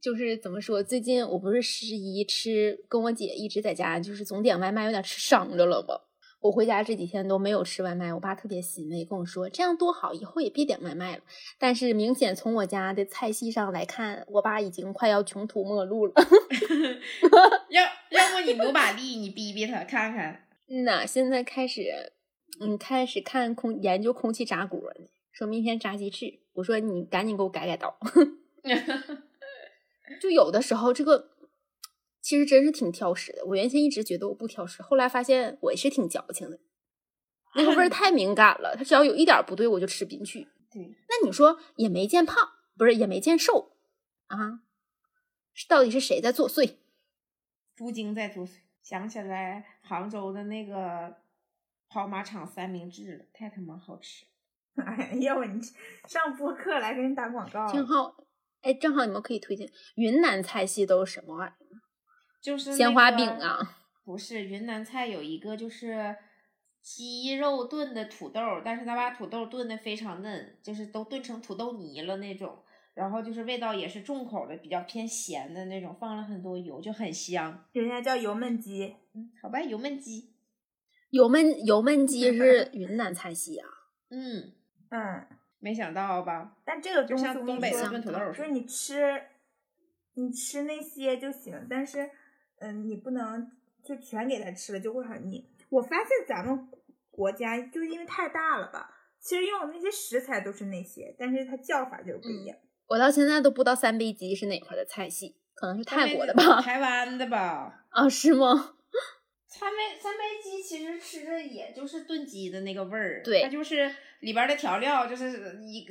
[0.00, 0.80] 就是怎么说？
[0.80, 6.02] 最近我不是十一吃，跟我姐一直在家，就是总点外卖，有点吃伤着了吧。
[6.42, 11.22] 我回家这几天都没有吃外卖，我爸特别欣慰，跟我说这样多好，以后也别点外卖了。
[11.56, 16.14] 但是明显从我家的菜系上来看，我爸已经快要穷途末路了。
[17.70, 20.48] 要要不你努把力，你逼逼他看看。
[20.68, 22.12] 嗯呐，现在开始，
[22.60, 26.40] 嗯，开始看空研究空气炸锅呢，说明天炸鸡翅。
[26.54, 27.96] 我说你赶紧给我改改刀。
[30.20, 31.31] 就有的时候这个。
[32.22, 33.44] 其实真是挺挑食的。
[33.44, 36.58] 我原先一直觉得我不挑食，后来发现我是挺矫情的。
[37.56, 40.48] 那个味儿 太敏感了，它只要有一点不对，我就吃不进去。
[40.72, 42.36] 对，那你说也没见胖，
[42.78, 43.72] 不是也没见瘦
[44.28, 44.62] 啊？
[45.68, 46.76] 到底是谁在作祟？
[47.76, 48.52] 猪精在作祟。
[48.82, 51.16] 想起来杭州的那个
[51.88, 54.24] 跑马场三明治了，太他妈好吃！
[54.86, 55.60] 哎呀，我你
[56.08, 58.16] 上播客来给你打广告，挺好。
[58.62, 61.61] 哎，正好你们可以推荐云南菜系都是什么玩意儿？
[62.42, 66.16] 就是鲜花饼啊，不是云南菜有一个就是
[66.80, 72.64] 鸡肉炖的土豆，但是他把土豆炖的非常嫩，就是都炖成土豆泥了那种，
[72.94, 77.64] 然后就是味道也是重口的，比较偏咸的那种，放了很多油，就很香。
[77.70, 80.34] 人家叫油焖鸡，嗯，好吧，油焖鸡，
[81.10, 83.68] 油焖油焖鸡 是云南菜系啊，
[84.10, 84.50] 嗯
[84.90, 85.26] 嗯，
[85.60, 86.56] 没想到吧？
[86.64, 89.22] 但这个就像东北的炖土豆，就是你吃
[90.14, 92.10] 你吃那些就行，但是。
[92.62, 93.50] 嗯，你不能
[93.82, 95.44] 就全给他吃了，就会很腻。
[95.68, 96.68] 我发现咱们
[97.10, 98.90] 国家就因为太大了吧，
[99.20, 102.56] 其实用的那些食材都是那些，但是它叫法就是不一样。
[102.86, 106.60] 我到现在都不知道三杯鸡是哪块的菜系，可能是泰国的吧？
[106.60, 107.84] 台湾的吧？
[107.90, 108.74] 啊，是吗？
[109.48, 115.86] 三杯三杯鸡其实吃着也就是炖鸡的那个味儿，对，它就是里边的调料就是一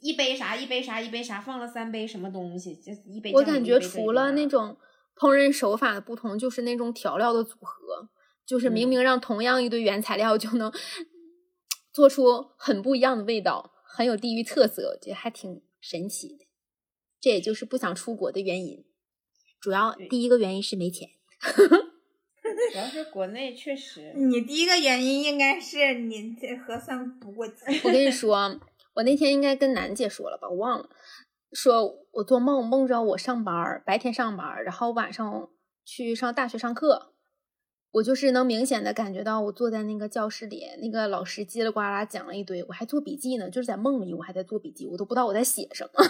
[0.00, 3.32] 一杯啥一杯啥一杯啥放了三杯什么东西，就一杯。
[3.32, 4.76] 我感觉除了那种。
[5.18, 8.08] 烹饪手法的不同，就是那种调料的组合，
[8.44, 10.72] 就是明明让同样一堆原材料就能
[11.92, 16.46] 做出很不一样的味道，很有地域特色，我觉得还挺神奇的。
[17.18, 18.84] 这也就是不想出国的原因，
[19.58, 21.08] 主要第一个原因是没钱。
[22.72, 27.54] 主要是国内确实，你第一个原因应该是你这核酸不过 期。
[27.84, 28.60] 我跟你说，
[28.94, 30.90] 我那天应该跟楠姐说了吧，我忘了。
[31.56, 35.48] 说我做梦梦着我上班，白天上班，然后晚上
[35.86, 37.12] 去上大学上课。
[37.92, 46.04] 我就是能明显的感觉到，我坐在那个教室里，那个老师叽里呱啦讲了一堆，我还做笔记呢，就是在梦里我还在做笔记，我都不知道我在写什么。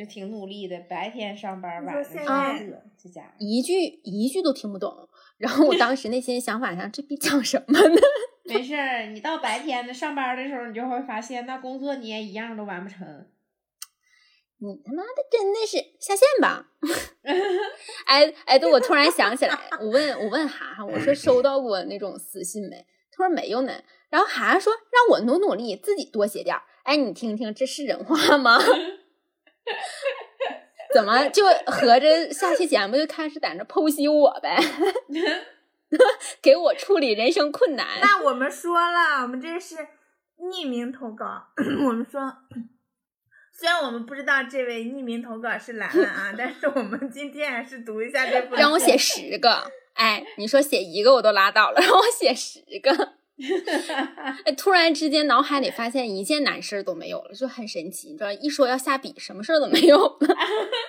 [0.00, 5.06] 就挺努力的，白天上班，晚上上课，这家一句一句都听不懂。
[5.36, 8.00] 然后我当时内心想法上，这逼讲什么呢？
[8.44, 13.26] 没事儿，你到白天的上班的时候，你就会发现那工作你也一样都完不成。
[14.62, 16.70] 你他妈的真的是下线吧？
[18.06, 22.86] 哎哎，对，我突然想起来，我问我问涵涵，我说收到过那种私信没？
[23.12, 23.72] 他说没有呢。
[24.08, 26.62] 然后涵涵说让我努努力，自己多写点儿。
[26.84, 28.58] 哎，你听听，这是人话吗？
[30.92, 34.58] 怎么就合着下期节目就开始在那剖析我呗？
[36.42, 37.86] 给我处理人生困难。
[38.00, 39.76] 那我们说了，我们这是
[40.38, 41.48] 匿名投稿。
[41.86, 42.36] 我们说，
[43.52, 48.40] 虽然我们不知道这位匿名投稿是兰兰啊，但是我们今天还是读一下这。
[48.56, 53.19] 让我写十个，哎，你说写一个我都拉倒了，让我写十个。
[54.44, 58.08] 哎，突然之间脑海里发现一件难事都没有了，就很神奇。
[58.08, 60.36] 你知道，一说要下笔，什么事儿都没有了。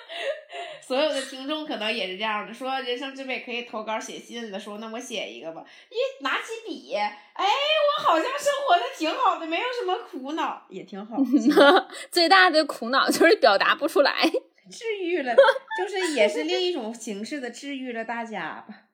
[0.86, 5.64] 所有的听众可能也是这样的，说人生之美可以投稿写信了，说那我写一个吧。
[5.90, 7.14] 一拿起笔，哎，
[7.46, 11.16] 我好像生活的挺好的，没有什么苦恼，也挺好。
[12.12, 14.30] 最大的苦恼就是表达不出来，
[14.70, 18.88] 治愈了，就是也是另一种形式的治愈了大家吧。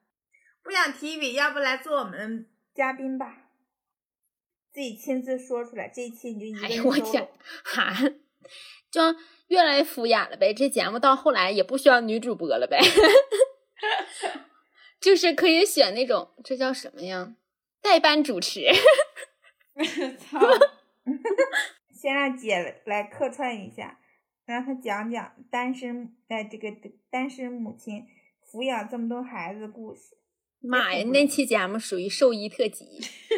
[0.62, 3.47] 不想提笔，要不来做我们嘉宾吧？
[4.78, 6.92] 自己亲自说出来，这一期你就一个人说。
[6.92, 7.28] 哎我天，
[7.64, 7.92] 哈，
[8.92, 9.02] 就。
[9.48, 12.78] 越来越敷衍了呗，这节目到后来也不需要女主播了呗，
[15.00, 17.34] 就是可以选那种，这叫什么呀？
[17.80, 18.66] 代班主持。
[20.20, 20.38] 操！
[21.98, 23.98] 先让姐来客串一下，
[24.44, 26.68] 让她讲讲单身哎，这个
[27.10, 28.04] 单身母亲
[28.52, 30.18] 抚养这么多孩子的故事。
[30.60, 32.84] 妈呀，那期节目属于兽医特辑。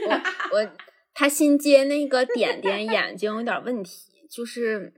[0.08, 0.72] 我我
[1.20, 4.94] 他新接那个点点眼睛有点问题，就是。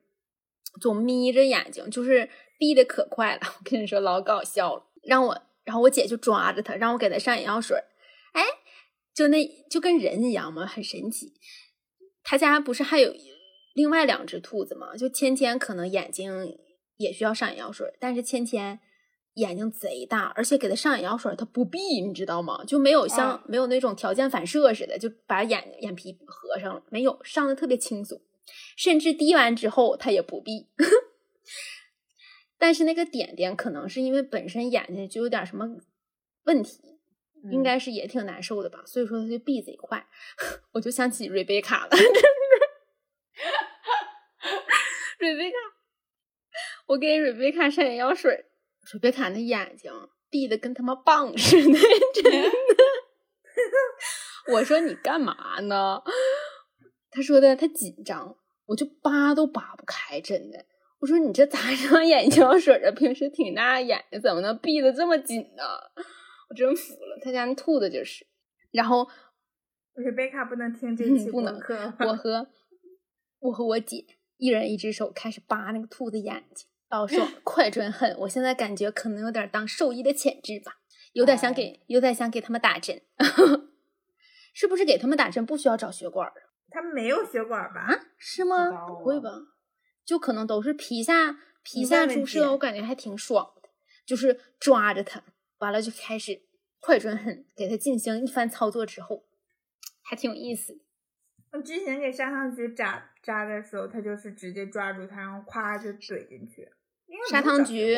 [0.81, 3.41] 总眯着眼睛，就是闭的可快了。
[3.59, 4.87] 我跟你说，老搞笑了。
[5.03, 7.77] 让我，然后我姐就抓着他，让我给他上眼药水。
[8.33, 8.43] 哎，
[9.13, 11.35] 就那就跟人一样嘛，很神奇。
[12.23, 13.13] 他家不是还有
[13.75, 14.97] 另外两只兔子吗？
[14.97, 16.57] 就芊芊可能眼睛
[16.97, 18.79] 也需要上眼药水，但是芊芊
[19.35, 22.63] 眼睛贼大，而且给他上眼药水，他不闭，你知道吗？
[22.67, 28.21] 就没有像、啊没有那种条件反射似的，就把眼眼皮合上了，没有上的特别轻松，
[28.77, 30.69] 甚至滴完之后他也不闭。
[32.59, 35.67] 但是那个点点可能是因为本身眼睛就有点什么
[36.45, 37.01] 问题，
[37.51, 40.07] 应嗯该是也挺难受的吧，所以说他就闭贼快。
[40.73, 42.21] 我就想起瑞贝卡了，真 的
[45.19, 45.57] 瑞贝卡，
[46.87, 48.45] 我给瑞贝卡上眼药水，
[48.91, 49.93] 瑞贝卡那眼睛
[50.29, 51.79] 闭的跟他妈棒似的，
[52.23, 52.51] 真的。
[54.53, 56.03] 我说你干嘛呢？
[57.11, 58.37] 他说的他紧张，
[58.67, 60.65] 我就扒都扒不开，真的。
[60.99, 62.91] 我说你这咋上眼药水啊？
[62.93, 65.63] 平时挺大眼睛，怎么能闭的这么紧呢？
[66.49, 68.27] 我真服了，他家那兔子就是。
[68.71, 69.07] 然后
[69.95, 71.55] 瑞贝卡不能听这期嗯不能
[72.01, 72.49] 我和
[73.41, 74.07] 我和我姐
[74.39, 78.15] 一人一只手开始扒那个兔子眼睛，老说快准狠。
[78.19, 80.77] 我现在感觉可能有点当兽医的潜质吧，
[81.15, 83.01] 有点想给，有点想给他们打针。
[84.53, 86.35] 是不是给他们打针不需要找血管儿
[86.69, 87.81] 他没有血管吧？
[87.81, 88.01] 啊？
[88.19, 88.71] 是吗？
[88.87, 89.31] 不会吧？
[90.05, 93.71] 就可能都是皮下皮下注射，我感觉还挺爽的，
[94.05, 95.23] 就是抓着他，
[95.59, 96.43] 完了就开始
[96.81, 99.25] 快准狠给他进行一番操作之后，
[100.03, 100.81] 还挺有意思的。
[101.53, 106.71] 我之前给砂糖橘扎扎的时候，他就是直接抓住他，然后咵就怼进去。
[107.31, 107.95] 砂糖橘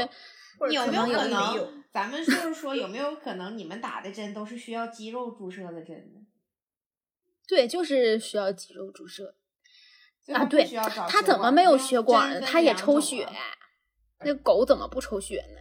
[0.70, 1.84] 有没有可能？
[1.92, 6.20] 咱们就是说有没有可能你们打的针都是需要肌肉注射的针呢？
[7.46, 9.36] 对，就是需要肌肉注射
[10.32, 10.44] 啊。
[10.46, 12.40] 对需要找，它怎么没有血管呢？
[12.40, 13.34] 分它也抽血啊。
[14.24, 15.60] 那狗怎么不抽血呢？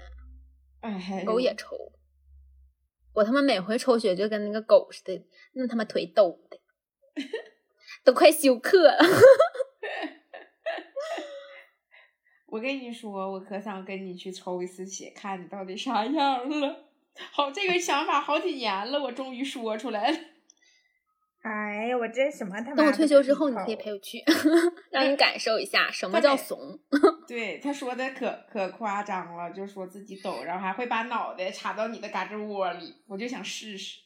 [0.81, 1.75] 哎，狗也抽。
[3.13, 5.23] 我他妈每回抽血就跟那个狗似的，
[5.53, 6.59] 那他妈腿抖的，
[8.03, 8.97] 都快休克了。
[12.53, 16.85] 我跟你说，我可想跟你去抽一次血，看你到底啥样了。
[17.31, 20.17] 好，这个想法好几年了，我终于说出来了。
[21.41, 22.75] 哎呀，我这什么他妈！
[22.75, 24.19] 等我退休之后，你可以陪我去，
[24.93, 26.79] 让你感受一下什么叫怂。
[27.27, 33.99] 对，他说的可可夸张了，就说自己抖，然后还会把脑袋插到你的嘎吱窝里，我就想试试。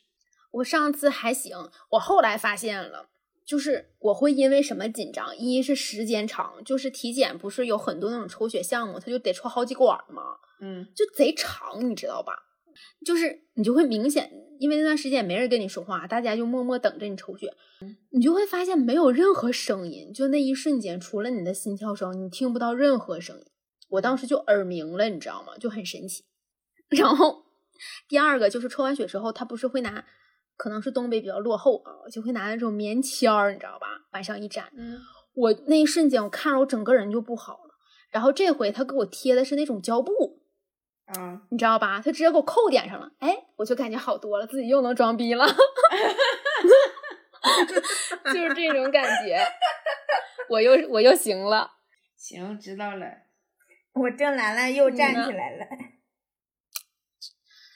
[0.51, 1.57] 我上次还行，
[1.91, 3.09] 我后来发现了，
[3.47, 5.35] 就是我会因为什么紧张？
[5.37, 10.21] 一是时间长，就是体检不是有很多那种抽血项目，他就得抽好几管儿吗？
[10.59, 12.33] 嗯，就贼长，你知道吧？
[13.05, 14.29] 就是你就会明显，
[14.59, 17.51] 因为那段时间也没人跟你说话，大家就默默等着你抽血，
[18.11, 23.45] 你就会发现没有任何声音，就那一瞬间，除了你的心跳声，你听不到任何声音。
[23.89, 25.57] 我当时就耳鸣了，你知道吗？
[25.57, 26.25] 就很神奇。
[26.89, 27.45] 然后
[28.09, 30.05] 第二个就是抽完血之后，他不是会拿，
[30.57, 33.87] 可能是东北比较落后啊，就会拿那种棉签儿，你知道吧？
[34.11, 34.99] 往上一粘，嗯，
[35.35, 37.75] 我那一瞬间，我看着我整个人就不好了。
[38.09, 40.41] 然后这回他给我贴的是那种胶布，
[41.05, 42.01] 啊，你知道吧？
[42.03, 45.45] 他直接给我扣点上了，哎，我就感觉好多了，自己又能装逼了，
[48.25, 49.37] 就是这种感觉，
[50.49, 51.71] 我又我又行了。
[52.17, 53.05] 行，知道了。
[53.93, 55.65] 我郑兰兰又站起来了。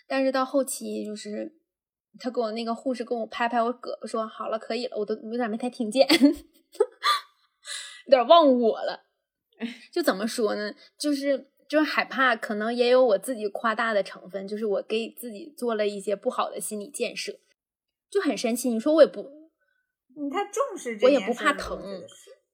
[0.07, 1.53] 但是到后期就是
[2.19, 6.07] 他跟我那个护士跟我拍拍我胳膊说好了可以了，我都有点没太听见，
[8.05, 9.05] 有点忘我了。
[9.91, 10.73] 就怎么说呢？
[10.97, 17.39] 就是就是害怕，可能也有我自己夸大的成分，就是我给自己做了一些不好的心理建设，
[18.09, 18.69] 就很神奇。
[18.69, 19.31] 你说我也不，
[20.15, 21.79] 你太重视这我也不怕疼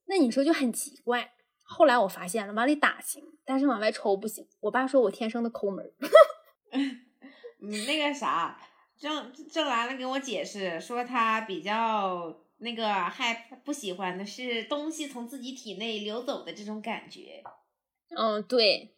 [0.07, 1.33] 那你说就很奇怪。
[1.63, 4.47] 后来我发现了，往里打行，但是往外抽不行。
[4.61, 5.91] 我爸说我天生的抠门儿。
[7.59, 8.57] 你，那个啥，
[8.99, 17.43] 郑郑兰兰跟我解释说，她比较那个害不喜欢的是东西从自己体内流走的这种感觉。
[18.15, 18.95] 嗯，对，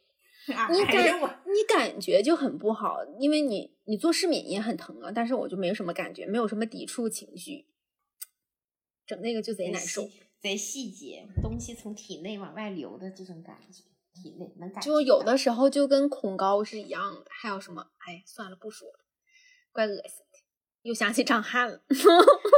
[0.48, 7.68] 哎你感你感觉就很不好，因为你你做失敏也很疼啊，但是我就没有什么感觉，没有什么抵触情绪，
[9.06, 10.04] 整那个就贼贼难受。
[10.04, 17.88] 细，贼细节，东西从体内往外流的这种感觉，体内能感觉就有的时候就跟恐高是一样的，还有什么？
[18.08, 19.00] 哎，算了，不说了，
[19.72, 20.40] 怪恶心的。
[20.84, 21.76] 又想起张翰了，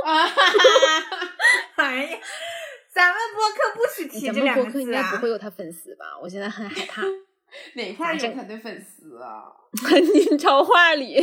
[0.06, 0.24] 啊，
[1.76, 2.20] 哎呀，
[2.94, 5.02] 咱们播客不许提咱们这两播客应该！
[5.12, 6.18] 不会有他粉丝吧？
[6.22, 7.02] 我现在很害怕。
[7.76, 9.44] 哪块有他的粉丝啊？
[10.32, 11.18] 你超话里，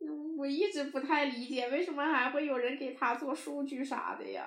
[0.00, 4.46] 嗯我一直不太理解，为什么还会有人给他做数据啥的呀？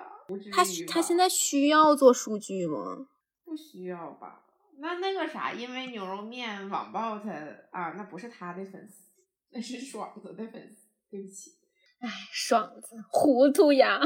[0.53, 3.07] 他他现在需要做数据吗？
[3.43, 4.45] 不需要吧？
[4.81, 7.29] 那那个啥，因为牛肉面网暴他
[7.71, 9.03] 啊，那不是他的粉丝，
[9.51, 10.89] 那是爽子的粉丝。
[11.11, 11.49] 对不起，
[12.01, 13.99] 哎，爽子糊涂呀！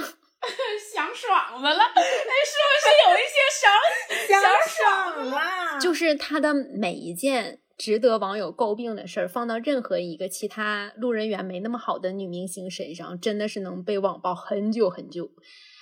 [0.94, 5.80] 想爽子了，那，是不是有一些想 想爽了？
[5.82, 15.30] 就是他的每一件值得网友诟病的事儿，放到任何一个其他路人缘没那么好的女明星身上，真的是能被网暴很久很久。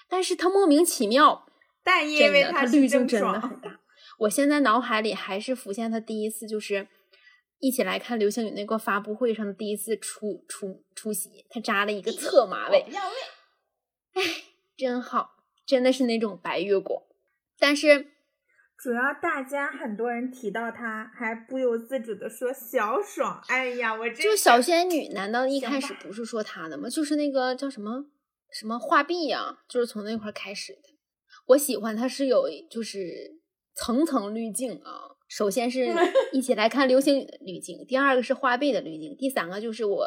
[0.10, 1.46] 但是他莫名其妙，
[1.84, 3.71] 但因为，他滤镜真的很，大。
[4.22, 6.88] 我现在脑海里还是浮现他第一次就是
[7.60, 14.24] 一起来看流星雨那个发布会上的第一次出出出席，他扎了一个侧马尾，要位。
[14.78, 15.32] 真好，
[15.66, 17.02] 真的是那种白月光。
[17.58, 18.12] 但是
[18.78, 23.42] 主要大家很多人提到他，还不由自主的说小爽。
[23.48, 26.88] 哎呀，我真就是小仙女，难道一开始不是说她的吗？
[26.88, 28.06] 就是那个叫什么
[28.52, 30.90] 什么画壁呀、就是从那块儿开始的。
[31.48, 33.41] 我喜欢他是有就是
[33.84, 35.10] 层层滤镜啊。
[35.28, 35.88] 首先是
[36.34, 40.06] 一起来看流星雨的滤镜，第二个是花呗的滤镜，第三个就是我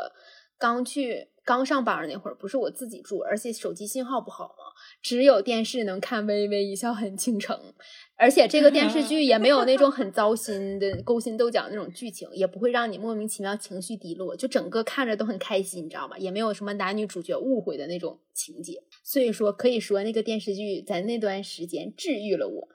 [0.59, 4.65] 刚去刚上班那会儿，不是我自己住，而且手机信号不好嘛，
[5.03, 7.57] 只有电视能看《微微一笑很倾城》，
[8.17, 16.19] 而且这个电视剧也没有那种很糟心的勾心斗角那种剧情，也不会让你莫名其妙情绪低落，就整个看着都很开心，你知道吧？
[16.19, 22.69] 也没有什么男女主角误会的那种情节，所以说可以说那个电视剧在那段时间治愈了我，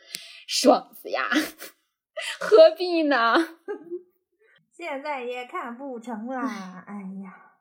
[0.48, 1.28] 爽死呀！
[2.40, 3.36] 何必呢？
[4.72, 6.84] 现在也看不成啦。
[6.88, 7.56] 哎呀，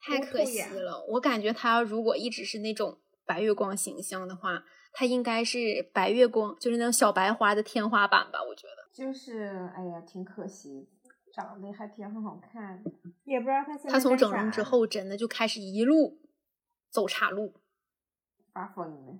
[0.00, 8.38] 太可惜了，我感觉他如果一直是那种白月光形象的话，他应该是白月光，就是那种小白花的天花板吧？
[8.48, 10.88] 我觉得就是，哎呀，挺可惜，
[11.34, 12.82] 长得还挺好看。
[13.24, 16.20] 也不知道他现在他从整容之后，真的就开始一路
[16.90, 17.54] 走岔路。
[18.58, 19.18] 发疯了。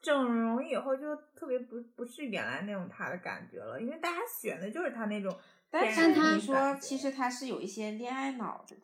[0.00, 5.36] 整容以后就特别不不是原来那种他的感觉了，因为大家选的就是他那种
[5.68, 8.76] 但是他你说，其实他是有一些恋爱脑的？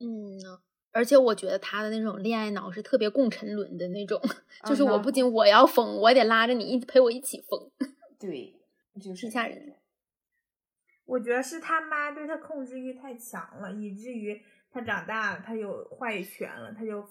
[0.00, 0.60] 嗯呢，
[0.92, 4.20] 而且我觉得他的那种恋爱脑是特别共沉沦的那种，
[4.64, 7.70] 就是我嗯不仅我要疯，我也得拉着你一陪我一起疯，
[8.18, 8.60] 对，
[9.00, 9.76] 就是挺吓人的。
[11.04, 17.08] 我觉得是他妈对他控制欲太强了，以至于他长大了，他有话语权了，他就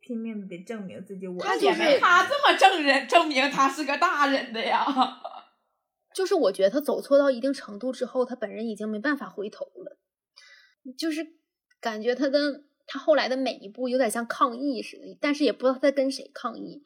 [0.00, 4.84] 拼命的得证明自己我是他就是他这么证人证明他是个大人的呀。
[6.12, 9.98] 就是我觉得他走错到一定程度之后，他本人已经没办法回头了，
[10.98, 11.24] 就是
[11.80, 16.82] 感觉他的他后来的每一步有点像抗议似的，但是也不知道在跟谁抗议。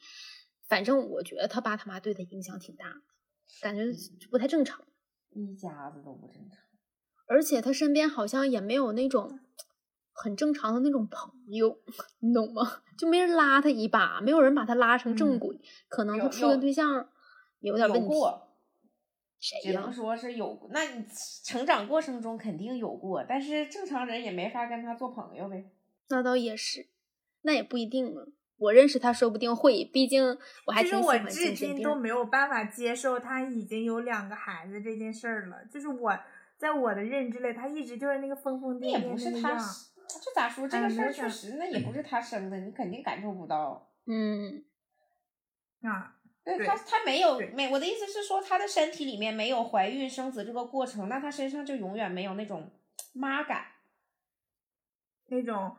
[0.67, 3.01] 反正我觉得他爸他妈对他影响挺大的，
[3.61, 3.83] 感觉
[4.29, 4.85] 不太正常。
[5.31, 6.59] 一家子都不正常。
[7.27, 9.39] 而且他身边好像也没有那种
[10.15, 11.77] 很正常的那种朋友，
[12.19, 12.81] 你懂吗？
[12.97, 15.59] 就没人拉他一把，没有人把他拉成正嗯轨。
[15.89, 17.07] 可能他处的对象
[17.59, 18.15] 有点问题。
[19.61, 19.93] 只能？
[19.93, 20.69] 说是有。
[20.71, 21.05] 那你
[21.43, 25.69] 成长过程中肯定有过，但是正常人也没法跟他做朋友呗。
[26.07, 26.87] 那倒也是，
[27.41, 28.21] 那也不一定呢。
[28.57, 30.25] 我认识他，说不定会，毕竟
[30.65, 35.57] 我还挺喜欢其实我至今都没有办法接受他已经有两个孩子这件事儿了。
[35.69, 36.17] 就是我
[36.57, 39.69] 在我的认知里，他一直就是那个疯疯癫癫不是他那样。，
[40.07, 40.67] 这咋说？
[40.67, 43.91] 这个事儿确实，那也不是他生的，你肯定感受不到。
[44.05, 44.63] 嗯，
[45.81, 52.71] 啊，对对他，他没有没，我的意思是说，他的身体里面没有怀孕生子这个过程，那他身上就永远没有那种
[53.13, 53.65] 妈感。
[55.27, 55.75] 那种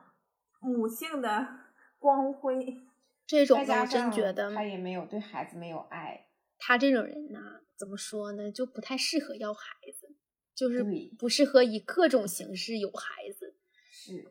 [0.60, 1.46] 母性的
[1.98, 2.82] 光辉。
[3.26, 6.26] 这种我真觉得他也没有对孩子没有爱。
[6.58, 7.40] 他这种人呢，
[7.76, 10.16] 怎么说呢，就不太适合要孩子，
[10.52, 10.84] 就是
[11.16, 13.45] 不适合以各种形式有孩子。
[14.06, 14.28] 是，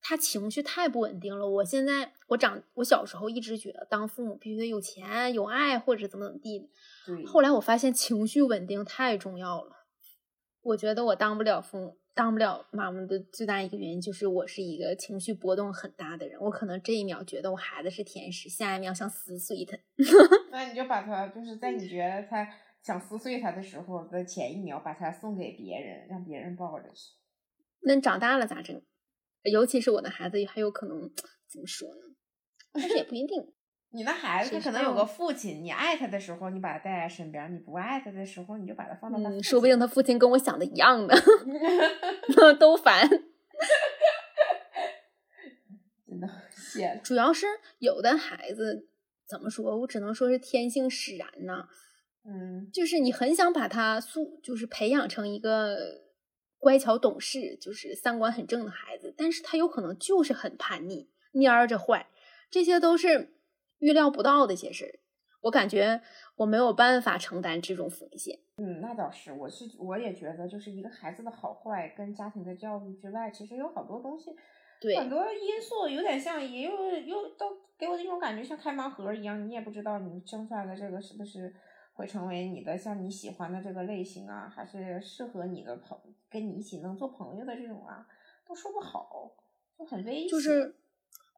[0.00, 1.48] 他情绪太不稳定了。
[1.48, 6.70] 我现在，我长，我小时候一直觉得当父母必须得有钱、有爱或者怎么怎么地。
[7.26, 9.86] 后来我发现情绪稳定太重要了。
[10.62, 16.38] 我觉得我当不了父母、当不了妈妈的最大一个原因就是我是一个情绪波动很大的人。
[16.40, 19.76] 我可能这一秒觉得我孩子是天使，下一秒想撕碎他。
[20.52, 22.48] 那你就把他，就是在你觉得他
[22.82, 27.14] 想撕碎他的时候的前一秒，把他送给别人，让别人抱着去。
[27.80, 28.80] 那长大了咋整？
[29.42, 31.10] 尤其是我的孩子，还有可能
[31.50, 32.02] 怎么说呢？
[32.72, 33.52] 但是也不一定。
[33.90, 41.16] 你的孩子他可能有个父亲，你爱他的时候，你把他带在身边；你不爱他的时候，你就把他放到他父嗯，说不定他父亲跟我想的一样的，
[42.60, 43.08] 都烦。
[46.06, 47.00] 真的谢了。
[47.02, 47.46] 主要是
[47.78, 48.88] 有的孩子
[49.26, 51.66] 怎么说，我只能说是天性使然呢、
[52.26, 56.02] 嗯，就是你很想把他塑，就是培养成一个
[56.58, 62.08] 乖巧懂事，就是三观很正的孩子，但是他有可能就是很叛逆，蔫儿着坏，
[62.50, 63.34] 这些都是
[63.78, 64.98] 预料不到的一些事儿。
[65.42, 66.02] 我感觉
[66.34, 68.40] 我没有办法承担这种风险。
[68.56, 74.34] 嗯，那倒是，我是我也觉得，就是一个孩子的好坏跟家庭的教育之外，其实有好多东西
[74.80, 76.72] 对，很多因素有点像，也有
[77.06, 81.54] 又都给我那种感觉像开盲盒一样，你也不知道你生出来的这个是不是
[81.98, 85.98] 会成为你的像你喜欢的这个类型啊，还是适合你的朋
[86.30, 88.06] 跟你一起能做朋友的这种啊，
[88.46, 89.32] 都说不好，
[89.76, 90.28] 就很危险。
[90.28, 90.76] 就是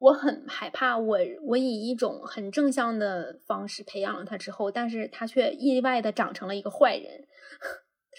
[0.01, 7.27] 我很害怕我，我以一种很正向的方式培养了他之后，但是他却意外的长成了一个坏人。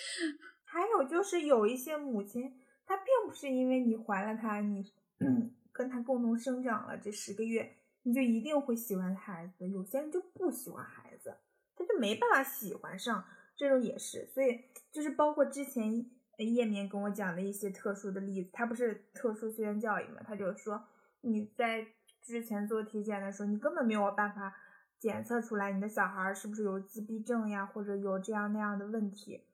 [0.65, 2.51] 还有就是有一些母亲，
[2.87, 4.83] 她并不是因为你怀了他，你
[5.71, 9.69] 跟他共同生长了这十个月，你就一定会喜欢孩子。
[9.69, 11.00] 有些人就不喜欢孩子，
[11.75, 13.23] 他就没办法喜欢上，
[13.55, 14.25] 这种也是。
[14.27, 16.05] 所以就是包括之前
[16.37, 20.83] 叶明跟我讲的一些特殊的例子，他不是特殊学前教育嘛，他就说
[21.21, 21.85] 你在
[22.21, 24.55] 之前做体检的时候，你根本没有办法
[24.99, 29.45] 检测出来你的小孩是不是有自闭症呀，或者有这样那样的问题。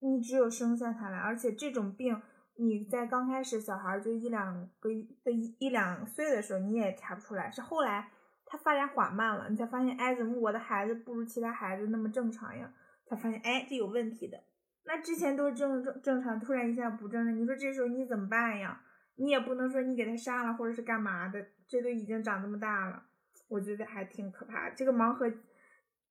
[0.00, 2.20] 你只有生下他来，而且这种病
[2.56, 4.90] 你在刚开始小孩就一两个
[5.24, 8.10] 的一一两岁的时候你也查不出来，是后来
[8.46, 12.72] 他发展缓慢了，你才发现，哎，怎么我的孩子不如其他孩子那么正常呀？
[13.04, 14.42] 才发现，哎，这有问题的。
[14.84, 18.80] 那之前都是正正正常，突然一下不正常，你说这时候你怎么办呀？
[19.16, 23.02] 你也不能说你给他杀了或者是干嘛的，这都已经长这么大了，
[23.48, 24.70] 我觉得还挺可怕。
[24.70, 25.30] 这个盲盒，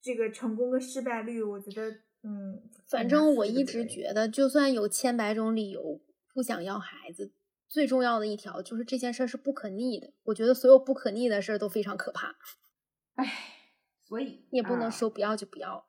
[0.01, 1.97] 这个成功跟失败率，我觉得。
[2.27, 6.01] 嗯，反正我一直觉得，就算有千百种理由
[6.33, 7.31] 不想要孩子，
[7.67, 10.13] 最重要的一条就是这件事是不可逆的。
[10.23, 12.35] 我觉得所有不可逆的事都非常可怕。
[13.15, 13.25] 唉，
[14.07, 15.85] 所以也不能说不要就不要。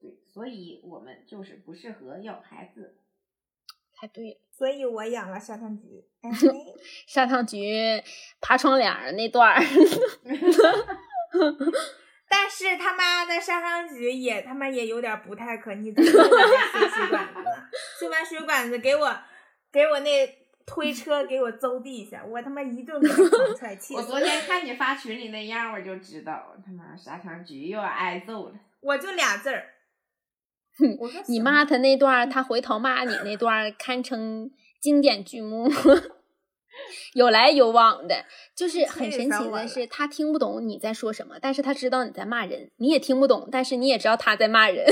[0.00, 2.96] 对，所以我们就是不适合要孩子。
[3.92, 6.02] 太对了，所以我养了砂糖橘。
[7.06, 8.02] 砂糖橘
[8.40, 9.62] 爬窗帘那段儿。
[12.26, 16.16] 但是他妈的砂糖橘也他妈也有点不太可逆，怎么修
[16.88, 17.40] 水管子？
[18.00, 19.14] 修完水管子给我
[19.70, 20.39] 给我那
[20.70, 23.92] 推车给我揍地下，我他妈一顿给他狂踹气。
[23.98, 28.54] 我昨天看你发群里那样，我就知道他妈沙糖橘又要挨揍了。
[28.80, 29.64] 我就俩字儿。
[31.26, 35.68] 你骂他那段， 他回头骂你那段，堪称经典剧目。
[37.14, 38.24] 有来有往的，
[38.54, 44.86] 就是很神奇的是，他听不懂你在说什么，但是他知道你在骂人，你也听不懂，但是你也知道他在骂人，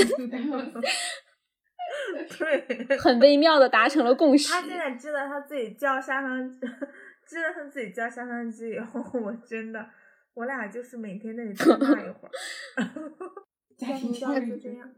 [2.37, 4.49] 对，很微妙的达成了共识。
[4.51, 6.49] 他现在知道他自己叫砂糖，
[7.27, 9.85] 知道他自己叫砂糖汁以后，我真的，
[10.33, 12.31] 我俩就是每天在那里骂一会儿。
[13.77, 14.89] 家庭教育就这样，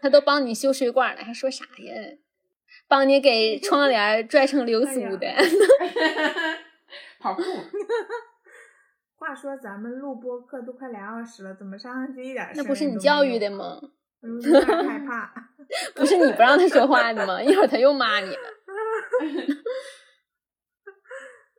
[0.00, 1.94] 他都帮你修水管了，还说啥呀？
[2.88, 5.26] 帮你给窗帘拽成流苏的，
[7.18, 7.42] 跑酷。
[9.16, 12.50] 话说咱们录播课都快俩小时了，怎么上上去一点？
[12.54, 13.80] 那不是你教育的吗？
[14.24, 15.32] 有点害怕。
[15.94, 17.40] 不是你不让他说话的吗？
[17.42, 18.36] 一会儿他又骂你了。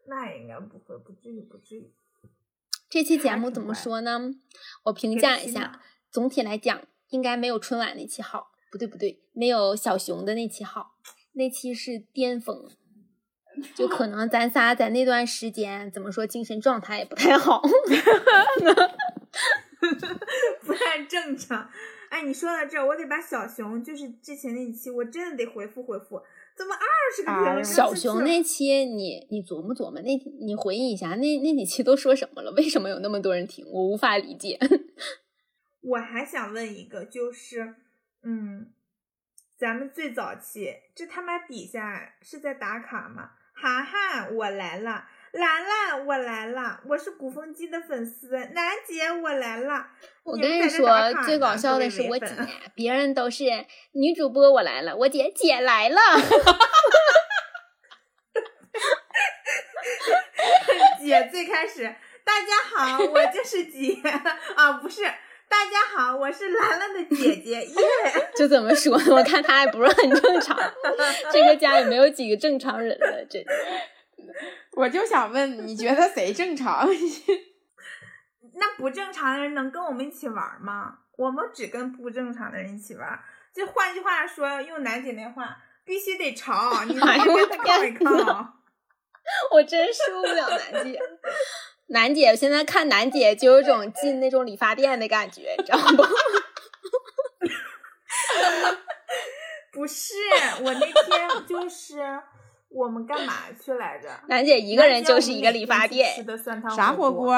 [0.07, 1.91] 那应该不会，不至于，不至于。
[2.89, 4.31] 这期节目怎么说呢？
[4.83, 5.81] 我评价一下，
[6.11, 8.51] 总体来讲，应该没有春晚那期好。
[8.71, 10.95] 不对不对，没有小熊的那期好，
[11.33, 12.69] 那期是巅峰，
[13.73, 17.61] 就可能咱仨在那段时间怎么说，精神状态也不太好，
[20.61, 21.69] 不太正常。
[22.15, 26.21] 哎，你说到这儿，我得把小熊就是之前那期，我真的得回复回复，
[26.55, 26.81] 怎么二
[27.13, 27.65] 十个评论？
[27.65, 32.53] 小熊那期，你你琢磨琢磨，那你回忆一下，那那几期都说什么了？
[32.53, 33.65] 为什么有那么多人听？
[33.69, 34.57] 我无法理解。
[35.83, 37.75] 我还想问一个，就是。
[38.23, 38.71] 嗯，
[39.57, 43.31] 咱们最早期这他妈底下是在打卡吗？
[43.53, 45.05] 涵涵，我来了；
[45.35, 46.79] 兰兰，我来了。
[46.87, 49.87] 我是鼓风机的粉丝，楠姐，我来了。
[50.23, 50.87] 我跟你说，
[51.25, 52.27] 最搞笑的是我姐，
[52.73, 53.43] 别人都是
[53.91, 55.99] 女主播，我来了，我姐姐来了。
[61.03, 61.83] 姐最开始，
[62.23, 63.99] 大家好，我就是姐
[64.55, 65.03] 啊，不是。
[65.47, 67.75] 大家好，我是兰兰的姐姐耶。
[68.35, 69.15] 就怎么说呢？
[69.15, 70.57] 我看她还不是很正常，
[71.31, 73.23] 这个家里没有几个正常人了。
[73.29, 73.45] 这，
[74.73, 76.87] 我就想问，你觉得谁正常？
[78.57, 80.99] 那不正常的人能跟我们一起玩吗？
[81.17, 83.19] 我们只跟不正常的人一起玩。
[83.53, 87.09] 就换句话说，用楠姐那话，必须得吵，你 得跟
[87.49, 88.53] 他靠一靠。
[89.51, 90.99] 我真受不了楠姐。
[91.87, 96.03] 楠姐现在看楠姐就有种进那种理发店的感觉，你知道不？
[99.71, 100.13] 不是，
[100.61, 101.99] 我那天就是
[102.75, 104.09] 我们干嘛去来着？
[104.27, 106.13] 楠姐一个人就是一个理发店。
[106.13, 107.33] 吃的酸汤啥火锅？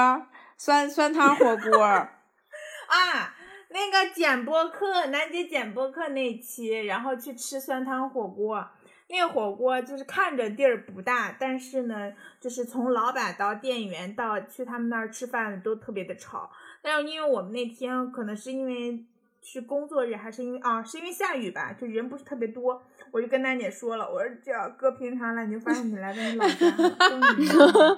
[0.58, 1.84] 酸酸汤火锅。
[2.90, 3.36] 啊，
[3.70, 8.68] 那个剪播客，楠姐剪播客那期，然后去吃酸汤火锅。
[9.10, 12.12] 那个火锅就是看着地儿不大，但是呢，
[12.42, 16.50] 就是从老板到店员到去他们那儿吃饭都特别的吵。
[16.82, 19.06] 但是因为我们那天可能是因为
[19.42, 22.84] 是工作日，还是因为啊，是因为下雨吧，就人不是特别多，
[23.18, 27.98] 我就跟丹姐说了，我说这要搁平常了，你就发现你来的你老 家了都没有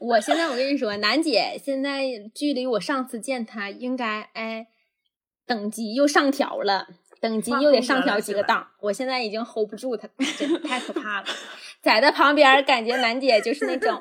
[0.00, 2.02] 我现在我跟你说，楠姐现在
[2.34, 4.66] 距离我上次见她应该哎
[5.46, 6.86] 等级又上调了，
[7.22, 8.68] 等级又得上调几个档。
[8.80, 10.06] 我现在已经 hold 不住她，
[10.38, 11.26] 真的太可怕了。
[11.80, 13.98] 在她旁边，感觉楠姐就是那种，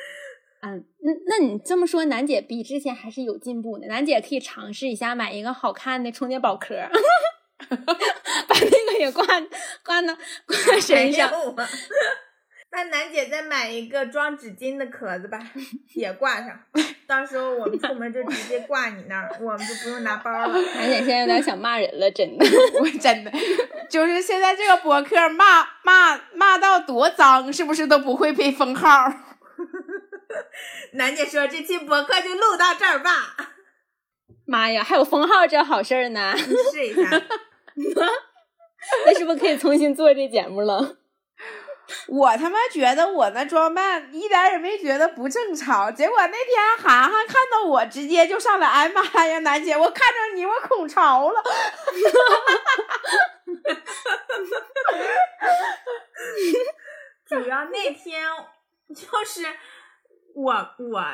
[0.64, 3.88] 嗯，那那你这么说，楠姐比之前还是有进步的。
[3.88, 6.76] 楠姐可以尝试一下买一个好看的充电宝壳，
[8.48, 9.24] 把那个也挂
[9.84, 10.14] 挂到
[10.46, 11.30] 挂身上。
[12.74, 15.38] 那楠姐再买一个装纸巾的壳子吧，
[15.94, 16.58] 也挂上。
[17.06, 20.48] 到时候我们出门就直接挂你那儿， 我们就不用拿包了。
[20.48, 22.46] 楠姐现在有点想骂人了，真的。
[22.80, 23.30] 我真的
[23.90, 29.12] 就是现在这个博客骂骂骂到多脏，是不是都不会被封号？
[30.92, 33.10] 楠姐说这期博客就录到这儿吧。
[34.46, 36.32] 妈呀，还有封号这好事儿呢！
[36.34, 37.22] 你试一下。
[39.04, 40.96] 那是不是可以重新做这节目了？
[42.08, 51.42] 我他妈觉得我那装扮一点也没觉得不正常，结果那天涵涵看到我，直接就上来哎妈呀，楠姐，我看着你我恐潮了。
[57.26, 58.26] 主要那天
[58.94, 59.44] 就是
[60.34, 61.04] 我我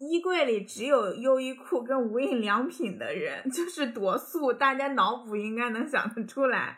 [0.00, 6.76] 衣柜里只有优衣库跟无印良品的人，就是多素，大家脑补应该能想得出来。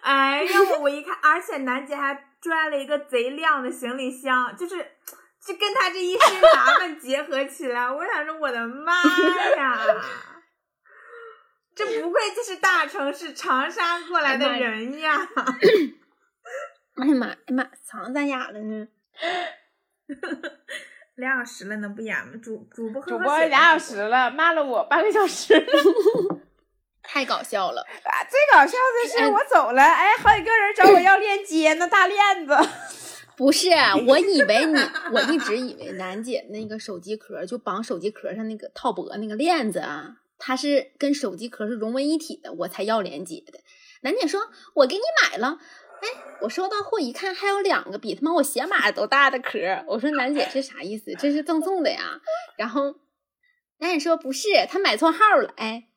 [0.00, 0.50] 哎呀，
[0.80, 2.28] 我一看，而且楠姐还。
[2.42, 4.74] 拽了一个贼亮的行李箱，就是
[5.40, 8.92] 就跟他这一身打扮结合起来，我想说我的妈
[9.56, 9.78] 呀，
[11.72, 15.28] 这不愧就是大城市长沙过来的人呀？
[16.96, 18.88] 哎呀妈，哎妈，藏咋哑了呢？
[21.22, 22.32] 俩小时了，能不演吗？
[22.42, 25.66] 主主播主播俩小时了，骂了我半个小时了。
[27.02, 27.82] 太搞笑了！
[27.82, 32.56] 啊，最搞笑的是我走了，哎，好几个人找我要链接，那大链子。
[33.36, 33.70] 不是，
[34.06, 34.78] 我以为你，
[35.12, 43.58] 我一直以为楠姐那个手机壳就绑手机壳上那个套脖那个链子啊，它是跟手机壳是融为一体的，我才要链接的。
[44.02, 44.40] 楠姐说
[44.74, 45.58] ：“我给你买了。”
[46.02, 46.08] 哎，
[46.40, 49.58] 我收到货一看，还有两个比他妈我鞋码都大的壳。
[49.86, 51.14] 我说：“楠姐这啥意思？
[51.18, 52.20] 这是赠送的呀？”
[52.58, 52.96] 然后
[53.78, 55.88] 楠姐说：“不是，他买错号了。”哎。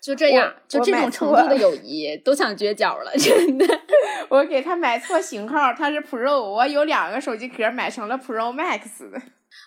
[0.00, 3.66] 就这样，就这种程度的友谊都想绝交了，真的。
[4.30, 9.20] 我给他买错型号，他是 Pro，我有两个手机壳买成了 Pro Max 的。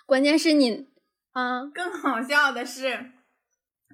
[0.04, 0.88] 关键是你
[1.32, 3.12] 啊，更好笑的是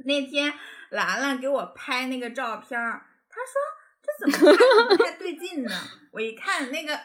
[0.07, 0.55] 那天
[0.89, 3.61] 兰兰给我拍那个照片，她说
[4.07, 5.71] 这怎么看不太对劲呢？
[6.13, 6.99] 我一看那个，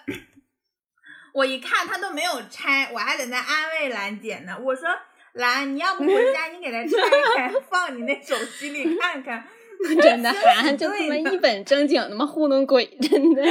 [1.33, 4.87] 我一看他都没有拆，我还在那安慰兰姐呢，我说。
[5.33, 6.97] 兰，你要不回家，你给他拆
[7.37, 9.47] 开，放你那手机里看看。
[10.01, 13.43] 真的，涵就他妈一本正经他妈糊弄鬼，真的。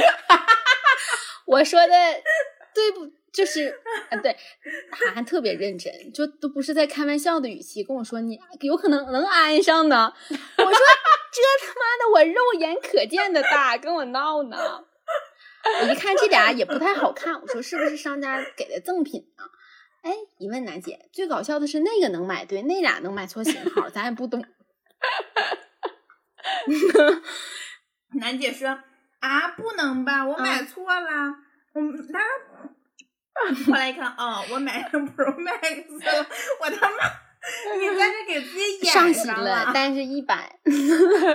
[1.47, 1.95] 我说的
[2.73, 3.09] 对不？
[3.31, 3.79] 就是
[4.09, 4.35] 啊，对，
[4.91, 10.11] 涵涵特别认真，就都不是在开玩笑的语气跟我说，你有可能能安上呢。
[10.29, 10.73] 我说
[11.31, 14.83] 这他妈的我肉眼可见的大，跟我闹呢。
[15.81, 19.43] 我一看这俩也不太好看，我说是不是商家给的赠品呢？
[20.01, 24.45] 哎，一问楠姐，最搞笑的是那个能买对，那俩能买错型号，咱也不懂。
[28.19, 28.69] 楠姐说
[29.19, 31.35] 啊，不能吧，我买错了，
[31.73, 32.19] 我那
[33.65, 36.27] 后来一看，哦，我买成 Pro Max 了，
[36.61, 36.97] 我他妈，
[37.79, 40.59] 你在这给自己演上心了，但是一百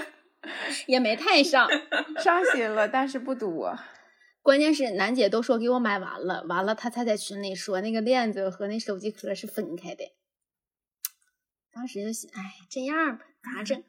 [0.86, 1.68] 也没太上，
[2.22, 3.78] 上心了，但是不多。
[4.42, 10.04] 关键是楠姐都说给我买完了，完了她才在群里说那个链子和那手机壳是分开的。
[11.72, 13.82] 当时就想，哎，这样吧，咋整？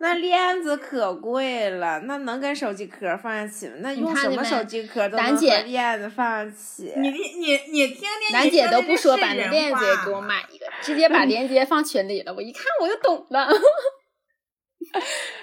[0.00, 3.74] 那链子可贵了，那能跟手机壳放一起吗？
[3.78, 6.92] 那用什么手机壳都能和链子放一起？
[6.96, 12.34] 你你你听听，楠姐都不说把那链子也给我买一个，直接把链接放群里了。
[12.34, 13.48] 我一看我就懂了，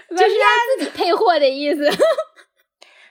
[0.09, 1.89] 就是让自己配货的意思。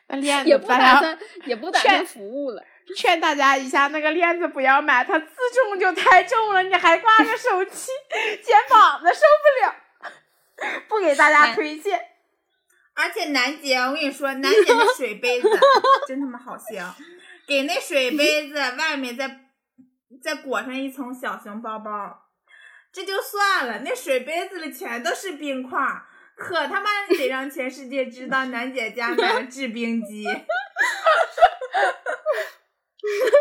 [0.09, 2.63] 那链子，也不打算，也不打算服务了。
[2.97, 7.93] 劝大家一下，那个链子不要买，它自重就太重了，你还挂个手机，
[8.43, 9.73] 肩膀子受不了。
[10.89, 12.01] 不给大家推荐。
[12.95, 15.49] 而且楠姐，我跟你说，楠姐那水杯子
[16.07, 16.95] 真他妈好香，
[17.47, 19.41] 给那水杯子外面再
[20.23, 21.91] 再裹上一层小熊包包，
[22.93, 23.81] 这就算了。
[23.85, 25.79] 那水杯子里全都是冰块。
[26.37, 30.25] 可他妈得让全世界知道楠姐家买了制冰机。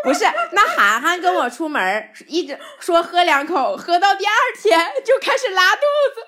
[0.03, 4.31] 不是，那涵涵跟我出门一直说喝两口，喝到第二
[4.61, 5.81] 天就开始拉肚
[6.13, 6.27] 子。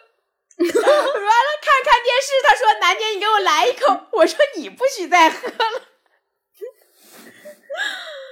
[0.62, 5.82] 完了，看看电视，他说：“楠姐，你给我来一口。”我说：“你不许再喝了。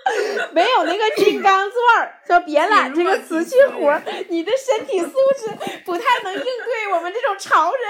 [0.54, 5.50] ”没有那个金刚钻儿，说别揽这个瓷器活儿，你的身体素质
[5.86, 7.84] 不太能应对我们这种潮人。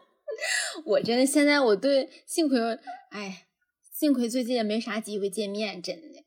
[0.84, 2.58] 我真的现在我对幸亏，
[3.10, 3.46] 哎，
[3.92, 6.24] 幸亏最近也没啥机会见面，真的。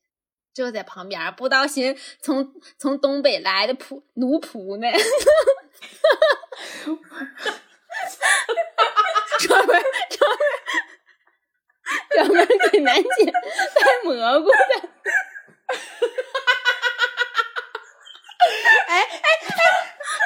[0.52, 4.88] 就在旁边，不知道寻从从东北来的仆奴仆呢，
[9.40, 10.40] 专门专门
[12.10, 14.56] 专门给楠姐带蘑菇的。
[18.88, 19.30] 哎哎哎，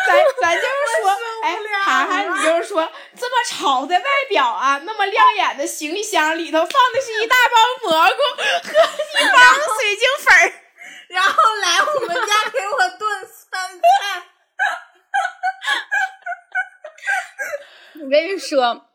[0.07, 0.09] 咱
[0.41, 0.67] 咱就是
[1.01, 1.11] 说，
[1.43, 1.45] 哎，
[1.83, 7.55] 涵涵，你就是说，这么潮的外表啊，那么亮眼的行李箱里头放的是一大包
[7.89, 8.43] 蘑菇和
[9.19, 9.37] 一包
[9.77, 10.53] 水晶粉儿，
[11.09, 13.83] 然后来我们家给我炖酸菜。
[18.03, 18.85] 我跟你说，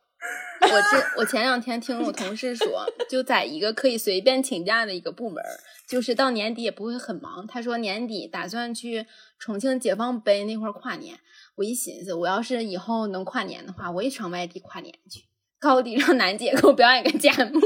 [0.60, 5.42] 我这我前两天听我同事说，就在一个可以随便请假的一个部门，
[5.88, 7.46] 就是到年底也不会很忙。
[7.46, 9.06] 他说年底打算去
[9.38, 11.18] 重庆解放碑那块跨年。
[11.56, 15.24] 我一寻思，我要是以后能跨年的话，我也上外地跨年去，
[15.58, 17.60] 高低让楠姐给我表演个节目。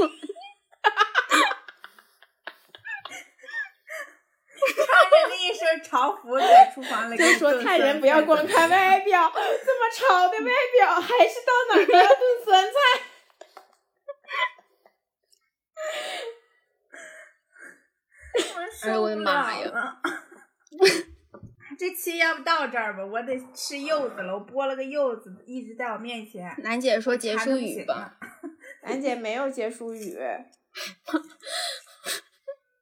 [4.75, 12.73] 穿着那一身潮服在厨房里，就说看人不要光看外表， 这么潮的外表， 还是到哪儿都要炖酸菜。
[18.83, 19.97] 哎呦我的妈呀！
[21.77, 24.33] 这期要不到这儿吧，我得吃柚子了。
[24.33, 26.53] 我剥了个柚子，一直在我面前。
[26.59, 28.17] 楠姐说结束语语吧。。
[28.83, 30.17] 楠姐没有结束语，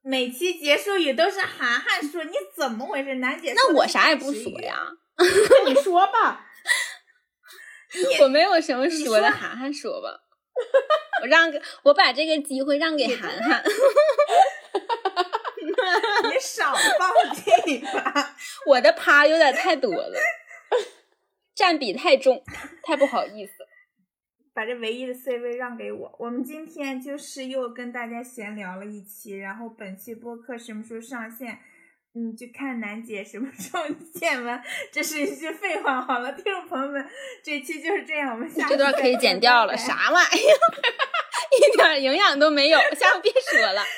[0.03, 3.15] 每期结束语都是涵涵说，你怎么回事？
[3.15, 4.51] 楠姐，那我啥也不说。
[4.61, 4.87] 呀，
[5.17, 6.47] 那你说吧。
[8.21, 10.21] 我没有什么说的，涵涵说吧。
[11.21, 13.63] 我让给我把这个机会让给涵涵。
[16.23, 18.35] 你少放屁吧！
[18.65, 20.19] 我的趴有点太多了，
[21.53, 22.43] 占比太重，
[22.83, 23.60] 太不好意思。
[24.61, 26.15] 把这唯一的 C 位让给我。
[26.19, 31.57] 我们今天就是又跟大家闲聊了一期，然后本期播客什么时候上线，
[32.13, 33.83] 嗯，就看楠姐什么时候
[34.13, 34.61] 见完。
[34.91, 35.99] 这是一句废话。
[35.99, 37.03] 好了，听众朋友们，
[37.43, 40.37] 这期就是这样，我们下这段可以剪掉了，啥玩意儿，
[41.57, 43.83] 一点营养都没有，下回别说了。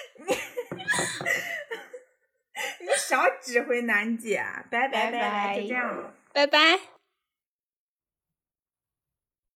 [2.80, 4.42] 你少指挥楠姐，
[4.72, 6.16] 拜拜拜拜就这样了。
[6.32, 6.93] 拜拜。